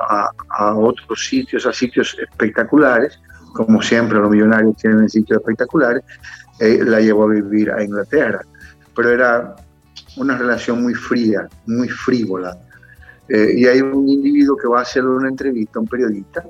a, 0.08 0.30
a, 0.48 0.74
otros 0.74 1.26
sitios, 1.26 1.66
a 1.66 1.72
sitios 1.72 2.16
espectaculares, 2.18 3.20
como 3.52 3.82
siempre 3.82 4.18
los 4.18 4.30
millonarios 4.30 4.76
tienen 4.76 5.08
sitios 5.08 5.38
espectaculares, 5.40 6.02
eh, 6.58 6.80
la 6.82 7.00
llevó 7.00 7.24
a 7.24 7.34
vivir 7.34 7.70
a 7.70 7.82
Inglaterra. 7.84 8.40
Pero 8.96 9.10
era 9.10 9.54
una 10.16 10.36
relación 10.36 10.82
muy 10.82 10.94
fría, 10.94 11.48
muy 11.66 11.88
frívola. 11.88 12.56
Eh, 13.34 13.54
y 13.56 13.66
hay 13.66 13.80
un 13.80 14.06
individuo 14.06 14.58
que 14.58 14.68
va 14.68 14.80
a 14.80 14.82
hacer 14.82 15.06
una 15.06 15.26
entrevista 15.26 15.80
un 15.80 15.88
periodista 15.88 16.44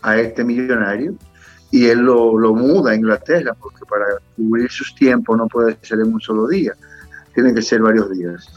a 0.00 0.18
este 0.18 0.42
millonario 0.42 1.14
y 1.70 1.84
él 1.84 1.98
lo, 1.98 2.38
lo, 2.38 2.54
muda 2.54 2.92
a 2.92 2.94
Inglaterra 2.94 3.52
porque 3.52 3.84
para 3.84 4.06
cubrir 4.34 4.70
sus 4.70 4.94
tiempos 4.94 5.36
no 5.36 5.46
puede 5.48 5.76
ser 5.82 6.00
en 6.00 6.14
un 6.14 6.20
solo 6.22 6.48
día, 6.48 6.72
tiene 7.34 7.52
que 7.52 7.60
ser 7.60 7.82
varios 7.82 8.10
días. 8.10 8.48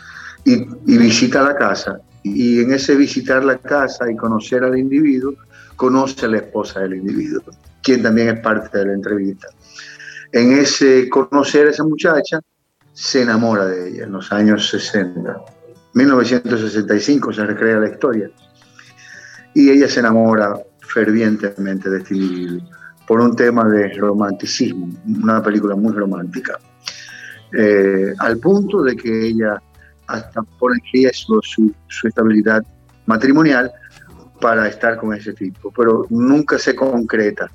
Y, 0.46 0.66
y 0.86 0.98
visita 0.98 1.42
la 1.42 1.58
casa 1.58 2.00
y 2.24 2.62
en 2.62 2.72
ese 2.72 2.96
visitar 2.96 3.44
la 3.44 3.58
casa 3.58 4.10
y 4.10 4.16
conocer 4.16 4.64
al 4.64 4.78
individuo, 4.78 5.34
conoce 5.76 6.26
a 6.26 6.30
la 6.30 6.38
esposa 6.38 6.80
del 6.80 6.96
individuo, 6.96 7.44
quien 7.84 8.02
también 8.02 8.30
es 8.30 8.40
parte 8.40 8.78
de 8.78 8.86
la 8.86 8.94
entrevista. 8.94 9.48
En 10.32 10.54
ese 10.54 11.10
conocer 11.10 11.68
a 11.68 11.72
esa 11.72 11.84
muchacha, 11.84 12.40
se 12.94 13.24
enamora 13.24 13.66
de 13.66 13.90
ella 13.90 14.04
en 14.06 14.14
los 14.14 14.32
años 14.32 14.70
60. 14.70 15.57
1965 15.98 17.34
se 17.34 17.46
recrea 17.46 17.78
la 17.78 17.90
historia. 17.90 18.30
Y 19.54 19.70
ella 19.72 19.88
se 19.90 20.00
enamora 20.00 20.54
fervientemente 20.82 21.90
de 21.90 21.98
este 21.98 22.16
individuo 22.16 22.70
por 23.08 23.22
un 23.22 23.36
tema 23.36 23.68
de 23.68 23.94
romanticismo, 23.94 24.90
una 25.08 25.42
película 25.42 25.76
muy 25.76 25.94
romántica. 25.94 26.60
Eh, 27.58 28.14
al 28.20 28.38
punto 28.38 28.84
de 28.84 28.96
que 28.96 29.28
ella 29.28 29.62
hasta 30.08 30.42
pone 30.60 30.76
en 30.76 30.92
riesgo 30.92 31.42
su, 31.42 31.74
su 31.88 32.08
estabilidad 32.08 32.64
matrimonial 33.06 33.72
para 34.42 34.68
estar 34.68 34.98
con 34.98 35.14
ese 35.14 35.34
tipo, 35.34 35.72
pero 35.76 36.06
nunca 36.10 36.60
se 36.60 36.76
concreta. 36.76 37.50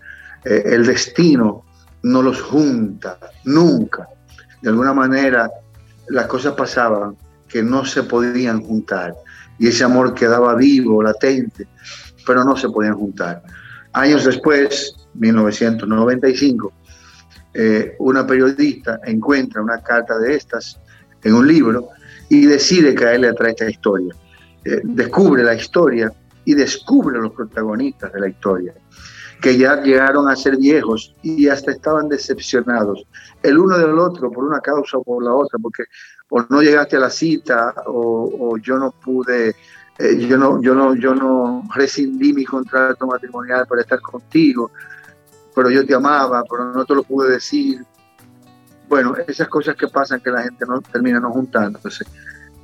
Eh, 0.44 0.62
el 0.66 0.86
destino 0.86 1.64
no 2.02 2.22
los 2.22 2.40
junta, 2.40 3.18
nunca. 3.44 4.08
De 4.60 4.70
alguna 4.70 4.94
manera 4.94 5.50
las 6.08 6.26
cosas 6.26 6.54
pasaban 6.54 7.16
que 7.52 7.62
no 7.62 7.84
se 7.84 8.02
podían 8.02 8.62
juntar 8.62 9.14
y 9.58 9.68
ese 9.68 9.84
amor 9.84 10.14
quedaba 10.14 10.54
vivo, 10.54 11.02
latente, 11.02 11.68
pero 12.26 12.44
no 12.44 12.56
se 12.56 12.68
podían 12.68 12.94
juntar. 12.94 13.42
Años 13.92 14.24
después, 14.24 14.94
1995, 15.14 16.72
eh, 17.54 17.94
una 17.98 18.26
periodista 18.26 18.98
encuentra 19.04 19.62
una 19.62 19.82
carta 19.82 20.18
de 20.18 20.34
estas 20.34 20.80
en 21.22 21.34
un 21.34 21.46
libro 21.46 21.90
y 22.28 22.46
decide 22.46 22.94
caerle 22.94 23.28
atrás 23.28 23.50
esta 23.50 23.70
historia. 23.70 24.14
Eh, 24.64 24.80
descubre 24.84 25.44
la 25.44 25.54
historia 25.54 26.12
y 26.44 26.54
descubre 26.54 27.20
los 27.20 27.32
protagonistas 27.32 28.12
de 28.12 28.20
la 28.20 28.28
historia, 28.28 28.74
que 29.40 29.58
ya 29.58 29.80
llegaron 29.82 30.28
a 30.28 30.36
ser 30.36 30.56
viejos 30.56 31.14
y 31.22 31.48
hasta 31.48 31.72
estaban 31.72 32.08
decepcionados, 32.08 33.06
el 33.42 33.58
uno 33.58 33.76
del 33.78 33.98
otro 33.98 34.30
por 34.30 34.44
una 34.44 34.60
causa 34.60 34.98
o 34.98 35.04
por 35.04 35.22
la 35.22 35.34
otra, 35.34 35.58
porque 35.60 35.84
o 36.34 36.46
no 36.48 36.62
llegaste 36.62 36.96
a 36.96 37.00
la 37.00 37.10
cita 37.10 37.74
o, 37.86 38.56
yo 38.56 38.78
no 38.78 38.90
pude, 38.90 39.54
eh, 39.98 40.26
yo, 40.26 40.38
no, 40.38 40.62
yo, 40.62 40.74
no, 40.74 40.94
yo 40.94 41.14
no 41.14 41.62
rescindí 41.74 42.32
mi 42.32 42.46
contrato 42.46 43.06
matrimonial 43.06 43.66
para 43.66 43.82
estar 43.82 44.00
contigo, 44.00 44.70
pero 45.54 45.68
yo 45.68 45.84
te 45.84 45.94
amaba, 45.94 46.42
pero 46.48 46.72
no 46.72 46.86
te 46.86 46.94
lo 46.94 47.02
pude 47.02 47.32
decir, 47.32 47.84
bueno, 48.88 49.14
esas 49.26 49.46
cosas 49.48 49.76
que 49.76 49.88
pasan 49.88 50.20
que 50.20 50.30
la 50.30 50.42
gente 50.42 50.64
no 50.66 50.80
termina 50.80 51.20
no 51.20 51.30
juntándose. 51.32 52.06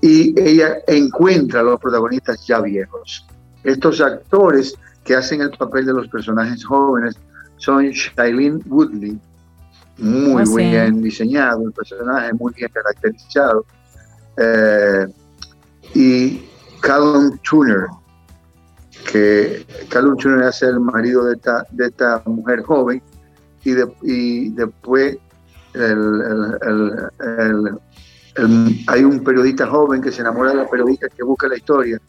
Y 0.00 0.40
ella 0.40 0.78
encuentra 0.86 1.60
a 1.60 1.64
los 1.64 1.78
protagonistas 1.78 2.46
ya 2.46 2.62
viejos. 2.62 3.26
Estos 3.64 4.00
actores 4.00 4.74
que 5.04 5.14
hacen 5.14 5.42
el 5.42 5.50
papel 5.50 5.84
de 5.84 5.92
los 5.92 6.08
personajes 6.08 6.64
jóvenes 6.64 7.18
son 7.58 7.84
Shailene 7.90 8.60
Woodley, 8.66 9.20
muy 9.98 10.42
ah, 10.42 10.54
bien 10.56 11.02
diseñado, 11.02 11.66
el 11.66 11.72
personaje 11.72 12.32
muy 12.34 12.52
bien 12.54 12.70
caracterizado, 12.72 13.66
eh, 14.36 15.06
y 15.94 16.42
Callum 16.80 17.38
Tuner, 17.38 17.86
que 19.10 19.66
Callum 19.88 20.16
Tuner 20.16 20.44
hace 20.44 20.66
el 20.66 20.80
marido 20.80 21.24
de 21.24 21.34
esta, 21.34 21.66
de 21.70 21.86
esta 21.86 22.22
mujer 22.26 22.62
joven, 22.62 23.02
y, 23.64 23.72
y 24.02 24.50
después 24.50 25.18
hay 28.86 29.04
un 29.04 29.22
periodista 29.24 29.66
joven 29.66 30.00
que 30.00 30.10
se 30.10 30.22
enamora 30.22 30.50
de 30.50 30.56
la 30.56 30.68
periodista 30.68 31.08
que 31.08 31.22
busca 31.22 31.48
la 31.48 31.56
historia, 31.56 32.00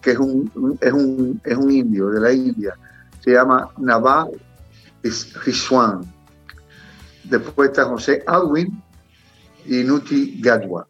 que 0.00 0.12
es 0.12 0.18
un, 0.18 0.78
es 0.80 0.92
un, 0.92 1.40
es 1.44 1.56
un 1.56 1.70
indio 1.70 2.08
de 2.10 2.20
la 2.20 2.32
India. 2.32 2.74
Se 3.20 3.32
llama 3.32 3.68
Navah 3.78 4.26
Riswan. 5.44 6.00
Después 7.30 7.70
está 7.70 7.84
José 7.84 8.22
Alwin 8.26 8.82
y 9.64 9.84
Nuti 9.84 10.40
Gadwa. 10.40 10.86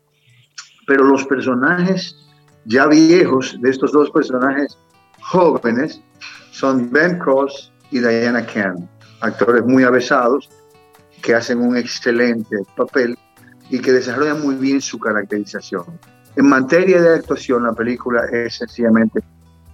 Pero 0.87 1.05
los 1.05 1.25
personajes 1.27 2.17
ya 2.65 2.87
viejos 2.87 3.59
de 3.61 3.71
estos 3.71 3.93
dos 3.93 4.11
personajes 4.11 4.77
jóvenes 5.21 6.01
son 6.51 6.91
Ben 6.91 7.19
Cross 7.19 7.73
y 7.91 8.01
Diana 8.01 8.45
Kern, 8.45 8.89
actores 9.21 9.65
muy 9.65 9.85
avesados 9.85 10.49
que 11.23 11.35
hacen 11.35 11.61
un 11.61 11.77
excelente 11.77 12.57
papel 12.77 13.19
y 13.69 13.79
que 13.79 13.93
desarrollan 13.93 14.41
muy 14.41 14.55
bien 14.55 14.81
su 14.81 14.99
caracterización. 14.99 15.85
En 16.37 16.49
materia 16.49 17.03
de 17.03 17.17
actuación, 17.17 17.65
la 17.65 17.73
película 17.73 18.25
es 18.33 18.57
sencillamente 18.57 19.21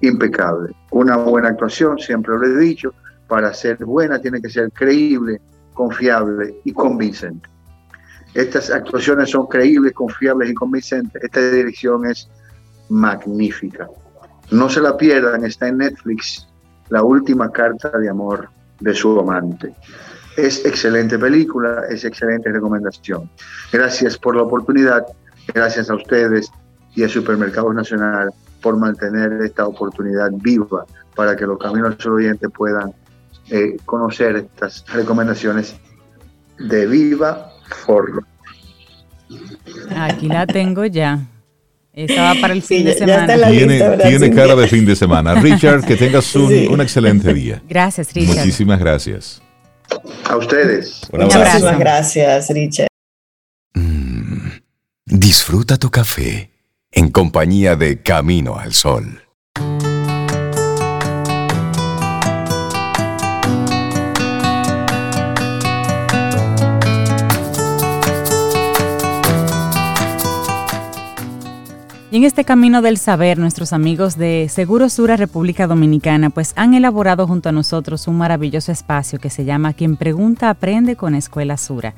impecable. 0.00 0.74
Una 0.90 1.16
buena 1.16 1.48
actuación, 1.48 1.98
siempre 1.98 2.36
lo 2.36 2.44
he 2.44 2.58
dicho, 2.58 2.92
para 3.28 3.52
ser 3.54 3.84
buena 3.84 4.20
tiene 4.20 4.40
que 4.40 4.48
ser 4.48 4.70
creíble, 4.72 5.40
confiable 5.76 6.56
y 6.64 6.72
convincente. 6.72 7.48
Estas 8.34 8.70
actuaciones 8.70 9.30
son 9.30 9.46
creíbles, 9.46 9.92
confiables 9.92 10.50
y 10.50 10.54
convincentes. 10.54 11.22
Esta 11.22 11.50
dirección 11.50 12.06
es 12.06 12.28
magnífica. 12.88 13.88
No 14.50 14.68
se 14.68 14.80
la 14.80 14.96
pierdan, 14.96 15.44
está 15.44 15.68
en 15.68 15.78
Netflix, 15.78 16.48
La 16.88 17.02
última 17.02 17.50
carta 17.50 17.90
de 17.98 18.08
amor 18.08 18.48
de 18.80 18.94
su 18.94 19.18
amante. 19.18 19.74
Es 20.36 20.64
excelente 20.64 21.18
película, 21.18 21.82
es 21.90 22.04
excelente 22.04 22.52
recomendación. 22.52 23.28
Gracias 23.72 24.16
por 24.16 24.36
la 24.36 24.42
oportunidad, 24.42 25.04
gracias 25.52 25.90
a 25.90 25.96
ustedes 25.96 26.50
y 26.94 27.02
a 27.02 27.08
Supermercados 27.08 27.74
Nacional 27.74 28.30
por 28.62 28.78
mantener 28.78 29.32
esta 29.42 29.66
oportunidad 29.66 30.30
viva 30.32 30.86
para 31.16 31.34
que 31.34 31.44
los 31.44 31.58
caminos 31.58 31.98
del 31.98 32.12
oyentes 32.12 32.50
puedan 32.56 32.94
eh, 33.50 33.76
conocer 33.84 34.36
estas 34.36 34.84
recomendaciones 34.88 35.76
de 36.58 36.86
Viva 36.86 37.52
Forlo. 37.84 38.22
Aquí 39.94 40.28
la 40.28 40.46
tengo 40.46 40.84
ya. 40.84 41.26
Estaba 41.92 42.34
para 42.40 42.52
el 42.52 42.62
fin 42.62 42.84
de 42.84 42.94
semana. 42.94 43.48
Tiene, 43.48 44.30
cara 44.30 44.54
de 44.54 44.68
fin 44.68 44.84
de 44.84 44.94
semana. 44.94 45.34
Richard, 45.40 45.84
que 45.84 45.96
tengas 45.96 46.34
un, 46.34 46.52
un 46.68 46.80
excelente 46.80 47.32
día. 47.32 47.62
Gracias, 47.68 48.12
Richard. 48.12 48.36
Muchísimas 48.36 48.78
gracias. 48.78 49.42
A 50.24 50.36
ustedes. 50.36 51.00
Muchísimas 51.12 51.78
gracias, 51.78 52.50
Richard. 52.50 52.88
Mm, 53.74 54.48
disfruta 55.06 55.78
tu 55.78 55.90
café 55.90 56.50
en 56.92 57.10
compañía 57.10 57.76
de 57.76 58.02
Camino 58.02 58.58
al 58.58 58.74
Sol. 58.74 59.25
En 72.16 72.24
este 72.24 72.44
camino 72.44 72.80
del 72.80 72.96
saber, 72.96 73.36
nuestros 73.36 73.74
amigos 73.74 74.16
de 74.16 74.48
Seguro 74.48 74.88
Sura 74.88 75.18
República 75.18 75.66
Dominicana 75.66 76.30
pues 76.30 76.54
han 76.56 76.72
elaborado 76.72 77.26
junto 77.26 77.50
a 77.50 77.52
nosotros 77.52 78.08
un 78.08 78.16
maravilloso 78.16 78.72
espacio 78.72 79.18
que 79.18 79.28
se 79.28 79.44
llama 79.44 79.74
Quien 79.74 79.98
Pregunta 79.98 80.48
Aprende 80.48 80.96
con 80.96 81.14
Escuela 81.14 81.58
Sura. 81.58 81.92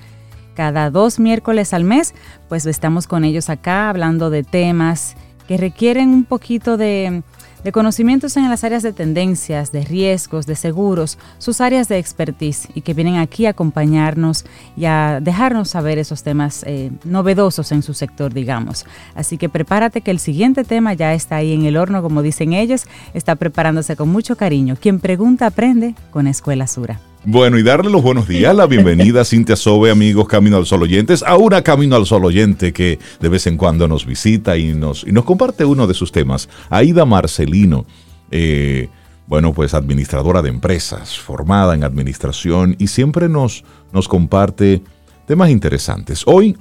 Cada 0.56 0.90
dos 0.90 1.20
miércoles 1.20 1.72
al 1.72 1.84
mes 1.84 2.16
pues 2.48 2.66
estamos 2.66 3.06
con 3.06 3.22
ellos 3.22 3.48
acá 3.48 3.90
hablando 3.90 4.28
de 4.28 4.42
temas 4.42 5.14
que 5.46 5.56
requieren 5.56 6.08
un 6.08 6.24
poquito 6.24 6.76
de 6.76 7.22
de 7.64 7.72
conocimientos 7.72 8.36
en 8.36 8.48
las 8.48 8.64
áreas 8.64 8.82
de 8.82 8.92
tendencias, 8.92 9.72
de 9.72 9.84
riesgos, 9.84 10.46
de 10.46 10.56
seguros, 10.56 11.18
sus 11.38 11.60
áreas 11.60 11.88
de 11.88 11.98
expertise 11.98 12.68
y 12.74 12.82
que 12.82 12.94
vienen 12.94 13.16
aquí 13.16 13.46
a 13.46 13.50
acompañarnos 13.50 14.44
y 14.76 14.84
a 14.86 15.20
dejarnos 15.20 15.70
saber 15.70 15.98
esos 15.98 16.22
temas 16.22 16.64
eh, 16.66 16.90
novedosos 17.04 17.72
en 17.72 17.82
su 17.82 17.94
sector, 17.94 18.32
digamos. 18.32 18.86
Así 19.14 19.38
que 19.38 19.48
prepárate 19.48 20.00
que 20.00 20.10
el 20.10 20.18
siguiente 20.18 20.64
tema 20.64 20.94
ya 20.94 21.14
está 21.14 21.36
ahí 21.36 21.52
en 21.52 21.64
el 21.64 21.76
horno, 21.76 22.02
como 22.02 22.22
dicen 22.22 22.52
ellos, 22.52 22.86
está 23.14 23.36
preparándose 23.36 23.96
con 23.96 24.08
mucho 24.08 24.36
cariño. 24.36 24.76
Quien 24.80 25.00
pregunta 25.00 25.46
aprende 25.46 25.94
con 26.10 26.26
Escuela 26.26 26.66
Sura. 26.66 27.00
Bueno, 27.24 27.58
y 27.58 27.62
darle 27.62 27.90
los 27.90 28.02
buenos 28.02 28.28
días, 28.28 28.54
la 28.54 28.66
bienvenida 28.66 29.22
a 29.22 29.24
Cintia 29.24 29.56
Sobe, 29.56 29.90
amigos 29.90 30.28
Camino 30.28 30.56
al 30.56 30.66
Sol 30.66 30.82
oyentes, 30.82 31.24
a 31.24 31.36
una 31.36 31.62
Camino 31.62 31.96
al 31.96 32.06
Sol 32.06 32.24
oyente 32.24 32.72
que 32.72 32.98
de 33.20 33.28
vez 33.28 33.46
en 33.46 33.56
cuando 33.56 33.88
nos 33.88 34.06
visita 34.06 34.56
y 34.56 34.72
nos, 34.72 35.04
y 35.04 35.12
nos 35.12 35.24
comparte 35.24 35.64
uno 35.64 35.86
de 35.86 35.94
sus 35.94 36.12
temas. 36.12 36.48
Aida 36.70 37.04
Marcelino, 37.04 37.86
eh, 38.30 38.88
bueno, 39.26 39.52
pues 39.52 39.74
administradora 39.74 40.42
de 40.42 40.48
empresas, 40.48 41.18
formada 41.18 41.74
en 41.74 41.82
administración 41.82 42.76
y 42.78 42.86
siempre 42.86 43.28
nos, 43.28 43.64
nos 43.92 44.06
comparte 44.06 44.82
temas 45.26 45.50
interesantes. 45.50 46.22
Hoy, 46.24 46.56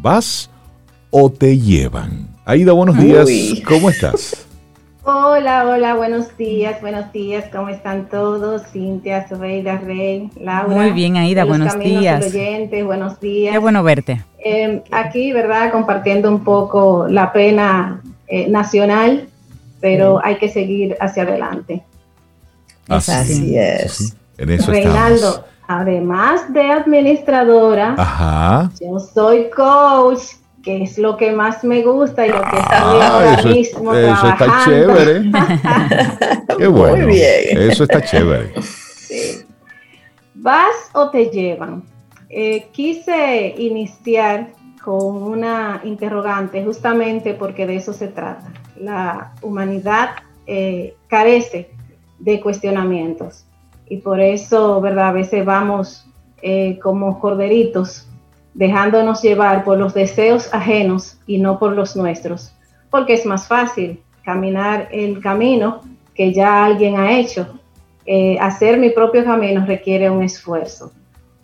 ¿vas 0.00 0.50
o 1.10 1.30
te 1.30 1.58
llevan? 1.58 2.28
Aida, 2.44 2.72
buenos 2.72 2.96
días, 2.96 3.28
¿cómo 3.66 3.90
estás? 3.90 4.45
Hola, 5.08 5.64
hola, 5.68 5.94
buenos 5.94 6.36
días, 6.36 6.80
buenos 6.80 7.12
días, 7.12 7.44
¿cómo 7.52 7.68
están 7.68 8.08
todos? 8.08 8.62
Cintia, 8.72 9.28
Sobeida, 9.28 9.78
Rey, 9.78 10.28
Laura. 10.40 10.66
Muy 10.66 10.90
bien, 10.90 11.16
Aida, 11.16 11.44
buenos 11.44 11.78
días. 11.78 12.26
Oyentes, 12.26 12.84
buenos 12.84 13.20
días. 13.20 13.52
Qué 13.52 13.58
bueno 13.58 13.84
verte. 13.84 14.24
Em, 14.40 14.82
aquí, 14.90 15.32
¿verdad? 15.32 15.70
Compartiendo 15.70 16.28
un 16.28 16.42
poco 16.42 17.06
la 17.08 17.32
pena 17.32 18.02
eh, 18.26 18.48
nacional, 18.48 19.28
pero 19.80 20.20
hay 20.24 20.38
que 20.38 20.48
seguir 20.48 20.96
hacia 20.98 21.22
adelante. 21.22 21.84
Así, 22.88 23.56
es. 23.56 24.16
Reinaldo, 24.36 25.44
además 25.68 26.52
de 26.52 26.62
administradora, 26.62 28.72
yo 28.80 28.98
soy 28.98 29.50
coach 29.50 30.22
que 30.66 30.82
es 30.82 30.98
lo 30.98 31.16
que 31.16 31.30
más 31.30 31.62
me 31.62 31.82
gusta 31.82 32.26
y 32.26 32.30
lo 32.30 32.42
que 32.42 32.56
está 32.56 32.78
ah, 32.82 33.08
ahora 33.12 33.42
mismo 33.44 33.94
Eso 33.94 34.28
está 34.28 34.64
chévere. 34.64 35.30
Qué 36.58 36.66
bueno. 36.66 37.06
Muy 37.06 37.14
bien. 37.14 37.70
Eso 37.70 37.84
está 37.84 38.02
chévere. 38.02 38.52
¿Vas 40.34 40.90
o 40.92 41.08
te 41.10 41.26
llevan? 41.26 41.84
Eh, 42.28 42.66
quise 42.72 43.54
iniciar 43.58 44.48
con 44.82 45.22
una 45.22 45.82
interrogante 45.84 46.64
justamente 46.64 47.34
porque 47.34 47.64
de 47.64 47.76
eso 47.76 47.92
se 47.92 48.08
trata. 48.08 48.52
La 48.76 49.34
humanidad 49.42 50.16
eh, 50.48 50.96
carece 51.06 51.70
de 52.18 52.40
cuestionamientos 52.40 53.44
y 53.88 53.98
por 53.98 54.20
eso, 54.20 54.80
¿verdad? 54.80 55.10
A 55.10 55.12
veces 55.12 55.44
vamos 55.44 56.08
eh, 56.42 56.80
como 56.82 57.20
corderitos 57.20 58.08
dejándonos 58.56 59.20
llevar 59.20 59.64
por 59.64 59.78
los 59.78 59.92
deseos 59.92 60.52
ajenos 60.52 61.18
y 61.26 61.38
no 61.38 61.58
por 61.58 61.72
los 61.72 61.94
nuestros, 61.94 62.54
porque 62.90 63.12
es 63.12 63.26
más 63.26 63.46
fácil 63.46 64.00
caminar 64.24 64.88
el 64.92 65.20
camino 65.20 65.82
que 66.14 66.32
ya 66.32 66.64
alguien 66.64 66.96
ha 66.96 67.18
hecho. 67.18 67.60
Eh, 68.06 68.38
hacer 68.40 68.78
mi 68.78 68.88
propio 68.90 69.24
camino 69.24 69.66
requiere 69.66 70.08
un 70.08 70.22
esfuerzo. 70.22 70.90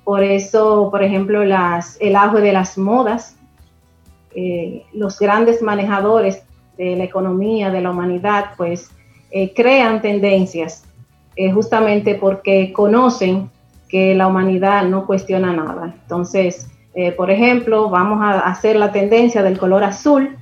Por 0.05 0.25
eso, 0.25 0.89
por 0.91 1.03
ejemplo, 1.03 1.45
las, 1.45 1.99
el 2.01 2.17
auge 2.17 2.41
de 2.41 2.53
las 2.53 2.79
modas, 2.79 3.37
eh, 4.35 4.85
los 4.95 5.19
grandes 5.19 5.61
manejadores 5.61 6.43
de 6.79 6.97
la 6.97 7.05
economía, 7.05 7.71
de 7.71 7.83
la 7.83 7.91
humanidad, 7.91 8.53
pues 8.57 8.91
eh, 9.31 9.53
crean 9.55 10.01
tendencias 10.01 10.85
justamente 11.55 12.15
porque 12.15 12.75
conocen 12.75 13.51
que 13.89 14.15
la 14.15 14.27
humanidad 14.27 14.85
no 14.85 15.07
cuestiona 15.07 15.51
nada. 15.53 15.95
Entonces, 16.03 16.69
eh, 16.95 17.13
por 17.13 17.31
ejemplo, 17.31 17.89
vamos 17.89 18.21
a 18.23 18.41
hacer 18.41 18.77
la 18.77 18.93
tendencia 18.93 19.43
del 19.43 19.59
color 19.59 19.85
azul. 19.85 20.37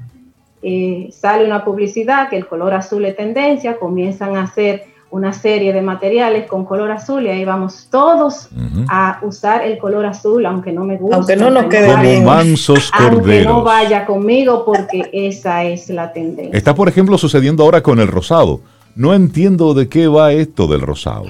Eh, 0.63 1.09
sale 1.13 1.45
una 1.45 1.65
publicidad 1.65 2.29
que 2.29 2.37
el 2.37 2.47
color 2.47 2.75
azul 2.75 3.05
es 3.05 3.17
tendencia, 3.17 3.79
comienzan 3.79 4.37
a 4.37 4.43
hacer 4.43 4.85
una 5.11 5.33
serie 5.33 5.73
de 5.73 5.83
materiales 5.83 6.47
con 6.47 6.65
color 6.65 6.91
azul 6.91 7.25
y 7.25 7.29
ahí 7.29 7.45
vamos 7.45 7.89
todos 7.91 8.49
a 8.89 9.19
usar 9.23 9.63
el 9.65 9.77
color 9.79 10.07
azul, 10.07 10.47
aunque 10.47 10.71
no 10.71 10.85
me 10.85 10.99
guste. 10.99 11.17
Aunque 11.17 11.37
no 11.37 11.51
nos 11.51 11.65
quede 11.65 12.01
bien. 12.01 12.25
Mansos 12.25 12.91
aunque 12.93 13.43
no 13.43 13.65
vaya 13.65 14.07
conmigo 14.07 14.65
porque 14.65 15.11
esa 15.13 15.65
es 15.65 15.89
la 15.89 16.13
tendencia. 16.13 16.57
Está, 16.57 16.75
por 16.75 16.89
ejemplo, 16.89 17.19
sucediendo 17.19 17.65
ahora 17.65 17.83
con 17.83 17.99
el 17.99 18.07
rosado. 18.07 18.61
No 18.95 19.15
entiendo 19.15 19.75
de 19.75 19.89
qué 19.89 20.07
va 20.07 20.33
esto 20.33 20.69
del 20.69 20.81
rosado. 20.81 21.27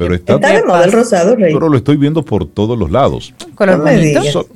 Pero 0.00 0.14
está, 0.14 0.38
de 0.38 0.64
moda 0.64 0.84
el 0.84 0.92
rosado, 0.92 1.36
Rey. 1.36 1.52
Pero 1.52 1.68
lo 1.68 1.76
estoy 1.76 1.98
viendo 1.98 2.24
por 2.24 2.46
todos 2.46 2.78
los 2.78 2.90
lados. 2.90 3.34
Color 3.54 3.82
bonito. 3.82 4.46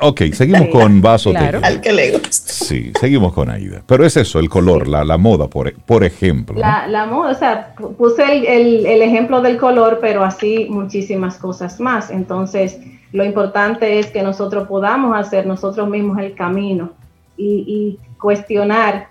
ok, 0.00 0.22
seguimos 0.32 0.68
con 0.68 1.02
vaso 1.02 1.30
claro. 1.32 1.60
Al 1.62 1.82
que 1.82 1.92
le 1.92 2.12
gusta. 2.12 2.30
Sí, 2.30 2.90
seguimos 2.98 3.34
con 3.34 3.50
Aida. 3.50 3.82
Pero 3.86 4.06
es 4.06 4.16
eso, 4.16 4.38
el 4.38 4.48
color, 4.48 4.88
la, 4.88 5.04
la, 5.04 5.18
moda, 5.18 5.46
por, 5.48 5.70
por 5.80 6.04
ejemplo. 6.04 6.58
La, 6.58 6.86
la, 6.86 7.04
moda, 7.04 7.32
o 7.32 7.34
sea, 7.34 7.74
puse 7.98 8.22
el, 8.24 8.46
el, 8.46 8.86
el, 8.86 9.02
ejemplo 9.02 9.42
del 9.42 9.58
color, 9.58 9.98
pero 10.00 10.24
así 10.24 10.68
muchísimas 10.70 11.36
cosas 11.36 11.78
más. 11.78 12.10
Entonces, 12.10 12.78
lo 13.12 13.26
importante 13.26 13.98
es 13.98 14.06
que 14.06 14.22
nosotros 14.22 14.66
podamos 14.68 15.14
hacer 15.14 15.46
nosotros 15.46 15.86
mismos 15.86 16.18
el 16.18 16.34
camino 16.34 16.92
y, 17.36 17.98
y 18.00 18.16
cuestionar 18.18 19.08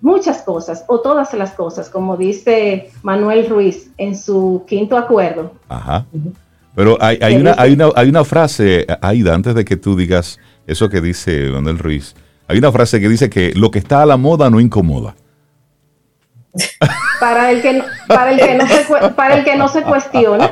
muchas 0.00 0.42
cosas 0.42 0.84
o 0.88 1.00
todas 1.00 1.32
las 1.34 1.52
cosas, 1.52 1.88
como 1.88 2.16
dice 2.16 2.90
Manuel 3.02 3.48
Ruiz 3.48 3.90
en 3.98 4.16
su 4.16 4.64
quinto 4.66 4.96
acuerdo. 4.96 5.52
Ajá. 5.68 6.06
Pero 6.74 6.96
hay, 7.00 7.18
hay, 7.20 7.36
una, 7.36 7.54
hay, 7.58 7.72
una, 7.72 7.90
hay 7.94 8.08
una 8.08 8.24
frase, 8.24 8.86
Aida, 9.02 9.34
antes 9.34 9.54
de 9.54 9.64
que 9.64 9.76
tú 9.76 9.96
digas 9.96 10.38
eso 10.66 10.88
que 10.88 11.00
dice 11.00 11.50
Manuel 11.50 11.78
Ruiz, 11.78 12.14
hay 12.48 12.58
una 12.58 12.72
frase 12.72 13.00
que 13.00 13.08
dice 13.08 13.28
que 13.28 13.52
lo 13.54 13.70
que 13.70 13.78
está 13.78 14.02
a 14.02 14.06
la 14.06 14.16
moda 14.16 14.50
no 14.50 14.60
incomoda. 14.60 15.14
Para 17.20 17.50
el 17.50 17.62
que 17.62 17.74
no, 17.74 17.84
para 18.08 18.32
el 18.32 18.40
que 18.40 18.54
no 18.54 18.66
se 18.66 19.10
para 19.10 19.34
el 19.36 19.44
que 19.44 19.56
no 19.56 19.68
se 19.68 19.82
cuestiona 19.82 20.50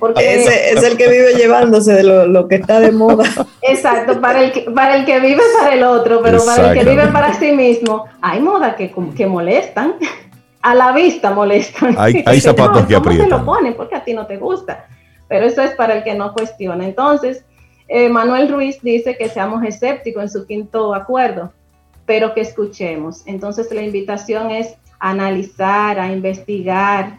porque 0.00 0.42
ese 0.42 0.72
es 0.72 0.82
el 0.82 0.96
que 0.96 1.08
vive 1.08 1.34
llevándose 1.34 1.92
de 1.92 2.02
lo, 2.02 2.48
que 2.48 2.56
está 2.56 2.80
de 2.80 2.90
moda. 2.90 3.24
Exacto 3.62 4.20
para 4.20 4.42
el 4.42 4.52
que 4.52 4.62
para 4.62 4.96
el 4.96 5.04
que 5.04 5.20
vive 5.20 5.42
para 5.60 5.74
el 5.74 5.84
otro 5.84 6.20
pero 6.22 6.44
para 6.44 6.72
el 6.72 6.78
que 6.78 6.90
vive 6.90 7.06
para 7.08 7.34
sí 7.34 7.52
mismo 7.52 8.06
hay 8.20 8.40
moda 8.40 8.76
que, 8.76 8.92
que 9.16 9.26
molestan. 9.26 9.94
A 10.62 10.74
la 10.74 10.90
vista 10.90 11.30
molestan. 11.30 11.94
Hay, 11.96 12.24
hay 12.26 12.40
zapatos 12.40 12.86
que 12.86 12.96
aprietan 12.96 13.30
lo 13.30 13.44
ponen 13.44 13.74
porque 13.74 13.94
a 13.94 14.02
ti 14.02 14.12
no 14.14 14.26
te 14.26 14.36
gusta. 14.36 14.86
Pero 15.28 15.46
eso 15.46 15.62
es 15.62 15.70
para 15.72 15.94
el 15.94 16.02
que 16.02 16.14
no 16.14 16.32
cuestiona. 16.32 16.84
Entonces 16.84 17.44
eh, 17.86 18.08
Manuel 18.08 18.48
Ruiz 18.48 18.82
dice 18.82 19.16
que 19.16 19.28
seamos 19.28 19.62
escépticos 19.62 20.22
en 20.24 20.28
su 20.28 20.44
quinto 20.44 20.92
acuerdo 20.92 21.52
pero 22.06 22.32
que 22.32 22.40
escuchemos. 22.40 23.22
Entonces 23.26 23.70
la 23.72 23.82
invitación 23.82 24.50
es 24.50 24.76
analizar, 24.98 25.98
a 25.98 26.12
investigar, 26.12 27.18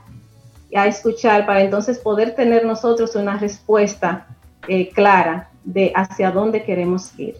a 0.76 0.88
escuchar, 0.88 1.46
para 1.46 1.62
entonces 1.62 2.00
poder 2.00 2.36
tener 2.36 2.66
nosotros 2.66 3.16
una 3.16 3.38
respuesta 3.38 4.28
eh, 4.68 4.90
clara 4.90 5.50
de 5.64 5.92
hacia 5.96 6.32
dónde 6.32 6.64
queremos 6.64 7.18
ir. 7.20 7.36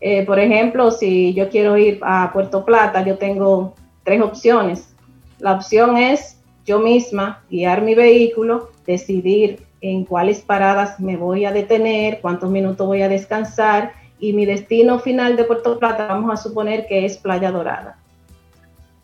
Eh, 0.00 0.24
por 0.26 0.38
ejemplo, 0.38 0.90
si 0.90 1.32
yo 1.34 1.48
quiero 1.48 1.76
ir 1.78 1.98
a 2.02 2.30
Puerto 2.32 2.64
Plata, 2.64 3.04
yo 3.04 3.16
tengo 3.16 3.74
tres 4.04 4.20
opciones. 4.20 4.94
La 5.38 5.52
opción 5.52 5.96
es 5.96 6.38
yo 6.64 6.80
misma 6.80 7.42
guiar 7.50 7.82
mi 7.82 7.94
vehículo, 7.94 8.70
decidir 8.86 9.62
en 9.80 10.04
cuáles 10.04 10.40
paradas 10.40 11.00
me 11.00 11.16
voy 11.16 11.44
a 11.44 11.52
detener, 11.52 12.20
cuántos 12.20 12.50
minutos 12.50 12.86
voy 12.86 13.02
a 13.02 13.08
descansar 13.08 13.92
y 14.18 14.32
mi 14.32 14.46
destino 14.46 14.98
final 14.98 15.36
de 15.36 15.44
Puerto 15.44 15.78
Plata 15.78 16.06
vamos 16.06 16.32
a 16.32 16.42
suponer 16.42 16.86
que 16.86 17.04
es 17.04 17.18
Playa 17.18 17.50
Dorada. 17.50 17.98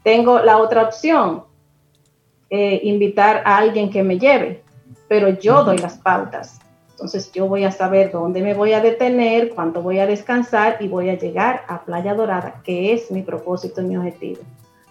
Tengo 0.03 0.41
la 0.41 0.59
otra 0.59 0.83
opción, 0.83 1.45
eh, 2.51 2.81
invitar 2.83 3.43
a 3.45 3.57
alguien 3.57 3.91
que 3.91 4.03
me 4.03 4.19
lleve, 4.19 4.63
pero 5.09 5.29
yo 5.29 5.65
doy 5.65 5.79
las 5.79 5.97
pautas. 5.99 6.59
Entonces 6.91 7.33
yo 7.33 7.47
voy 7.47 7.65
a 7.65 7.73
saber 7.73 8.13
dónde 8.13 8.43
me 8.43 8.55
voy 8.55 8.75
a 8.75 8.81
detener, 8.81 9.51
cuánto 9.51 9.83
voy 9.83 9.99
a 9.99 10.07
descansar 10.07 10.77
y 10.81 10.89
voy 10.89 11.09
a 11.09 11.19
llegar 11.19 11.63
a 11.67 11.83
Playa 11.83 12.15
Dorada, 12.15 12.61
que 12.63 12.93
es 12.93 13.11
mi 13.11 13.23
propósito 13.23 13.81
y 13.81 13.85
mi 13.85 13.97
objetivo. 13.97 14.43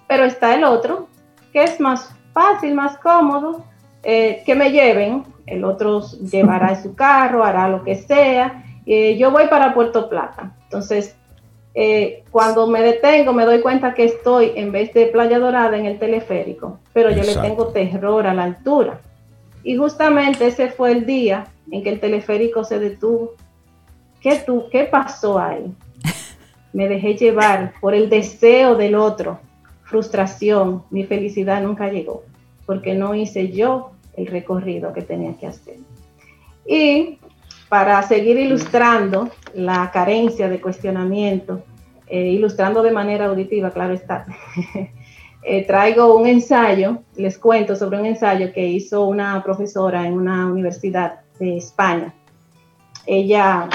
Pero 0.08 0.26
está 0.26 0.54
el 0.56 0.64
otro, 0.64 1.08
que 1.54 1.64
es 1.64 1.80
más 1.80 2.14
fácil, 2.34 2.74
más 2.74 2.98
cómodo, 2.98 3.64
eh, 4.04 4.44
que 4.46 4.56
me 4.56 4.72
lleven. 4.72 5.24
El 5.46 5.64
otro 5.64 6.02
llevará 6.02 6.82
su 6.82 6.96
carro, 6.96 7.44
hará 7.44 7.68
lo 7.70 7.84
que 7.84 7.96
sea. 7.96 8.64
Eh, 8.86 9.18
yo 9.18 9.32
voy 9.32 9.48
para 9.48 9.74
Puerto 9.74 10.10
Plata. 10.10 10.52
Entonces 10.64 11.16
eh, 11.74 12.24
cuando 12.32 12.68
me 12.68 12.82
detengo 12.82 13.32
me 13.32 13.46
doy 13.46 13.62
cuenta 13.62 13.94
que 13.94 14.04
estoy 14.04 14.52
en 14.56 14.72
vez 14.72 14.94
de 14.94 15.08
Playa 15.08 15.40
Dorada 15.40 15.78
en 15.78 15.86
el 15.86 16.00
teleférico, 16.00 16.80
pero 16.94 17.12
yo 17.12 17.24
le 17.24 17.36
tengo 17.36 17.68
terror 17.68 18.28
a 18.28 18.34
la 18.34 18.44
altura. 18.44 19.00
Y 19.64 19.78
justamente 19.78 20.48
ese 20.48 20.70
fue 20.70 20.92
el 20.92 21.06
día 21.06 21.48
en 21.72 21.84
que 21.84 21.90
el 21.90 22.00
teleférico 22.00 22.64
se 22.64 22.80
detuvo. 22.80 23.34
¿Qué, 24.20 24.36
tú, 24.46 24.66
qué 24.72 24.84
pasó 24.84 25.40
ahí? 25.40 25.74
Me 26.74 26.88
dejé 26.88 27.16
llevar 27.16 27.74
por 27.80 27.94
el 27.94 28.10
deseo 28.10 28.76
del 28.76 28.96
otro, 28.96 29.40
frustración, 29.84 30.84
mi 30.90 31.04
felicidad 31.06 31.62
nunca 31.62 31.90
llegó, 31.90 32.24
porque 32.66 32.94
no 32.94 33.16
hice 33.16 33.50
yo 33.52 33.92
el 34.16 34.28
recorrido 34.28 34.94
que 34.94 35.02
tenía 35.02 35.34
que 35.38 35.48
hacer. 35.48 35.78
Y 36.66 37.18
para 37.72 38.04
seguir 38.04 38.38
ilustrando 38.38 39.30
la 39.54 39.90
carencia 39.92 40.50
de 40.50 40.60
cuestionamiento, 40.60 41.64
eh, 42.06 42.28
ilustrando 42.28 42.84
de 42.84 42.92
manera 42.92 43.28
auditiva, 43.28 43.72
claro 43.72 43.94
está. 43.94 44.26
Eh, 45.44 45.66
traigo 45.66 46.16
un 46.16 46.28
ensayo, 46.28 47.00
les 47.16 47.40
cuento 47.40 47.76
sobre 47.76 48.00
un 48.00 48.06
ensayo 48.06 48.54
que 48.54 48.64
hizo 48.64 49.08
una 49.08 49.42
profesora 49.42 50.06
en 50.06 50.14
una 50.14 50.46
universidad 50.46 51.22
de 51.40 51.58
España. 51.58 52.14
Ella 53.08 53.68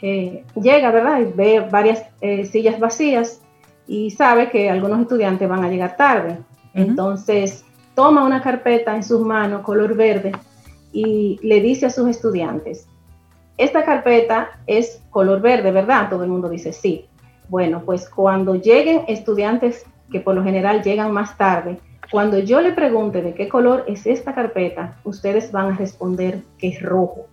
eh, 0.00 0.42
llega, 0.54 0.90
¿verdad? 0.92 1.20
Y 1.20 1.24
ve 1.24 1.60
varias 1.60 2.06
sillas 2.50 2.80
vacías 2.80 3.42
y 3.86 4.12
sabe 4.12 4.48
que 4.48 4.70
algunos 4.70 5.02
estudiantes 5.02 5.46
van 5.46 5.62
a 5.62 5.68
llegar 5.68 5.94
tarde. 5.94 6.38
Entonces 6.72 7.62
toma 7.94 8.24
una 8.24 8.40
carpeta 8.40 8.96
en 8.96 9.02
sus 9.02 9.20
manos 9.20 9.60
color 9.60 9.94
verde 9.94 10.32
y 10.94 11.38
le 11.42 11.60
dice 11.60 11.86
a 11.86 11.90
sus 11.90 12.08
estudiantes, 12.08 12.86
esta 13.58 13.84
carpeta 13.84 14.50
es 14.66 15.02
color 15.10 15.40
verde, 15.40 15.70
¿verdad? 15.70 16.08
Todo 16.08 16.24
el 16.24 16.30
mundo 16.30 16.48
dice 16.48 16.72
sí. 16.72 17.06
Bueno, 17.48 17.82
pues 17.84 18.08
cuando 18.08 18.54
lleguen 18.54 19.02
estudiantes 19.06 19.84
que 20.10 20.20
por 20.20 20.34
lo 20.34 20.42
general 20.42 20.82
llegan 20.82 21.12
más 21.12 21.36
tarde, 21.36 21.78
cuando 22.10 22.38
yo 22.38 22.60
le 22.60 22.72
pregunte 22.72 23.22
de 23.22 23.34
qué 23.34 23.48
color 23.48 23.84
es 23.86 24.06
esta 24.06 24.34
carpeta, 24.34 24.96
ustedes 25.04 25.50
van 25.52 25.72
a 25.72 25.76
responder 25.76 26.42
que 26.58 26.68
es 26.68 26.82
rojo. 26.82 27.26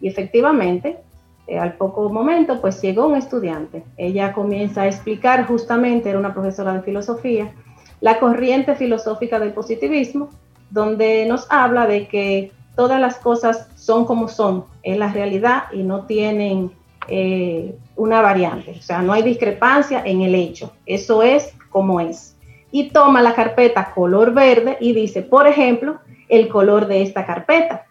Y 0.00 0.08
efectivamente, 0.08 0.98
eh, 1.46 1.58
al 1.58 1.74
poco 1.74 2.08
momento, 2.08 2.60
pues 2.60 2.80
llegó 2.82 3.06
un 3.06 3.16
estudiante. 3.16 3.84
Ella 3.96 4.32
comienza 4.32 4.82
a 4.82 4.86
explicar 4.86 5.46
justamente, 5.46 6.08
era 6.10 6.18
una 6.18 6.34
profesora 6.34 6.72
de 6.74 6.82
filosofía, 6.82 7.52
la 8.00 8.18
corriente 8.18 8.74
filosófica 8.74 9.38
del 9.38 9.52
positivismo, 9.52 10.28
donde 10.70 11.26
nos 11.26 11.46
habla 11.50 11.86
de 11.86 12.08
que 12.08 12.52
todas 12.74 13.00
las 13.00 13.16
cosas 13.16 13.68
son 13.76 14.04
como 14.04 14.28
son 14.28 14.64
en 14.82 14.98
la 14.98 15.12
realidad 15.12 15.64
y 15.72 15.82
no 15.82 16.06
tienen 16.06 16.72
eh, 17.08 17.74
una 17.96 18.20
variante, 18.20 18.76
o 18.78 18.82
sea, 18.82 19.02
no 19.02 19.12
hay 19.12 19.22
discrepancia 19.22 20.02
en 20.04 20.22
el 20.22 20.34
hecho, 20.34 20.72
eso 20.86 21.22
es 21.22 21.54
como 21.70 22.00
es. 22.00 22.36
Y 22.70 22.90
toma 22.90 23.20
la 23.20 23.34
carpeta 23.34 23.92
color 23.92 24.32
verde 24.32 24.78
y 24.80 24.92
dice, 24.94 25.22
por 25.22 25.46
ejemplo, 25.46 25.98
el 26.28 26.48
color 26.48 26.86
de 26.86 27.02
esta 27.02 27.26
carpeta. 27.26 27.86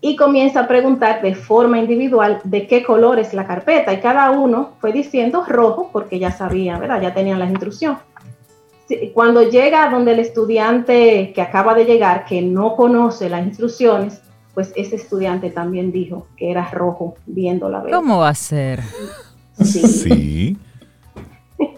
Y 0.00 0.16
comienza 0.16 0.60
a 0.60 0.68
preguntar 0.68 1.20
de 1.20 1.34
forma 1.34 1.78
individual 1.78 2.40
de 2.44 2.66
qué 2.66 2.84
color 2.84 3.18
es 3.18 3.34
la 3.34 3.46
carpeta. 3.46 3.92
Y 3.92 4.00
cada 4.00 4.30
uno 4.30 4.74
fue 4.80 4.92
diciendo 4.92 5.44
rojo 5.46 5.90
porque 5.92 6.18
ya 6.18 6.30
sabían, 6.30 6.80
¿verdad? 6.80 7.02
Ya 7.02 7.12
tenían 7.12 7.38
la 7.38 7.46
instrucción. 7.46 7.98
Cuando 9.14 9.42
llega 9.42 9.90
donde 9.90 10.12
el 10.12 10.18
estudiante 10.18 11.32
que 11.34 11.42
acaba 11.42 11.74
de 11.74 11.84
llegar, 11.84 12.24
que 12.24 12.42
no 12.42 12.76
conoce 12.76 13.28
las 13.28 13.46
instrucciones, 13.46 14.20
pues 14.54 14.72
ese 14.76 14.96
estudiante 14.96 15.50
también 15.50 15.92
dijo 15.92 16.26
que 16.36 16.50
era 16.50 16.68
rojo 16.70 17.14
viendo 17.26 17.68
la 17.68 17.78
verde. 17.78 17.96
¿Cómo 17.96 18.18
va 18.18 18.30
a 18.30 18.34
ser? 18.34 18.80
Sí. 19.62 19.86
sí. 19.86 20.56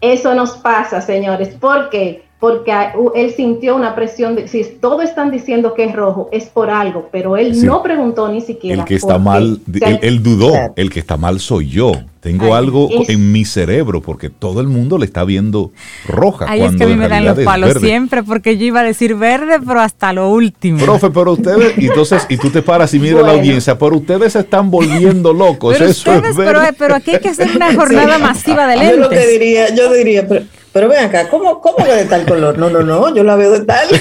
Eso 0.00 0.34
nos 0.34 0.52
pasa, 0.52 1.00
señores. 1.00 1.50
¿Por 1.50 1.90
qué? 1.90 2.24
Porque 2.38 2.72
él 3.14 3.34
sintió 3.34 3.76
una 3.76 3.94
presión 3.94 4.34
de, 4.34 4.48
si 4.48 4.64
todos 4.64 5.04
están 5.04 5.30
diciendo 5.30 5.74
que 5.74 5.84
es 5.84 5.94
rojo, 5.94 6.30
es 6.32 6.46
por 6.46 6.70
algo, 6.70 7.10
pero 7.12 7.36
él 7.36 7.66
no 7.66 7.82
preguntó 7.82 8.28
ni 8.28 8.40
siquiera. 8.40 8.80
El 8.80 8.88
que 8.88 8.94
está 8.94 9.18
mal, 9.18 9.60
él, 10.00 10.22
dudó, 10.22 10.54
el 10.74 10.90
que 10.90 11.00
está 11.00 11.18
mal 11.18 11.38
soy 11.38 11.68
yo. 11.68 11.92
Tengo 12.20 12.54
algo 12.54 12.90
en 13.08 13.32
mi 13.32 13.46
cerebro 13.46 14.02
porque 14.02 14.28
todo 14.28 14.60
el 14.60 14.66
mundo 14.68 14.98
le 14.98 15.06
está 15.06 15.24
viendo 15.24 15.72
roja. 16.06 16.44
Ahí 16.50 16.60
es 16.60 16.76
que 16.76 16.84
a 16.84 16.86
mí 16.86 16.94
me 16.94 17.08
dan 17.08 17.24
los 17.24 17.38
palos 17.40 17.78
siempre 17.80 18.22
porque 18.22 18.58
yo 18.58 18.66
iba 18.66 18.80
a 18.80 18.84
decir 18.84 19.14
verde, 19.14 19.58
pero 19.66 19.80
hasta 19.80 20.12
lo 20.12 20.28
último. 20.28 20.78
Profe, 20.84 21.10
pero 21.10 21.32
ustedes, 21.32 21.78
y 21.78 21.86
entonces, 21.88 22.26
y 22.28 22.36
tú 22.36 22.50
te 22.50 22.60
paras 22.60 22.92
y 22.92 22.98
miras 22.98 23.22
la 23.22 23.32
audiencia, 23.32 23.78
pero 23.78 23.96
ustedes 23.96 24.34
se 24.34 24.40
están 24.40 24.70
volviendo 24.70 25.32
locos. 25.32 25.74
Pero, 25.78 25.90
Eso 25.90 26.12
es 26.12 26.36
pero, 26.36 26.60
pero, 26.76 26.94
aquí 26.94 27.12
hay 27.12 27.20
que 27.20 27.30
hacer 27.30 27.56
una 27.56 27.74
jornada 27.74 28.18
masiva 28.18 28.66
de 28.66 28.76
lentes. 28.76 28.96
Yo 28.96 29.02
lo 29.02 29.08
que 29.08 29.26
diría, 29.26 29.74
yo 29.74 29.90
diría, 29.90 30.28
pero, 30.28 30.44
pero 30.72 30.88
ven 30.88 31.04
acá, 31.04 31.28
¿cómo, 31.28 31.60
¿cómo 31.60 31.78
que 31.78 31.92
de 31.92 32.04
tal 32.04 32.24
color? 32.26 32.56
No, 32.56 32.70
no, 32.70 32.82
no, 32.82 33.12
yo 33.12 33.24
la 33.24 33.34
veo 33.34 33.50
de 33.50 33.64
tal. 33.64 33.88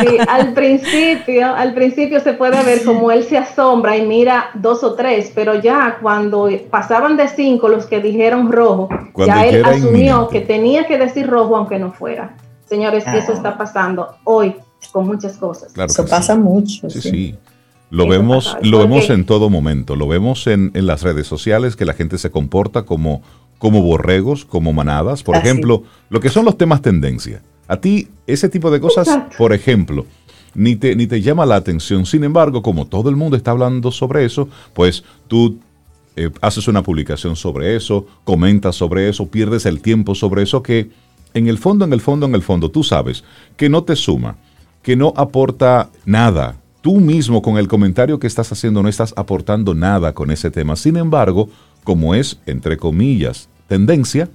Sí, 0.00 0.16
al 0.28 0.54
principio, 0.54 1.54
al 1.54 1.74
principio 1.74 2.20
se 2.20 2.32
puede 2.32 2.62
ver 2.64 2.84
como 2.84 3.10
él 3.10 3.24
se 3.24 3.36
asombra 3.36 3.96
y 3.96 4.06
mira 4.06 4.50
dos 4.54 4.84
o 4.84 4.94
tres, 4.94 5.32
pero 5.34 5.60
ya 5.60 5.98
cuando 6.00 6.48
pasaban 6.70 7.16
de 7.16 7.28
cinco 7.28 7.68
los 7.68 7.86
que 7.86 8.00
dijeron 8.00 8.50
rojo, 8.50 8.88
ya 9.26 9.44
él 9.44 9.64
asumió 9.64 10.28
que 10.28 10.40
tenía 10.40 10.86
que 10.86 10.98
decir 10.98 11.26
rojo 11.26 11.56
aunque 11.56 11.78
no 11.78 11.92
fuera. 11.92 12.36
Señores, 12.66 13.04
eso 13.06 13.32
está 13.32 13.58
pasando 13.58 14.16
hoy 14.24 14.54
con 14.92 15.06
muchas 15.06 15.36
cosas. 15.36 15.72
eso 15.76 16.06
pasa 16.06 16.36
mucho. 16.36 16.88
Sí, 16.88 17.00
sí. 17.00 17.38
Lo 17.90 18.06
vemos, 18.06 18.56
lo 18.62 18.78
vemos 18.78 19.10
en 19.10 19.24
todo 19.24 19.48
momento. 19.48 19.96
Lo 19.96 20.06
vemos 20.06 20.46
en, 20.46 20.70
en 20.74 20.86
las 20.86 21.02
redes 21.02 21.26
sociales 21.26 21.74
que 21.74 21.86
la 21.86 21.94
gente 21.94 22.18
se 22.18 22.30
comporta 22.30 22.82
como 22.84 23.22
como 23.58 23.82
borregos, 23.82 24.44
como 24.44 24.72
manadas. 24.72 25.22
Por 25.22 25.36
ejemplo, 25.36 25.82
lo 26.10 26.20
que 26.20 26.30
son 26.30 26.44
los 26.44 26.56
temas 26.56 26.82
tendencia. 26.82 27.42
A 27.66 27.76
ti, 27.76 28.08
ese 28.26 28.48
tipo 28.48 28.70
de 28.70 28.80
cosas, 28.80 29.08
por 29.36 29.52
ejemplo, 29.52 30.06
ni 30.54 30.76
te, 30.76 30.96
ni 30.96 31.06
te 31.06 31.20
llama 31.20 31.46
la 31.46 31.56
atención. 31.56 32.06
Sin 32.06 32.24
embargo, 32.24 32.62
como 32.62 32.86
todo 32.86 33.10
el 33.10 33.16
mundo 33.16 33.36
está 33.36 33.50
hablando 33.50 33.90
sobre 33.90 34.24
eso, 34.24 34.48
pues 34.72 35.04
tú 35.26 35.58
eh, 36.16 36.30
haces 36.40 36.66
una 36.66 36.82
publicación 36.82 37.36
sobre 37.36 37.76
eso, 37.76 38.06
comentas 38.24 38.74
sobre 38.74 39.08
eso, 39.08 39.28
pierdes 39.28 39.66
el 39.66 39.80
tiempo 39.80 40.14
sobre 40.14 40.42
eso 40.42 40.62
que 40.62 40.90
en 41.34 41.46
el 41.46 41.58
fondo, 41.58 41.84
en 41.84 41.92
el 41.92 42.00
fondo, 42.00 42.26
en 42.26 42.34
el 42.34 42.42
fondo, 42.42 42.70
tú 42.70 42.82
sabes 42.82 43.22
que 43.56 43.68
no 43.68 43.84
te 43.84 43.94
suma, 43.94 44.36
que 44.82 44.96
no 44.96 45.12
aporta 45.16 45.90
nada. 46.06 46.56
Tú 46.80 46.98
mismo 46.98 47.42
con 47.42 47.58
el 47.58 47.68
comentario 47.68 48.18
que 48.18 48.26
estás 48.26 48.50
haciendo 48.50 48.82
no 48.82 48.88
estás 48.88 49.12
aportando 49.16 49.74
nada 49.74 50.14
con 50.14 50.30
ese 50.30 50.50
tema. 50.50 50.74
Sin 50.74 50.96
embargo, 50.96 51.50
como 51.84 52.14
es, 52.14 52.40
entre 52.46 52.76
comillas, 52.76 53.48
tendencia, 53.66 54.28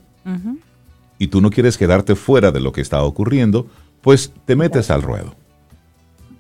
y 1.18 1.28
tú 1.28 1.42
no 1.42 1.50
quieres 1.50 1.78
quedarte 1.78 2.16
fuera 2.16 2.52
de 2.52 2.60
lo 2.60 2.72
que 2.72 2.82
está 2.82 3.04
ocurriendo, 3.04 3.68
pues 4.02 4.34
te 4.46 4.56
metes 4.56 4.90
al 4.92 5.02
ruedo. 5.02 5.36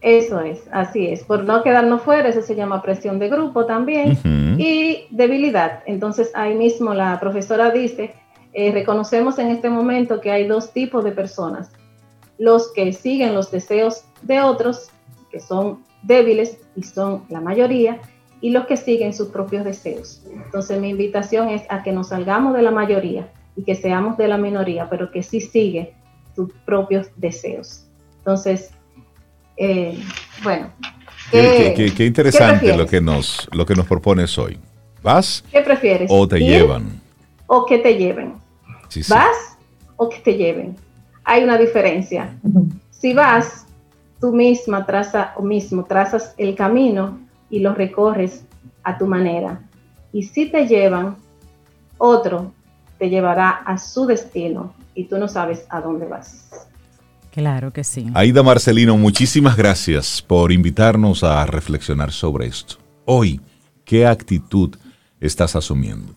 Eso 0.01 0.41
es, 0.41 0.59
así 0.71 1.07
es. 1.07 1.23
Por 1.23 1.45
no 1.45 1.63
quedarnos 1.63 2.01
fuera, 2.01 2.27
eso 2.27 2.41
se 2.41 2.55
llama 2.55 2.81
presión 2.81 3.19
de 3.19 3.29
grupo 3.29 3.65
también. 3.65 4.17
Y 4.59 5.05
debilidad. 5.09 5.81
Entonces 5.85 6.31
ahí 6.35 6.55
mismo 6.55 6.93
la 6.93 7.19
profesora 7.19 7.71
dice, 7.71 8.13
eh, 8.51 8.71
reconocemos 8.71 9.39
en 9.39 9.47
este 9.47 9.69
momento 9.69 10.19
que 10.19 10.31
hay 10.31 10.45
dos 10.45 10.73
tipos 10.73 11.03
de 11.03 11.11
personas. 11.11 11.71
Los 12.37 12.71
que 12.73 12.91
siguen 12.91 13.33
los 13.33 13.49
deseos 13.49 14.03
de 14.21 14.41
otros, 14.41 14.89
que 15.31 15.39
son 15.39 15.79
débiles 16.03 16.57
y 16.75 16.83
son 16.83 17.23
la 17.29 17.39
mayoría, 17.39 17.99
y 18.43 18.49
los 18.49 18.65
que 18.65 18.75
siguen 18.75 19.13
sus 19.13 19.29
propios 19.29 19.63
deseos. 19.63 20.21
Entonces 20.29 20.77
mi 20.77 20.89
invitación 20.89 21.47
es 21.47 21.63
a 21.69 21.81
que 21.81 21.93
nos 21.93 22.09
salgamos 22.09 22.53
de 22.53 22.61
la 22.61 22.71
mayoría 22.71 23.29
y 23.55 23.63
que 23.63 23.73
seamos 23.73 24.17
de 24.17 24.27
la 24.27 24.37
minoría, 24.37 24.89
pero 24.89 25.11
que 25.11 25.23
sí 25.23 25.39
sigue 25.39 25.93
sus 26.35 26.51
propios 26.65 27.07
deseos. 27.15 27.85
Entonces, 28.17 28.71
eh, 29.55 29.97
bueno. 30.43 30.73
Qué, 31.31 31.93
interesante 31.99 32.75
lo 32.75 32.85
que, 32.85 32.99
nos, 32.99 33.47
lo 33.53 33.65
que 33.65 33.75
nos 33.75 33.87
propones 33.87 34.37
hoy. 34.37 34.59
¿Vas? 35.01 35.41
¿Qué 35.49 35.61
prefieres? 35.61 36.09
¿O 36.11 36.27
te 36.27 36.37
llevan? 36.39 36.99
¿O 37.47 37.65
que 37.65 37.77
te 37.77 37.95
lleven? 37.95 38.33
¿Vas 39.07 39.57
o 39.95 40.09
que 40.09 40.19
te 40.19 40.33
lleven? 40.35 40.75
Hay 41.23 41.45
una 41.45 41.57
diferencia. 41.57 42.37
Si 42.91 43.13
vas, 43.13 43.65
tú 44.19 44.33
misma 44.33 44.85
traza, 44.85 45.31
o 45.37 45.43
mismo 45.43 45.85
trazas 45.85 46.33
el 46.37 46.55
camino 46.55 47.22
y 47.53 47.59
lo 47.59 47.75
recorres 47.75 48.45
a 48.83 48.97
tu 48.97 49.05
manera. 49.05 49.61
Y 50.11 50.23
si 50.23 50.47
te 50.47 50.65
llevan, 50.67 51.17
otro 51.99 52.51
te 52.97 53.11
llevará 53.11 53.49
a 53.51 53.77
su 53.77 54.07
destino 54.07 54.73
y 54.95 55.03
tú 55.03 55.19
no 55.19 55.27
sabes 55.27 55.63
a 55.69 55.79
dónde 55.79 56.07
vas. 56.07 56.49
Claro 57.31 57.71
que 57.71 57.83
sí. 57.83 58.07
Aida 58.15 58.41
Marcelino, 58.41 58.97
muchísimas 58.97 59.55
gracias 59.55 60.19
por 60.23 60.51
invitarnos 60.51 61.23
a 61.23 61.45
reflexionar 61.45 62.11
sobre 62.11 62.47
esto. 62.47 62.77
Hoy, 63.05 63.39
¿qué 63.85 64.07
actitud 64.07 64.75
estás 65.19 65.55
asumiendo? 65.55 66.15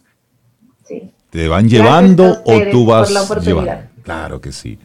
Sí. 0.86 1.10
¿Te 1.28 1.48
van 1.48 1.68
llevando 1.68 2.38
o 2.46 2.60
tú 2.70 2.86
vas 2.86 3.10
llevando? 3.44 3.90
Claro 4.02 4.40
que 4.40 4.52
sí. 4.52 4.78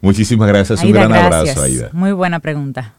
Muchísimas 0.00 0.46
gracias. 0.46 0.80
Un 0.84 0.92
gran 0.92 1.12
abrazo, 1.12 1.60
Aida. 1.60 1.90
Muy 1.92 2.12
buena 2.12 2.38
pregunta. 2.38 2.94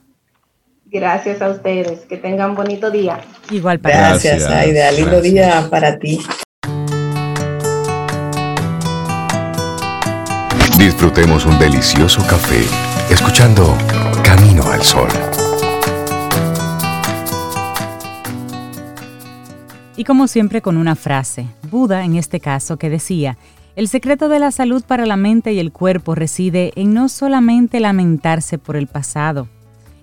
Gracias 0.92 1.40
a 1.42 1.50
ustedes. 1.50 2.00
Que 2.08 2.18
tengan 2.18 2.56
bonito 2.56 2.90
día. 2.90 3.22
Igual 3.52 3.80
para 3.80 4.10
Gracias, 4.10 4.46
Aida. 4.46 4.92
Lindo 4.92 5.22
día 5.22 5.68
para 5.70 6.00
ti. 6.00 6.20
Disfrutemos 10.80 11.46
un 11.46 11.60
delicioso 11.60 12.22
café 12.22 12.64
escuchando 13.14 13.78
Camino 14.24 14.64
al 14.72 14.82
Sol. 14.82 15.10
Y 19.96 20.06
como 20.06 20.28
siempre 20.28 20.62
con 20.62 20.78
una 20.78 20.96
frase, 20.96 21.46
Buda 21.70 22.04
en 22.06 22.16
este 22.16 22.40
caso, 22.40 22.78
que 22.78 22.90
decía, 22.90 23.38
el 23.76 23.90
secreto 23.90 24.30
de 24.30 24.40
la 24.40 24.52
salud 24.52 24.84
para 24.88 25.06
la 25.06 25.18
mente 25.18 25.54
y 25.54 25.60
el 25.60 25.72
cuerpo 25.72 26.16
reside 26.16 26.72
en 26.76 26.94
no 26.94 27.10
solamente 27.10 27.80
lamentarse 27.80 28.58
por 28.58 28.76
el 28.76 28.88
pasado, 28.88 29.48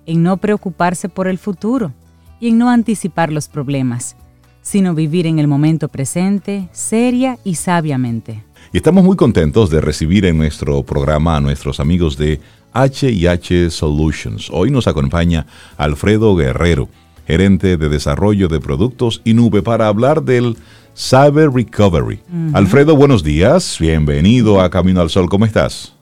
en 0.07 0.23
no 0.23 0.37
preocuparse 0.37 1.09
por 1.09 1.27
el 1.27 1.37
futuro 1.37 1.93
y 2.39 2.49
en 2.49 2.57
no 2.57 2.69
anticipar 2.71 3.31
los 3.31 3.47
problemas, 3.47 4.15
sino 4.63 4.95
vivir 4.95 5.27
en 5.27 5.37
el 5.37 5.47
momento 5.47 5.89
presente, 5.89 6.69
seria 6.71 7.37
y 7.43 7.55
sabiamente. 7.55 8.43
Y 8.73 8.77
estamos 8.77 9.03
muy 9.03 9.15
contentos 9.15 9.69
de 9.69 9.81
recibir 9.81 10.25
en 10.25 10.37
nuestro 10.37 10.81
programa 10.83 11.37
a 11.37 11.41
nuestros 11.41 11.79
amigos 11.79 12.17
de 12.17 12.41
HH 12.73 13.69
Solutions. 13.69 14.49
Hoy 14.51 14.71
nos 14.71 14.87
acompaña 14.87 15.45
Alfredo 15.77 16.35
Guerrero, 16.35 16.89
gerente 17.25 17.77
de 17.77 17.89
desarrollo 17.89 18.47
de 18.47 18.59
productos 18.59 19.21
y 19.23 19.33
nube, 19.33 19.61
para 19.61 19.87
hablar 19.87 20.23
del 20.23 20.57
Cyber 20.95 21.51
Recovery. 21.51 22.21
Alfredo, 22.53 22.95
buenos 22.95 23.23
días, 23.23 23.77
bienvenido 23.79 24.61
a 24.61 24.69
Camino 24.69 25.01
al 25.01 25.09
Sol, 25.09 25.29
¿cómo 25.29 25.45
estás? 25.45 25.96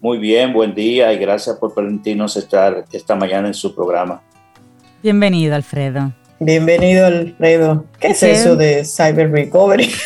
Muy 0.00 0.16
bien, 0.16 0.54
buen 0.54 0.74
día 0.74 1.12
y 1.12 1.18
gracias 1.18 1.56
por 1.56 1.74
permitirnos 1.74 2.34
estar 2.36 2.86
esta 2.90 3.14
mañana 3.14 3.48
en 3.48 3.54
su 3.54 3.74
programa. 3.74 4.22
Bienvenido, 5.02 5.54
Alfredo. 5.54 6.12
Bienvenido, 6.42 7.04
Alfredo. 7.04 7.84
¿Qué 8.00 8.08
es 8.08 8.22
eso 8.22 8.56
de 8.56 8.82
Cyber 8.86 9.30
Recovery? 9.30 9.92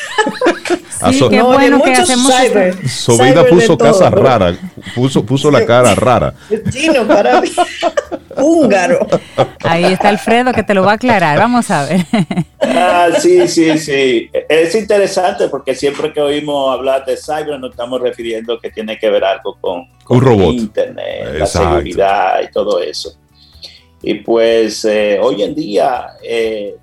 Sí, 1.10 1.20
qué 1.28 1.42
bueno 1.42 1.82
que 1.82 1.92
hacemos 1.92 2.32
cyber, 2.32 2.88
Sobeida 2.88 3.42
cyber 3.42 3.44
de 3.44 3.50
puso 3.50 3.76
todo. 3.76 3.92
casa 3.92 4.10
rara, 4.10 4.56
puso, 4.94 5.26
puso 5.26 5.50
la 5.50 5.66
cara 5.66 5.94
rara. 5.94 6.32
Chino 6.70 7.06
para 7.06 7.42
mí. 7.42 7.50
Húngaro. 8.36 9.06
Ahí 9.64 9.84
está 9.84 10.08
Alfredo 10.08 10.52
que 10.52 10.62
te 10.62 10.72
lo 10.72 10.82
va 10.82 10.92
a 10.92 10.94
aclarar. 10.94 11.36
Vamos 11.38 11.70
a 11.70 11.84
ver. 11.84 12.06
Ah, 12.60 13.08
sí, 13.18 13.46
sí, 13.48 13.76
sí. 13.76 14.30
Es 14.48 14.74
interesante 14.74 15.48
porque 15.48 15.74
siempre 15.74 16.10
que 16.12 16.20
oímos 16.20 16.72
hablar 16.72 17.04
de 17.04 17.18
cyber 17.18 17.60
nos 17.60 17.72
estamos 17.72 18.00
refiriendo 18.00 18.58
que 18.58 18.70
tiene 18.70 18.96
que 18.98 19.10
ver 19.10 19.24
algo 19.24 19.58
con, 19.60 19.86
con 20.04 20.16
Un 20.16 20.24
robot. 20.24 20.54
Internet, 20.54 21.34
la 21.38 21.46
seguridad 21.46 22.40
y 22.42 22.50
todo 22.50 22.80
eso. 22.80 23.14
Y 24.06 24.16
pues 24.16 24.84
eh, 24.84 25.18
hoy 25.18 25.42
en 25.42 25.54
día 25.54 26.08
eh, 26.22 26.76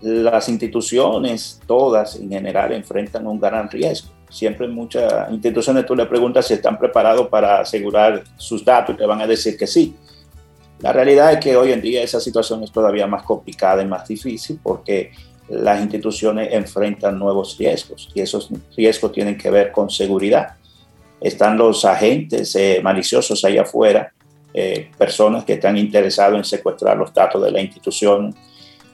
las 0.00 0.48
instituciones, 0.48 1.60
todas 1.66 2.16
en 2.16 2.30
general, 2.30 2.72
enfrentan 2.72 3.26
un 3.26 3.38
gran 3.38 3.68
riesgo. 3.70 4.10
Siempre 4.30 4.66
muchas 4.66 5.30
instituciones 5.30 5.84
tú 5.84 5.94
le 5.94 6.06
preguntas 6.06 6.46
si 6.46 6.54
están 6.54 6.78
preparados 6.78 7.28
para 7.28 7.60
asegurar 7.60 8.24
sus 8.38 8.64
datos 8.64 8.94
y 8.94 8.98
te 8.98 9.04
van 9.04 9.20
a 9.20 9.26
decir 9.26 9.58
que 9.58 9.66
sí. 9.66 9.94
La 10.80 10.90
realidad 10.90 11.34
es 11.34 11.38
que 11.38 11.54
hoy 11.54 11.70
en 11.70 11.82
día 11.82 12.02
esa 12.02 12.18
situación 12.18 12.64
es 12.64 12.72
todavía 12.72 13.06
más 13.06 13.24
complicada 13.24 13.82
y 13.82 13.86
más 13.86 14.08
difícil 14.08 14.58
porque 14.62 15.12
las 15.50 15.82
instituciones 15.82 16.48
enfrentan 16.50 17.18
nuevos 17.18 17.58
riesgos 17.58 18.08
y 18.14 18.22
esos 18.22 18.48
riesgos 18.74 19.12
tienen 19.12 19.36
que 19.36 19.50
ver 19.50 19.70
con 19.70 19.90
seguridad. 19.90 20.56
Están 21.20 21.58
los 21.58 21.84
agentes 21.84 22.56
eh, 22.56 22.80
maliciosos 22.82 23.44
ahí 23.44 23.58
afuera, 23.58 24.14
eh, 24.54 24.90
personas 24.96 25.44
que 25.44 25.54
están 25.54 25.76
interesados 25.76 26.36
en 26.36 26.44
secuestrar 26.44 26.96
los 26.96 27.12
datos 27.12 27.42
de 27.42 27.50
la 27.50 27.60
institución. 27.60 28.34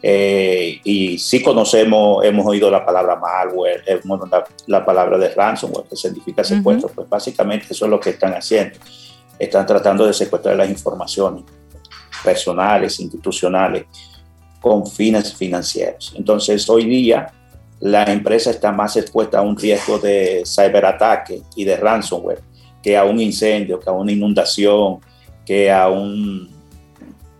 eh, 0.02 0.80
y 0.84 1.18
sí 1.18 1.42
conocemos, 1.42 2.24
hemos 2.24 2.46
oído 2.46 2.70
la 2.70 2.84
palabra 2.84 3.16
malware, 3.16 3.82
hemos 3.86 4.30
la, 4.30 4.44
la 4.66 4.84
palabra 4.84 5.18
de 5.18 5.28
ransomware, 5.30 5.88
que 5.88 5.96
significa 5.96 6.44
secuestro. 6.44 6.88
Pues 6.94 7.08
básicamente 7.08 7.66
eso 7.70 7.84
es 7.84 7.90
lo 7.90 7.98
que 7.98 8.10
están 8.10 8.32
haciendo. 8.34 8.78
Están 9.38 9.66
tratando 9.66 10.06
de 10.06 10.12
secuestrar 10.12 10.56
las 10.56 10.70
informaciones 10.70 11.44
personales, 12.22 13.00
institucionales, 13.00 13.86
con 14.60 14.86
fines 14.86 15.34
financieros. 15.34 16.14
Entonces, 16.16 16.68
hoy 16.68 16.84
día 16.84 17.32
la 17.80 18.04
empresa 18.04 18.50
está 18.50 18.72
más 18.72 18.96
expuesta 18.96 19.38
a 19.38 19.42
un 19.42 19.56
riesgo 19.56 19.98
de 19.98 20.42
ciberataque 20.44 21.42
y 21.54 21.64
de 21.64 21.76
ransomware 21.76 22.40
que 22.82 22.96
a 22.96 23.04
un 23.04 23.20
incendio, 23.20 23.78
que 23.78 23.88
a 23.88 23.92
una 23.92 24.12
inundación, 24.12 24.98
que 25.48 25.70
a 25.72 25.88
un 25.88 26.46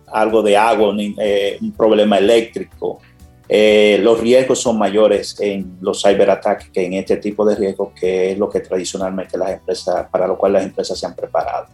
algo 0.07 0.41
de 0.41 0.57
agua, 0.57 0.89
un, 0.89 0.99
eh, 1.19 1.59
un 1.61 1.71
problema 1.73 2.17
eléctrico. 2.17 2.99
Eh, 3.47 3.99
los 4.01 4.19
riesgos 4.19 4.59
son 4.59 4.79
mayores 4.79 5.35
en 5.39 5.77
los 5.81 6.01
ciberataques 6.01 6.69
que 6.71 6.85
en 6.85 6.93
este 6.93 7.17
tipo 7.17 7.45
de 7.45 7.55
riesgos, 7.55 7.89
que 7.99 8.31
es 8.31 8.37
lo 8.39 8.49
que 8.49 8.61
tradicionalmente 8.61 9.37
las 9.37 9.51
empresas, 9.51 10.07
para 10.11 10.25
lo 10.25 10.35
cual 10.35 10.53
las 10.53 10.63
empresas 10.63 10.99
se 10.99 11.05
han 11.05 11.15
preparado. 11.15 11.67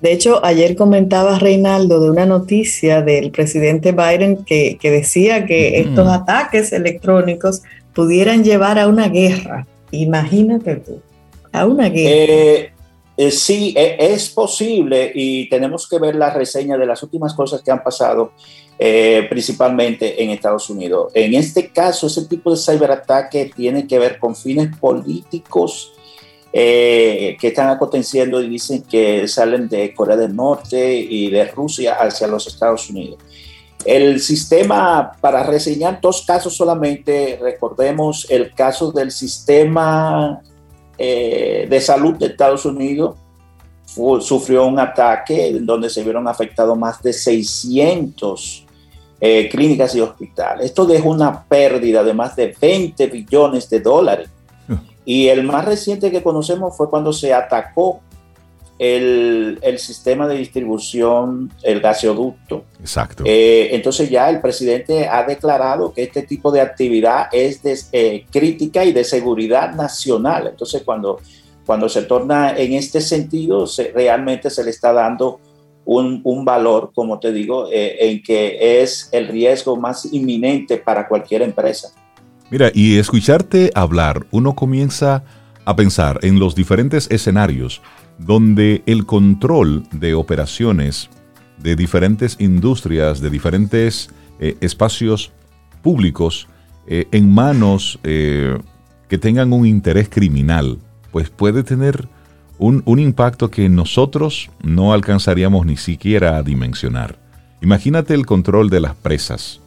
De 0.00 0.12
hecho, 0.12 0.44
ayer 0.44 0.76
comentaba 0.76 1.40
Reinaldo 1.40 2.00
de 2.00 2.10
una 2.10 2.26
noticia 2.26 3.02
del 3.02 3.32
presidente 3.32 3.90
Biden 3.90 4.44
que, 4.44 4.78
que 4.80 4.90
decía 4.92 5.44
que 5.46 5.82
Mm. 5.84 5.88
estos 5.88 6.08
ataques 6.08 6.72
electrónicos 6.72 7.62
pudieran 7.92 8.44
llevar 8.44 8.78
a 8.78 8.86
una 8.86 9.08
guerra. 9.08 9.66
Imagínate 9.90 10.76
tú, 10.76 11.02
a 11.52 11.66
una 11.66 11.88
guerra. 11.88 12.32
Eh, 12.32 12.72
eh, 13.20 13.30
sí, 13.30 13.74
e- 13.76 13.96
es 13.98 14.30
posible 14.30 15.12
y 15.14 15.46
tenemos 15.50 15.86
que 15.86 15.98
ver 15.98 16.14
la 16.14 16.30
reseña 16.30 16.78
de 16.78 16.86
las 16.86 17.02
últimas 17.02 17.34
cosas 17.34 17.60
que 17.60 17.70
han 17.70 17.82
pasado, 17.82 18.32
eh, 18.78 19.26
principalmente 19.28 20.22
en 20.22 20.30
Estados 20.30 20.70
Unidos. 20.70 21.12
En 21.14 21.34
este 21.34 21.68
caso, 21.68 22.06
ese 22.06 22.24
tipo 22.24 22.50
de 22.50 22.56
ciberataque 22.56 23.52
tiene 23.54 23.86
que 23.86 23.98
ver 23.98 24.18
con 24.18 24.34
fines 24.34 24.74
políticos 24.74 25.92
eh, 26.50 27.36
que 27.38 27.48
están 27.48 27.68
aconteciendo 27.68 28.40
y 28.40 28.48
dicen 28.48 28.84
que 28.84 29.28
salen 29.28 29.68
de 29.68 29.92
Corea 29.92 30.16
del 30.16 30.34
Norte 30.34 30.94
y 30.94 31.28
de 31.28 31.44
Rusia 31.44 31.96
hacia 32.00 32.26
los 32.26 32.46
Estados 32.46 32.88
Unidos. 32.88 33.18
El 33.84 34.18
sistema, 34.20 35.12
para 35.20 35.42
reseñar 35.42 36.00
dos 36.00 36.24
casos 36.26 36.56
solamente, 36.56 37.38
recordemos 37.38 38.26
el 38.30 38.54
caso 38.54 38.92
del 38.92 39.10
sistema 39.10 40.40
eh, 41.02 41.66
de 41.66 41.80
salud 41.80 42.16
de 42.16 42.26
Estados 42.26 42.66
Unidos 42.66 43.16
sufrió 44.20 44.66
un 44.66 44.78
ataque 44.78 45.48
en 45.48 45.64
donde 45.64 45.88
se 45.88 46.04
vieron 46.04 46.28
afectados 46.28 46.76
más 46.76 47.02
de 47.02 47.14
600 47.14 48.66
eh, 49.18 49.48
clínicas 49.50 49.94
y 49.94 50.02
hospitales. 50.02 50.66
Esto 50.66 50.84
dejó 50.84 51.08
una 51.08 51.42
pérdida 51.44 52.04
de 52.04 52.12
más 52.12 52.36
de 52.36 52.54
20 52.60 53.06
billones 53.06 53.70
de 53.70 53.80
dólares. 53.80 54.28
Y 55.06 55.28
el 55.28 55.42
más 55.42 55.64
reciente 55.64 56.10
que 56.10 56.22
conocemos 56.22 56.76
fue 56.76 56.90
cuando 56.90 57.14
se 57.14 57.32
atacó 57.32 58.00
el, 58.80 59.58
el 59.60 59.78
sistema 59.78 60.26
de 60.26 60.38
distribución, 60.38 61.52
el 61.62 61.82
gasoducto. 61.82 62.64
Exacto. 62.80 63.24
Eh, 63.26 63.68
entonces 63.72 64.08
ya 64.08 64.30
el 64.30 64.40
presidente 64.40 65.06
ha 65.06 65.22
declarado 65.22 65.92
que 65.92 66.04
este 66.04 66.22
tipo 66.22 66.50
de 66.50 66.62
actividad 66.62 67.26
es 67.30 67.62
de, 67.62 67.78
eh, 67.92 68.24
crítica 68.32 68.82
y 68.86 68.94
de 68.94 69.04
seguridad 69.04 69.74
nacional. 69.74 70.46
Entonces 70.46 70.82
cuando, 70.82 71.20
cuando 71.66 71.90
se 71.90 72.04
torna 72.04 72.56
en 72.56 72.72
este 72.72 73.02
sentido, 73.02 73.66
se, 73.66 73.92
realmente 73.92 74.48
se 74.48 74.64
le 74.64 74.70
está 74.70 74.94
dando 74.94 75.40
un, 75.84 76.22
un 76.24 76.46
valor, 76.46 76.92
como 76.94 77.20
te 77.20 77.32
digo, 77.32 77.68
eh, 77.70 77.98
en 78.00 78.22
que 78.22 78.80
es 78.80 79.10
el 79.12 79.28
riesgo 79.28 79.76
más 79.76 80.10
inminente 80.10 80.78
para 80.78 81.06
cualquier 81.06 81.42
empresa. 81.42 81.92
Mira, 82.48 82.70
y 82.72 82.98
escucharte 82.98 83.72
hablar, 83.74 84.24
uno 84.30 84.54
comienza 84.54 85.22
a 85.66 85.76
pensar 85.76 86.18
en 86.22 86.38
los 86.38 86.54
diferentes 86.54 87.10
escenarios 87.10 87.82
donde 88.20 88.82
el 88.86 89.06
control 89.06 89.84
de 89.92 90.14
operaciones 90.14 91.08
de 91.58 91.74
diferentes 91.74 92.36
industrias, 92.38 93.20
de 93.20 93.30
diferentes 93.30 94.10
eh, 94.38 94.56
espacios 94.60 95.32
públicos, 95.82 96.46
eh, 96.86 97.06
en 97.12 97.32
manos 97.32 97.98
eh, 98.02 98.58
que 99.08 99.18
tengan 99.18 99.52
un 99.52 99.66
interés 99.66 100.08
criminal, 100.08 100.78
pues 101.12 101.30
puede 101.30 101.62
tener 101.62 102.08
un, 102.58 102.82
un 102.84 102.98
impacto 102.98 103.50
que 103.50 103.68
nosotros 103.68 104.50
no 104.62 104.92
alcanzaríamos 104.92 105.64
ni 105.64 105.76
siquiera 105.76 106.36
a 106.36 106.42
dimensionar. 106.42 107.18
Imagínate 107.62 108.14
el 108.14 108.26
control 108.26 108.68
de 108.68 108.80
las 108.80 108.94
presas, 108.94 109.60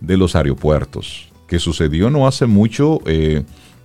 de 0.00 0.16
los 0.16 0.36
aeropuertos, 0.36 1.28
que 1.48 1.58
sucedió 1.58 2.10
no 2.10 2.26
hace 2.26 2.46
mucho 2.46 3.00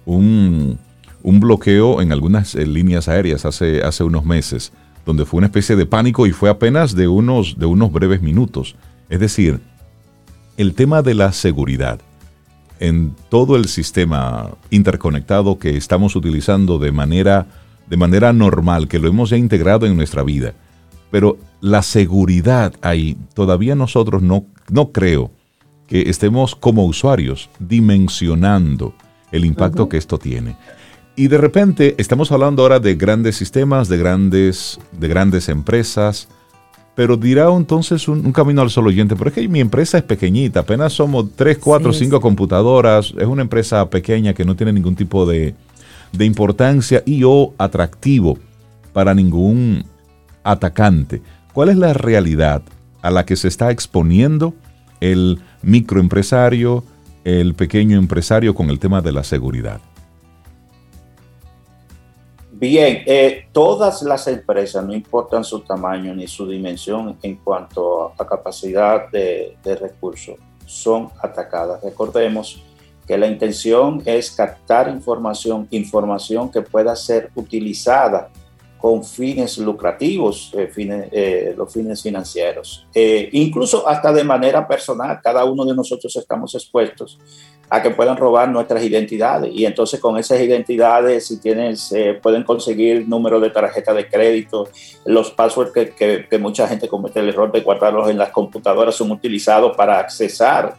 un, 0.06 0.80
un 1.24 1.40
bloqueo 1.40 2.02
en 2.02 2.12
algunas 2.12 2.56
eh, 2.56 2.66
líneas 2.66 3.08
aéreas 3.08 3.46
hace, 3.46 3.82
hace 3.84 4.04
unos 4.04 4.26
meses, 4.26 4.72
donde 5.06 5.26
fue 5.26 5.40
una 5.40 5.48
especie 5.48 5.76
de 5.76 5.86
pánico 5.86 6.28
y 6.28 6.32
fue 6.32 6.50
apenas 6.50 6.96
de 6.96 7.08
unos, 7.08 7.58
de 7.58 7.66
unos 7.66 7.92
breves 7.92 8.22
minutos. 8.22 8.76
Es 9.10 9.20
decir, 9.20 9.60
el 10.58 10.74
tema 10.74 11.02
de 11.02 11.16
la 11.16 11.32
seguridad 11.34 12.00
en 12.80 13.16
todo 13.30 13.56
el 13.56 13.68
sistema 13.68 14.52
interconectado 14.72 15.60
que 15.60 15.78
estamos 15.78 16.16
utilizando 16.16 16.80
de 16.80 16.92
manera, 16.92 17.48
de 17.88 17.98
manera 17.98 18.34
normal, 18.34 18.88
que 18.88 19.00
lo 19.00 19.08
hemos 19.08 19.30
ya 19.30 19.38
integrado 19.38 19.86
en 19.86 19.96
nuestra 19.96 20.24
vida. 20.24 20.54
Pero 21.12 21.38
la 21.62 21.84
seguridad 21.84 22.74
ahí, 22.82 23.18
todavía 23.36 23.76
nosotros 23.76 24.24
no, 24.24 24.46
no 24.70 24.92
creo 24.92 25.32
que 25.88 26.10
estemos 26.10 26.56
como 26.56 26.86
usuarios 26.86 27.50
dimensionando 27.60 28.96
el 29.32 29.46
impacto 29.46 29.88
que 29.88 29.98
esto 29.98 30.18
tiene. 30.18 30.56
Y 31.22 31.28
de 31.28 31.38
repente 31.38 31.94
estamos 32.00 32.32
hablando 32.32 32.64
ahora 32.64 32.80
de 32.80 32.96
grandes 32.96 33.36
sistemas, 33.36 33.88
de 33.88 33.96
grandes, 34.00 34.80
de 34.92 35.08
grandes 35.08 35.50
empresas, 35.50 36.28
pero 36.96 37.16
dirá 37.16 37.48
entonces 37.56 38.08
un, 38.08 38.26
un 38.26 38.32
camino 38.32 38.64
al 38.64 38.72
solo 38.72 38.88
oyente, 38.88 39.16
pero 39.16 39.28
es 39.30 39.36
que 39.36 39.48
mi 39.48 39.60
empresa 39.60 40.00
es 40.00 40.04
pequeñita, 40.04 40.62
apenas 40.62 40.94
somos 40.94 41.28
3, 41.36 41.60
4, 41.60 41.94
Sí, 41.94 42.06
5 42.06 42.18
sí. 42.18 42.22
computadoras, 42.24 43.14
es 43.16 43.28
una 43.28 43.44
empresa 43.44 43.88
pequeña 43.88 44.34
que 44.34 44.46
no 44.46 44.56
tiene 44.56 44.74
ningún 44.74 44.96
tipo 44.96 45.28
de, 45.28 45.54
de 46.12 46.26
importancia 46.26 47.04
y 47.06 47.22
o 47.24 47.54
atractivo 47.60 48.40
para 48.92 49.14
ningún 49.14 49.86
atacante. 50.44 51.22
¿Cuál 51.54 51.70
es 51.70 51.78
la 51.78 51.94
realidad 51.94 52.64
a 53.04 53.12
la 53.12 53.28
que 53.28 53.36
se 53.36 53.48
está 53.48 53.70
exponiendo 53.70 54.56
el 55.02 55.40
microempresario, 55.62 56.84
el 57.26 57.54
pequeño 57.54 58.00
empresario 58.00 58.56
con 58.56 58.72
el 58.72 58.80
tema 58.80 59.04
de 59.04 59.12
la 59.12 59.24
seguridad? 59.24 59.82
Bien, 62.62 63.02
eh, 63.08 63.48
todas 63.52 64.04
las 64.04 64.28
empresas, 64.28 64.86
no 64.86 64.94
importan 64.94 65.44
su 65.44 65.62
tamaño 65.62 66.14
ni 66.14 66.28
su 66.28 66.48
dimensión 66.48 67.18
en 67.24 67.38
cuanto 67.38 68.14
a 68.16 68.28
capacidad 68.28 69.10
de, 69.10 69.58
recursos, 69.64 70.36
son 70.68 71.10
atacadas. 71.24 71.82
Recordemos 71.84 72.62
que 73.08 73.18
la 73.18 73.26
intención 73.26 74.04
es 74.06 74.30
captar 74.30 74.90
información, 74.90 75.68
información 75.72 76.52
que 76.52 76.62
pueda 76.62 76.96
ser 76.96 77.32
utilizada 77.34 78.30
con 78.78 79.04
fines 79.04 79.58
lucrativos, 79.58 80.52
eh, 80.56 80.68
fines, 80.68 81.08
eh, 81.12 81.56
los 81.58 81.74
fines 81.74 82.04
financieros. 82.04 82.86
Eh, 82.94 83.28
incluso 83.32 83.88
hasta 83.88 84.14
de 84.14 84.24
manera 84.24 84.68
personal, 84.68 85.20
cada 85.24 85.46
uno 85.46 85.66
de 85.66 85.74
nosotros 85.74 86.16
estamos 86.16 86.54
expuestos 86.54 87.18
a 87.72 87.82
que 87.82 87.90
puedan 87.90 88.18
robar 88.18 88.50
nuestras 88.50 88.84
identidades 88.84 89.50
y 89.54 89.66
entonces 89.66 90.00
con 90.00 90.18
esas 90.18 90.42
identidades, 90.42 91.28
si 91.28 91.40
tienes, 91.40 91.92
pueden 92.22 92.44
conseguir 92.44 93.08
número 93.08 93.40
de 93.40 93.50
tarjeta 93.50 93.94
de 93.94 94.08
crédito, 94.10 94.68
los 95.06 95.32
passwords 95.32 95.72
que, 95.72 96.28
que, 96.30 96.38
mucha 96.38 96.68
gente 96.68 96.90
comete 96.90 97.22
el 97.22 97.30
error 97.30 97.50
de 97.50 97.62
guardarlos 97.62 98.10
en 98.10 98.18
las 98.18 98.30
computadoras 98.32 98.96
son 98.96 99.12
utilizados 99.12 99.76
para 99.76 100.00
accesar 100.00 100.76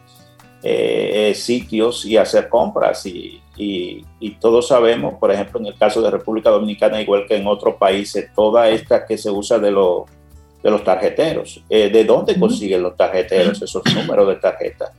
sitios 1.34 2.04
y 2.04 2.16
hacer 2.18 2.48
compras 2.50 3.06
y, 3.06 3.42
y, 3.56 4.30
todos 4.40 4.68
sabemos, 4.68 5.14
por 5.14 5.30
ejemplo, 5.30 5.60
en 5.60 5.66
el 5.66 5.78
caso 5.78 6.00
de 6.02 6.10
República 6.10 6.50
Dominicana, 6.50 7.00
igual 7.00 7.26
que 7.26 7.36
en 7.36 7.46
otros 7.46 7.76
países, 7.76 8.30
toda 8.34 8.68
esta 8.68 9.06
que 9.06 9.16
se 9.16 9.30
usa 9.30 9.58
de, 9.58 9.70
de 9.70 10.70
los 10.70 10.84
tarjeteros. 10.84 11.62
Eh, 11.68 11.90
¿De 11.90 12.04
dónde 12.04 12.38
consiguen 12.38 12.82
los 12.82 12.96
tarjeteros 12.96 13.60
esos 13.62 13.82
números 13.94 14.28
de 14.28 14.36
tarjeta? 14.36 14.92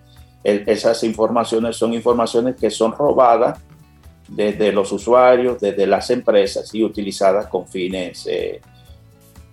Esas 0.43 1.03
informaciones 1.03 1.77
son 1.77 1.93
informaciones 1.93 2.55
que 2.55 2.69
son 2.69 2.91
robadas 2.91 3.59
desde 4.27 4.71
los 4.71 4.91
usuarios, 4.91 5.59
desde 5.59 5.87
las 5.87 6.09
empresas 6.09 6.73
y 6.73 6.83
utilizadas 6.83 7.47
con 7.47 7.67
fines 7.67 8.27
eh, 8.27 8.61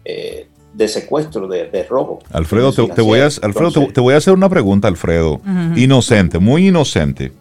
eh, 0.05 0.49
de 0.73 0.89
secuestro, 0.89 1.47
de, 1.49 1.87
robo. 1.89 2.21
Alfredo, 2.33 2.73
te, 2.73 3.03
voy 3.03 3.21
a, 3.21 3.25
Alfredo 3.25 3.89
te, 3.93 4.01
voy 4.01 4.15
a 4.15 4.19
hacer 4.19 4.35
una 4.35 4.49
pregunta, 4.49 4.89
Alfredo. 4.89 5.41
Inocente, 5.77 6.39
muy 6.39 6.69
inocente. 6.69 7.33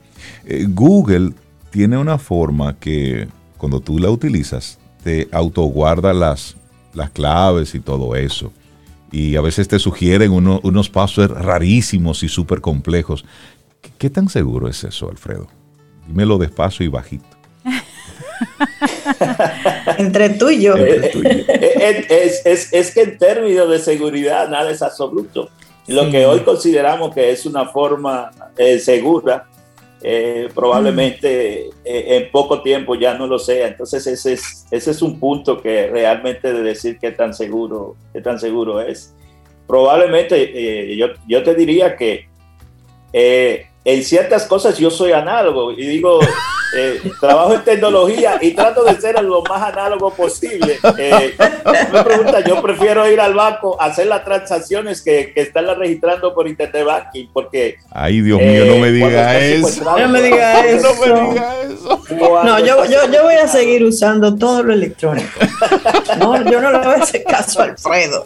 Google 0.69 1.33
tiene 1.69 1.97
una 1.97 2.17
forma 2.17 2.75
que 2.79 3.27
cuando 3.57 3.79
tú 3.79 3.99
la 3.99 4.09
utilizas 4.09 4.79
te 5.03 5.27
autoguarda 5.31 6.13
las, 6.13 6.55
las 6.93 7.09
claves 7.11 7.75
y 7.75 7.79
todo 7.79 8.15
eso. 8.15 8.51
Y 9.11 9.35
a 9.35 9.41
veces 9.41 9.67
te 9.67 9.79
sugieren 9.79 10.31
unos 10.31 10.89
passwords 10.89 11.33
rarísimos 11.33 12.23
y 12.23 12.29
súper 12.29 12.61
complejos. 12.61 13.25
¿Qué, 13.97 14.09
tan 14.09 14.29
seguro 14.29 14.67
es 14.67 14.83
eso, 14.83 15.09
Alfredo? 15.09 15.47
Dímelo 16.07 16.37
despacio 16.37 16.85
y 16.85 16.89
bajito. 16.89 17.25
Entre 19.97 20.29
tú 20.31 20.49
y 20.49 20.63
yo. 20.63 20.75
Es, 21.79 22.73
es, 22.73 22.91
que 22.91 23.01
en 23.01 23.17
términos 23.17 23.69
de 23.69 23.79
seguridad 23.79 24.49
nada 24.49 24.71
es 24.71 24.81
absoluto. 24.81 25.49
Lo 25.87 26.09
que 26.09 26.25
hoy 26.25 26.41
consideramos 26.41 27.13
que 27.13 27.31
es 27.31 27.45
una 27.45 27.65
forma 27.65 28.31
eh, 28.57 28.79
segura 28.79 29.47
eh, 30.01 30.47
probablemente 30.55 31.65
eh, 31.65 31.71
en 31.83 32.31
poco 32.31 32.61
tiempo 32.61 32.95
ya 32.95 33.15
no 33.15 33.27
lo 33.27 33.37
sea. 33.37 33.67
Entonces 33.67 34.07
ese 34.07 34.33
es, 34.33 34.65
ese 34.71 34.91
es 34.91 35.01
un 35.01 35.19
punto 35.19 35.61
que 35.61 35.87
realmente 35.87 36.53
de 36.53 36.61
decir 36.61 36.97
qué 36.99 37.11
tan 37.11 37.33
seguro, 37.33 37.95
qué 38.13 38.21
tan 38.21 38.39
seguro 38.39 38.81
es. 38.81 39.13
Probablemente 39.67 40.91
eh, 40.91 40.95
yo, 40.95 41.07
yo, 41.27 41.43
te 41.43 41.53
diría 41.53 41.95
que 41.95 42.27
en 43.85 44.03
ciertas 44.03 44.45
cosas 44.45 44.77
yo 44.77 44.91
soy 44.91 45.13
análogo 45.13 45.71
y 45.71 45.85
digo, 45.85 46.19
eh, 46.77 47.01
trabajo 47.19 47.53
en 47.53 47.63
tecnología 47.63 48.37
y 48.41 48.51
trato 48.51 48.83
de 48.83 48.99
ser 48.99 49.21
lo 49.23 49.41
más 49.43 49.61
análogo 49.61 50.13
posible. 50.13 50.77
Eh, 50.97 51.33
me 51.93 52.03
pregunta, 52.03 52.41
yo 52.41 52.61
prefiero 52.61 53.09
ir 53.09 53.19
al 53.19 53.33
banco 53.33 53.81
a 53.81 53.85
hacer 53.85 54.07
las 54.07 54.23
transacciones 54.25 55.01
que, 55.01 55.31
que 55.33 55.41
estarlas 55.41 55.77
registrando 55.77 56.33
por 56.33 56.47
internet 56.47 56.85
banking 56.85 57.27
porque... 57.31 57.77
Ay, 57.91 58.21
Dios 58.21 58.39
mío, 58.39 58.65
no 58.65 58.77
me 58.77 58.91
diga 58.91 59.39
eso. 59.39 59.83
No 59.83 60.07
me 60.09 60.21
diga 60.21 60.65
eso. 60.65 60.87
No 61.07 61.21
me 61.23 61.29
diga 61.29 61.61
eso. 61.61 62.03
No, 62.43 62.59
yo, 62.59 62.85
yo, 62.85 63.11
yo 63.11 63.23
voy 63.23 63.35
a 63.35 63.47
seguir 63.47 63.83
usando 63.83 64.35
todo 64.35 64.63
lo 64.63 64.73
electrónico. 64.73 65.39
No, 66.19 66.49
yo 66.49 66.59
no 66.59 66.71
le 66.71 66.79
voy 66.79 66.95
a 66.95 67.03
hacer 67.03 67.23
caso 67.23 67.61
a 67.61 67.65
Alfredo. 67.65 68.25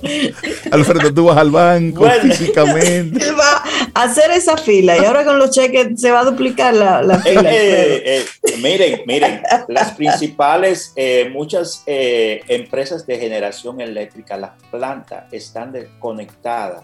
Alfredo, 0.72 1.14
tú 1.14 1.26
vas 1.26 1.38
al 1.38 1.52
banco 1.52 2.10
físicamente. 2.22 3.24
Él 3.24 3.36
va 3.38 3.64
a 3.94 4.04
hacer 4.04 4.32
esa 4.32 4.58
fila 4.58 4.98
y 4.98 5.06
ahora 5.06 5.26
con 5.26 5.38
los 5.38 5.52
cheques 5.52 6.00
se 6.00 6.12
va 6.12 6.22
a 6.22 6.24
duplicar 6.24 6.74
la, 6.74 7.02
la 7.02 7.20
fila. 7.20 7.42
Eh, 7.46 8.26
miren, 8.62 9.02
miren, 9.06 9.42
las 9.68 9.92
principales, 9.92 10.94
eh, 10.96 11.30
muchas 11.32 11.84
eh, 11.86 12.42
empresas 12.48 13.06
de 13.06 13.18
generación 13.18 13.82
eléctrica, 13.82 14.38
las 14.38 14.52
plantas 14.72 15.32
están 15.32 15.72
desconectadas 15.72 16.84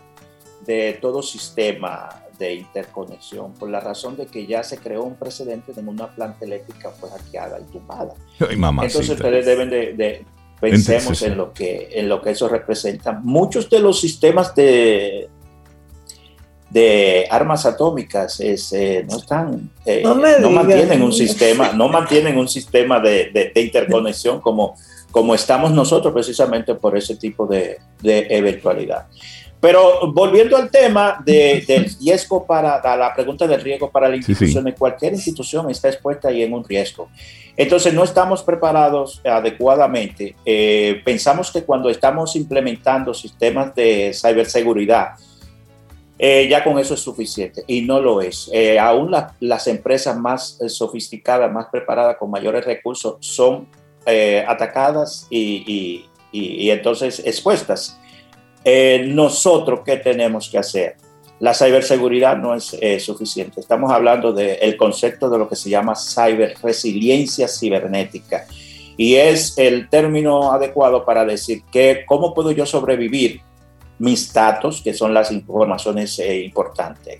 de 0.65 0.97
todo 1.01 1.21
sistema 1.23 2.09
de 2.39 2.53
interconexión 2.55 3.53
por 3.53 3.69
la 3.69 3.81
razón 3.81 4.15
de 4.15 4.25
que 4.25 4.47
ya 4.47 4.63
se 4.63 4.77
creó 4.77 5.03
un 5.03 5.15
precedente 5.15 5.73
de 5.73 5.81
una 5.81 6.07
planta 6.07 6.45
eléctrica 6.45 6.89
fue 6.91 7.09
hackeada 7.09 7.59
y 7.59 7.63
tumbada. 7.71 8.13
Entonces 8.39 9.09
ustedes 9.09 9.45
deben 9.45 9.69
de, 9.69 10.25
pensemos 10.59 11.21
en 11.21 11.37
lo 11.37 11.53
que 11.53 11.89
en 11.93 12.09
lo 12.09 12.21
que 12.21 12.31
eso 12.31 12.47
representa. 12.47 13.13
Muchos 13.23 13.69
de 13.69 13.79
los 13.79 13.99
sistemas 13.99 14.53
de 14.55 15.29
de 16.69 17.27
armas 17.29 17.65
atómicas 17.65 18.39
eh, 18.41 19.05
no 19.09 19.17
están 19.17 19.71
eh, 19.85 20.03
no, 20.03 20.15
mantienen 20.51 21.01
un 21.01 21.11
sistema 21.23 21.71
no 21.73 21.89
mantienen 21.89 22.37
un 22.37 22.47
sistema 22.47 22.99
de, 22.99 23.51
interconexión 23.55 24.39
como 24.39 24.75
como 25.09 25.33
estamos 25.33 25.71
nosotros 25.71 26.13
precisamente 26.13 26.75
por 26.75 26.95
ese 26.95 27.15
tipo 27.15 27.47
de, 27.47 27.79
eventualidad 28.03 29.07
pero 29.61 30.11
volviendo 30.11 30.55
al 30.55 30.69
tema 30.69 31.21
del 31.25 31.65
riesgo 31.99 32.45
para 32.45 32.95
la 32.95 33.13
pregunta 33.13 33.45
del 33.45 33.61
riesgo 33.61 33.89
para 33.89 34.07
la 34.07 34.15
institución, 34.15 34.73
cualquier 34.77 35.13
institución 35.13 35.69
está 35.69 35.89
expuesta 35.89 36.29
ahí 36.29 36.43
en 36.43 36.53
un 36.53 36.63
riesgo. 36.63 37.09
Entonces 37.57 37.93
no 37.93 38.05
estamos 38.05 38.41
preparados 38.41 39.21
adecuadamente. 39.25 40.35
Eh, 40.45 41.01
pensamos 41.03 41.51
que 41.51 41.63
cuando 41.63 41.89
estamos 41.89 42.35
implementando 42.37 43.13
sistemas 43.13 43.75
de 43.75 44.13
ciberseguridad, 44.13 45.15
eh, 46.21 46.49
ya 46.49 46.65
con 46.65 46.77
eso 46.77 46.95
es 46.95 46.99
suficiente 46.99 47.63
y 47.65 47.81
no 47.81 48.01
lo 48.01 48.21
es. 48.21 48.49
Eh, 48.51 48.77
aún 48.77 49.15
las 49.39 49.67
empresas 49.67 50.17
más 50.17 50.59
eh, 50.59 50.67
sofisticadas, 50.67 51.49
más 51.49 51.67
preparadas, 51.71 52.17
con 52.17 52.29
mayores 52.29 52.65
recursos, 52.65 53.15
son 53.21 53.67
atacadas 54.47 55.27
y, 55.29 56.03
entonces 56.33 57.21
expuestas. 57.23 57.97
Nosotros, 58.65 59.81
¿qué 59.85 59.97
tenemos 59.97 60.49
que 60.49 60.57
hacer? 60.57 60.95
La 61.39 61.53
ciberseguridad 61.53 62.37
no 62.37 62.53
es 62.53 62.75
suficiente. 63.03 63.61
Estamos 63.61 63.91
hablando 63.91 64.33
del 64.33 64.75
concepto 64.75 65.29
de 65.29 65.37
lo 65.37 65.47
que 65.47 65.55
se 65.55 65.69
llama 65.69 65.95
ciberresiliencia 65.95 67.47
cibernética 67.47 68.45
y 68.99 69.15
es 69.15 69.57
el 69.57 69.87
término 69.87 70.51
adecuado 70.51 71.05
para 71.05 71.23
decir 71.23 71.63
que 71.71 72.03
cómo 72.05 72.33
puedo 72.33 72.51
yo 72.51 72.65
sobrevivir 72.65 73.39
mis 73.97 74.33
datos, 74.33 74.81
que 74.81 74.93
son 74.93 75.13
las 75.13 75.31
informaciones 75.31 76.19
eh, 76.19 76.41
importantes, 76.41 77.17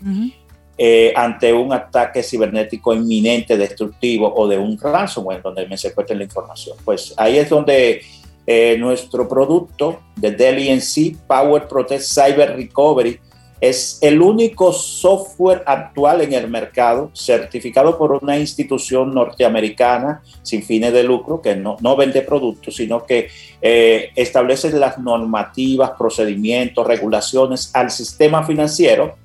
eh, 0.76 1.10
ante 1.16 1.54
un 1.54 1.72
ataque 1.72 2.22
cibernético 2.22 2.92
inminente, 2.92 3.56
destructivo 3.56 4.30
o 4.30 4.46
de 4.46 4.58
un 4.58 4.78
ransomware 4.78 5.40
donde 5.40 5.66
me 5.66 5.78
secuestren 5.78 6.18
la 6.18 6.24
información. 6.24 6.76
Pues 6.84 7.14
ahí 7.16 7.38
es 7.38 7.48
donde 7.48 8.02
eh, 8.46 8.76
nuestro 8.78 9.28
producto 9.28 10.00
de 10.16 10.32
Dell 10.32 10.58
ENC, 10.58 11.16
Power 11.26 11.68
Protect 11.68 12.02
Cyber 12.02 12.56
Recovery, 12.56 13.20
es 13.60 13.98
el 14.00 14.22
único 14.22 14.72
software 14.72 15.62
actual 15.66 16.22
en 16.22 16.32
el 16.32 16.48
mercado 16.48 17.10
certificado 17.12 17.98
por 17.98 18.12
una 18.22 18.38
institución 18.38 19.12
norteamericana 19.12 20.22
sin 20.42 20.62
fines 20.62 20.92
de 20.94 21.02
lucro 21.02 21.42
que 21.42 21.54
no, 21.56 21.76
no 21.80 21.94
vende 21.94 22.22
productos, 22.22 22.76
sino 22.76 23.04
que 23.04 23.28
eh, 23.60 24.10
establece 24.16 24.72
las 24.72 24.98
normativas, 24.98 25.90
procedimientos, 25.98 26.86
regulaciones 26.86 27.70
al 27.74 27.90
sistema 27.90 28.44
financiero 28.44 29.19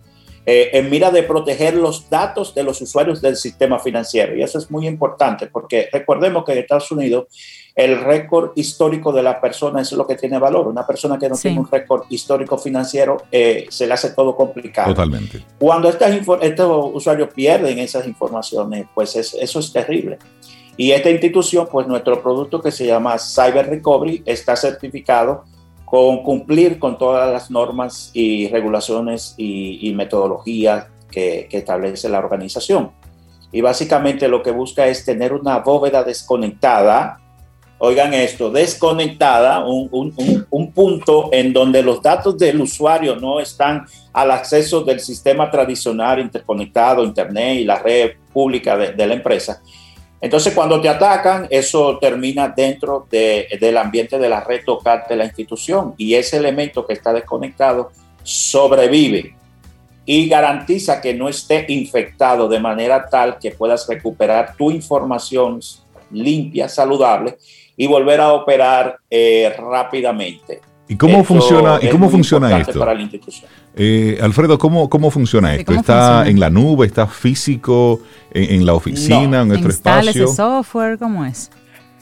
eh, 0.46 0.70
en 0.74 0.90
mira 0.90 1.10
de 1.12 1.24
proteger 1.24 1.76
los 1.76 2.10
datos 2.10 2.54
de 2.54 2.64
los 2.64 2.80
usuarios 2.82 3.22
del 3.22 3.36
sistema 3.36 3.80
financiero. 3.80 4.36
Y 4.36 4.44
eso 4.44 4.60
es 4.60 4.70
muy 4.70 4.88
importante 4.88 5.48
porque 5.48 5.90
recordemos 5.92 6.46
que 6.46 6.52
en 6.52 6.58
Estados 6.60 6.92
Unidos 6.92 7.26
el 7.76 8.00
récord 8.00 8.52
histórico 8.56 9.12
de 9.12 9.24
la 9.24 9.42
persona 9.42 9.82
es 9.82 9.92
lo 9.92 10.08
que 10.08 10.16
tiene 10.16 10.40
valor. 10.40 10.68
Una 10.68 10.86
persona 10.88 11.18
que 11.18 11.28
no 11.28 11.36
tiene 11.36 11.60
un 11.60 11.70
récord 11.70 12.04
histórico 12.10 12.58
financiero 12.58 13.18
eh, 13.32 13.66
se 13.70 13.88
le 13.88 13.94
hace 13.94 14.12
todo 14.12 14.36
complicado. 14.36 14.90
Totalmente. 14.90 15.44
Cuando 15.60 15.90
estos 15.90 16.92
usuarios 16.94 17.30
pierden 17.34 17.80
esas 17.80 18.08
informaciones, 18.08 18.86
pues 18.94 19.16
eso 19.16 19.60
es 19.60 19.74
terrible. 19.74 20.20
Y 20.78 20.92
esta 20.92 21.10
institución, 21.10 21.68
pues 21.72 21.88
nuestro 21.88 22.22
producto 22.22 22.62
que 22.62 22.72
se 22.72 22.86
llama 22.86 23.18
Cyber 23.18 23.70
Recovery 23.70 24.24
está 24.26 24.56
certificado 24.56 25.44
con 25.96 26.24
cumplir 26.24 26.78
con 26.78 26.98
todas 26.98 27.32
las 27.32 27.50
normas 27.50 28.12
y 28.14 28.50
regulaciones 28.50 29.34
y, 29.38 29.94
metodologías 29.94 30.88
que, 31.10 31.48
que 31.50 31.60
establece 31.60 32.10
la 32.10 32.20
organización. 32.20 32.92
Y 33.52 33.62
básicamente 33.62 34.28
lo 34.28 34.44
que 34.44 34.52
busca 34.52 34.88
es 34.88 35.06
tener 35.06 35.32
una 35.32 35.60
bóveda 35.60 36.04
desconectada 36.04 37.20
oigan 37.78 38.14
esto, 38.14 38.50
desconectada, 38.50 39.66
un, 39.66 40.72
punto 40.74 41.30
en 41.32 41.54
donde 41.54 41.84
los 41.84 42.02
datos 42.02 42.38
del 42.38 42.62
usuario 42.62 43.16
no 43.16 43.40
están 43.40 43.86
al 44.14 44.32
acceso 44.32 44.82
del 44.82 45.00
sistema 45.00 45.50
tradicional 45.50 46.20
interconectado, 46.20 47.04
Internet 47.04 47.60
y 47.60 47.64
la 47.66 47.80
red 47.80 48.12
pública 48.34 48.78
de, 48.78 49.08
la 49.08 49.14
empresa, 49.14 49.62
Entonces, 50.26 50.56
cuando 50.56 50.82
te 50.82 50.90
atacan, 50.90 51.46
eso 51.52 52.00
termina 52.00 52.48
dentro 52.48 53.06
del 53.12 53.78
ambiente 53.78 54.18
de 54.18 54.28
la 54.28 54.42
red 54.42 54.62
local 54.66 55.04
de 55.08 55.18
la 55.18 55.26
institución 55.26 55.94
y 55.98 56.16
ese 56.16 56.38
elemento 56.38 56.88
que 56.88 56.94
está 56.94 57.14
desconectado 57.14 57.92
sobrevive 58.24 59.36
y 60.04 60.28
garantiza 60.28 61.00
que 61.00 61.14
no 61.14 61.30
esté 61.30 61.68
infectado 61.68 62.48
de 62.48 62.60
manera 62.60 63.08
tal 63.08 63.38
que 63.38 63.52
puedas 63.52 63.88
recuperar 63.88 64.56
tu 64.58 64.72
información 64.72 65.60
limpia, 66.10 66.70
saludable 66.70 67.38
y 67.78 67.86
volver 67.86 68.20
a 68.20 68.34
operar 68.34 68.98
eh, 69.12 69.56
rápidamente. 69.56 70.60
¿Y 70.88 70.98
cómo 70.98 71.24
funciona, 71.24 71.80
¿y 71.82 71.90
cómo 71.90 72.10
funciona 72.10 72.60
esto? 72.60 72.80
Para 72.80 72.94
la 72.94 73.02
institución. 73.02 73.50
Eh, 73.76 74.20
Alfredo, 74.22 74.58
¿cómo, 74.60 74.90
cómo 74.90 75.10
funciona 75.10 75.56
esto? 75.56 75.74
¿Está 75.74 76.28
en 76.28 76.40
la 76.40 76.50
nube? 76.50 76.86
¿Está 76.86 77.08
físico? 77.08 78.00
¿En, 78.32 78.66
la 78.66 78.74
oficina? 78.74 79.42
¿En 79.42 79.48
nuestro 79.48 79.72
espacio? 79.72 80.26
ese 80.26 80.36
software? 80.36 80.98
¿Cómo 81.00 81.26
es? 81.26 81.50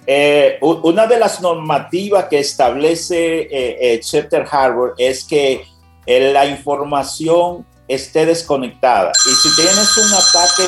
Eh, 0.06 0.58
una 0.62 1.08
de 1.08 1.18
las 1.18 1.42
normativas 1.42 2.26
que 2.26 2.40
establece 2.40 3.48
eh, 3.50 4.00
Chapter 4.02 4.46
Harbor 4.52 4.96
es 4.98 5.24
que 5.24 5.64
la 6.06 6.46
información 6.46 7.66
esté 7.88 8.26
desconectada. 8.26 9.12
Y 9.26 9.30
si 9.36 9.56
tienes 9.56 9.98
un 9.98 10.14
ataque, 10.14 10.68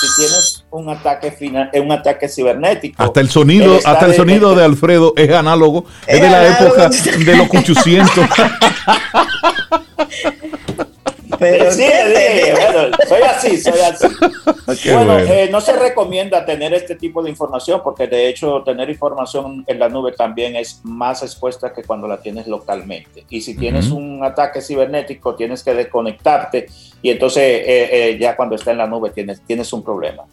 si 0.00 0.06
tienes 0.16 0.64
un 0.70 0.88
ataque 0.88 1.30
final, 1.32 1.70
un 1.74 1.92
ataque 1.92 2.28
cibernético. 2.28 3.02
Hasta 3.02 3.20
el 3.20 3.30
sonido, 3.30 3.78
hasta 3.84 4.06
el 4.06 4.14
sonido 4.14 4.54
de 4.54 4.64
Alfredo 4.64 5.12
es 5.16 5.30
análogo, 5.30 5.84
es, 6.06 6.20
de 6.20 6.30
la 6.30 6.48
época 6.48 6.88
de 6.88 7.36
los 7.36 7.48
800. 7.48 8.14
Pero 11.38 11.70
sí, 11.72 11.84
soy 13.08 13.22
así, 13.22 13.58
soy 13.58 13.80
así. 13.80 14.06
bueno, 14.92 15.18
eh, 15.18 15.48
no 15.50 15.60
se 15.60 15.72
recomienda 15.72 16.44
tener 16.44 16.74
este 16.74 16.94
tipo 16.96 17.22
de 17.22 17.30
información 17.30 17.80
porque 17.82 18.06
de 18.06 18.28
hecho 18.28 18.62
tener 18.62 18.88
información 18.90 19.64
en 19.66 19.78
la 19.78 19.88
nube 19.88 20.12
también 20.12 20.56
es 20.56 20.80
más 20.84 21.22
expuesta 21.22 21.72
que 21.72 21.82
cuando 21.82 22.08
la 22.08 22.18
tienes 22.18 22.46
localmente. 22.46 23.24
Y 23.28 23.40
si 23.40 23.56
tienes 23.56 23.90
un 23.90 24.22
ataque 24.24 24.60
cibernético, 24.60 25.34
tienes 25.34 25.62
que 25.62 25.74
desconectarte 25.74 26.66
y 27.02 27.10
entonces 27.10 27.42
eh, 27.42 27.88
eh, 27.92 28.18
ya 28.18 28.36
cuando 28.36 28.54
está 28.54 28.70
en 28.70 28.78
la 28.78 28.86
nube 28.86 29.10
tienes, 29.10 29.40
tienes 29.42 29.72
un 29.72 29.82
problema. 29.82 30.24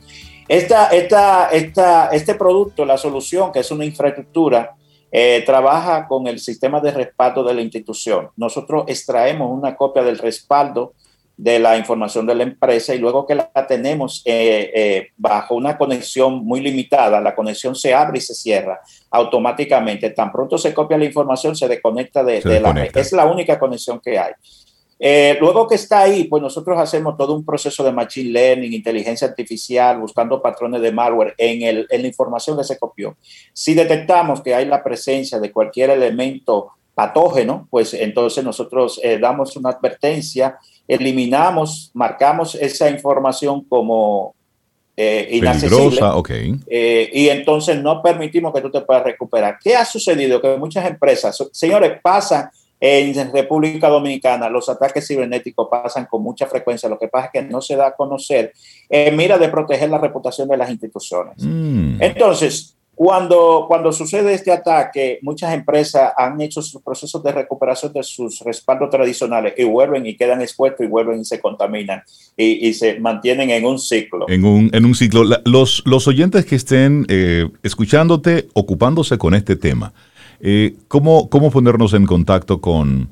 Esta, 0.48 0.88
esta, 0.88 1.50
esta, 1.50 2.08
este 2.08 2.36
producto, 2.36 2.84
la 2.84 2.98
solución, 2.98 3.52
que 3.52 3.60
es 3.60 3.72
una 3.72 3.86
infraestructura, 3.86 4.76
eh, 5.12 5.44
trabaja 5.46 6.08
con 6.08 6.28
el 6.28 6.40
sistema 6.40 6.80
de 6.80 6.92
respaldo 6.92 7.44
de 7.44 7.54
la 7.54 7.62
institución. 7.62 8.30
Nosotros 8.38 8.86
extraemos 8.88 9.52
una 9.52 9.76
copia 9.76 10.04
del 10.04 10.18
respaldo 10.18 10.94
de 11.38 11.58
la 11.58 11.76
información 11.76 12.28
de 12.28 12.36
la 12.36 12.44
empresa 12.44 12.94
y 12.94 13.00
luego 13.00 13.26
que 13.26 13.34
la 13.34 13.50
tenemos 13.68 14.22
eh, 14.26 14.72
eh, 14.76 15.08
bajo 15.18 15.56
una 15.56 15.76
conexión 15.76 16.46
muy 16.46 16.62
limitada, 16.62 17.20
la 17.20 17.34
conexión 17.34 17.76
se 17.76 17.96
abre 17.96 18.20
y 18.20 18.22
se 18.22 18.36
cierra 18.36 18.80
automáticamente. 19.10 20.12
Tan 20.12 20.32
pronto 20.32 20.58
se 20.58 20.74
copia 20.74 21.00
la 21.00 21.06
información, 21.06 21.56
se 21.56 21.68
desconecta 21.68 22.24
de, 22.24 22.42
de 22.42 22.60
la 22.60 22.74
red. 22.74 22.96
Es 22.96 23.12
la 23.12 23.26
única 23.26 23.58
conexión 23.58 24.00
que 24.00 24.20
hay. 24.20 24.34
Eh, 25.04 25.36
luego 25.40 25.68
que 25.68 25.74
está 25.74 26.02
ahí, 26.02 26.26
pues 26.26 26.44
nosotros 26.44 26.78
hacemos 26.80 27.18
todo 27.18 27.34
un 27.34 27.44
proceso 27.44 27.84
de 27.84 27.92
machine 27.92 28.30
learning, 28.30 28.72
inteligencia 28.72 29.28
artificial, 29.28 30.00
buscando 30.00 30.40
patrones 30.40 30.80
de 30.80 30.92
malware 30.92 31.34
en, 31.40 31.64
el, 31.64 31.88
en 31.90 32.04
la 32.04 32.08
información 32.08 32.56
que 32.56 32.64
se 32.64 32.78
copió. 32.78 33.18
Si 33.52 33.74
detectamos 33.74 34.42
que 34.42 34.54
hay 34.54 34.66
la 34.66 34.84
presencia 34.84 35.40
de 35.40 35.52
cualquier 35.52 35.90
elemento 35.90 36.74
patógeno, 36.94 37.68
pues 37.72 37.96
entonces 37.96 38.44
nosotros 38.44 39.00
eh, 39.02 39.18
damos 39.18 39.56
una 39.58 39.72
advertencia, 39.72 40.60
eliminamos, 40.88 41.90
marcamos 41.96 42.54
esa 42.54 42.88
información 42.88 43.64
como 43.68 44.36
eh, 44.96 45.30
inaccesible. 45.32 46.00
Eh, 46.68 47.10
y 47.12 47.30
entonces 47.30 47.82
no 47.82 48.04
permitimos 48.04 48.54
que 48.54 48.62
tú 48.62 48.70
te 48.70 48.82
puedas 48.82 49.04
recuperar. 49.04 49.58
¿Qué 49.64 49.76
ha 49.76 49.84
sucedido? 49.84 50.40
Que 50.40 50.58
muchas 50.58 50.86
empresas, 50.86 51.44
señores, 51.52 52.00
pasan 52.04 52.52
en 52.82 53.32
República 53.32 53.88
Dominicana 53.88 54.50
los 54.50 54.68
ataques 54.68 55.08
cibernéticos 55.08 55.68
pasan 55.70 56.08
con 56.08 56.24
mucha 56.24 56.48
frecuencia. 56.48 56.90
Lo 56.90 56.98
que 56.98 57.08
pasa 57.08 57.28
es 57.28 57.32
que 57.32 57.42
no 57.44 57.62
se 57.62 57.76
da 57.76 57.88
a 57.88 57.96
conocer 57.96 58.54
en 58.90 59.16
mira 59.16 59.38
de 59.38 59.50
proteger 59.50 59.90
la 59.90 60.00
reputación 60.00 60.50
de 60.50 60.58
las 60.58 60.70
instituciones. 60.72 61.36
Mm. 61.38 62.02
Entonces, 62.02 62.76
cuando, 62.94 63.66
cuando 63.68 63.92
sucede 63.92 64.34
este 64.34 64.52
ataque, 64.52 65.20
muchas 65.22 65.54
empresas 65.54 66.12
han 66.18 66.40
hecho 66.42 66.62
sus 66.62 66.82
procesos 66.82 67.24
de 67.24 67.32
recuperación 67.32 67.94
de 67.94 68.04
sus 68.04 68.42
respaldos 68.42 68.90
tradicionales 68.90 69.54
y 69.58 69.64
vuelven 69.64 70.06
y 70.06 70.16
quedan 70.16 70.42
expuestos 70.42 70.86
y 70.86 70.90
vuelven 70.90 71.22
y 71.22 71.26
se 71.26 71.40
contaminan 71.40 72.04
y, 72.36 72.74
se 72.74 73.00
mantienen 73.00 73.50
en 73.50 73.66
un 73.66 73.80
ciclo. 73.80 74.28
En 74.28 74.44
un, 74.46 74.70
en 74.74 74.86
un 74.86 74.94
ciclo. 74.94 75.24
los, 75.46 75.84
los 75.86 76.08
oyentes 76.08 76.46
que 76.46 76.56
estén 76.56 77.06
eh, 77.10 77.48
escuchándote, 77.64 78.50
ocupándose 78.54 79.18
con 79.18 79.34
este 79.34 79.56
tema, 79.56 79.94
eh, 80.42 80.76
¿cómo, 80.88 81.30
¿Cómo 81.30 81.52
ponernos 81.52 81.94
en 81.94 82.06
contacto 82.06 82.62
con, 82.62 83.10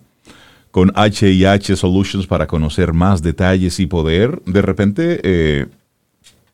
con 0.71 0.93
HIH 0.95 1.75
Solutions 1.75 2.27
para 2.27 2.47
conocer 2.47 2.93
más 2.93 3.21
detalles 3.21 3.79
y 3.79 3.85
poder 3.85 4.41
de 4.45 4.61
repente 4.61 5.19
eh, 5.23 5.67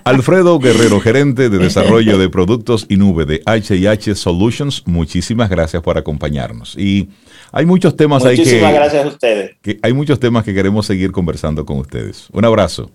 Alfredo 0.05 0.59
Guerrero, 0.59 1.01
gerente 1.01 1.49
de 1.49 1.57
desarrollo 1.57 2.19
de 2.19 2.29
productos 2.29 2.85
y 2.91 2.99
nube 2.99 3.25
de 3.25 3.41
HIH 3.47 4.17
Solutions, 4.17 4.83
muchísimas 4.87 5.49
gracias 5.49 5.83
por 5.83 5.97
acompañarnos. 5.97 6.77
Y 6.77 7.09
hay 7.51 7.65
muchos 7.65 7.97
temas 7.97 8.23
ahí 8.27 8.37
que... 8.37 8.43
Muchísimas 8.43 8.75
gracias 8.75 9.05
a 9.07 9.09
ustedes. 9.09 9.57
Que 9.63 9.79
hay 9.83 9.95
muchos 9.95 10.21
temas 10.21 10.45
que 10.45 10.53
queremos 10.53 10.85
seguir 10.85 11.11
conversando 11.11 11.65
con 11.65 11.78
ustedes. 11.78 12.28
Un 12.32 12.45
abrazo. 12.45 12.91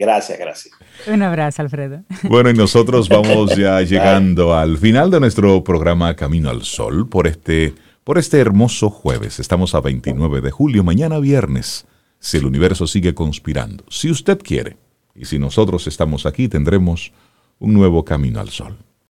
Gracias, 0.00 0.38
gracias. 0.38 0.74
Un 1.06 1.22
abrazo, 1.22 1.60
Alfredo. 1.60 2.04
Bueno, 2.22 2.48
y 2.48 2.54
nosotros 2.54 3.08
vamos 3.10 3.54
ya 3.54 3.82
llegando 3.82 4.56
al 4.56 4.78
final 4.78 5.10
de 5.10 5.20
nuestro 5.20 5.62
programa 5.62 6.16
Camino 6.16 6.48
al 6.48 6.62
Sol 6.62 7.06
por 7.06 7.26
este, 7.26 7.74
por 8.02 8.16
este 8.16 8.40
hermoso 8.40 8.88
jueves. 8.88 9.38
Estamos 9.38 9.74
a 9.74 9.80
29 9.82 10.40
de 10.40 10.50
julio, 10.50 10.82
mañana 10.82 11.18
viernes, 11.18 11.86
si 12.18 12.38
el 12.38 12.46
universo 12.46 12.86
sigue 12.86 13.14
conspirando. 13.14 13.84
Si 13.90 14.10
usted 14.10 14.38
quiere, 14.38 14.78
y 15.14 15.26
si 15.26 15.38
nosotros 15.38 15.86
estamos 15.86 16.24
aquí, 16.24 16.48
tendremos 16.48 17.12
un 17.58 17.74
nuevo 17.74 18.02
Camino 18.02 18.40
al 18.40 18.48
Sol. 18.48 18.78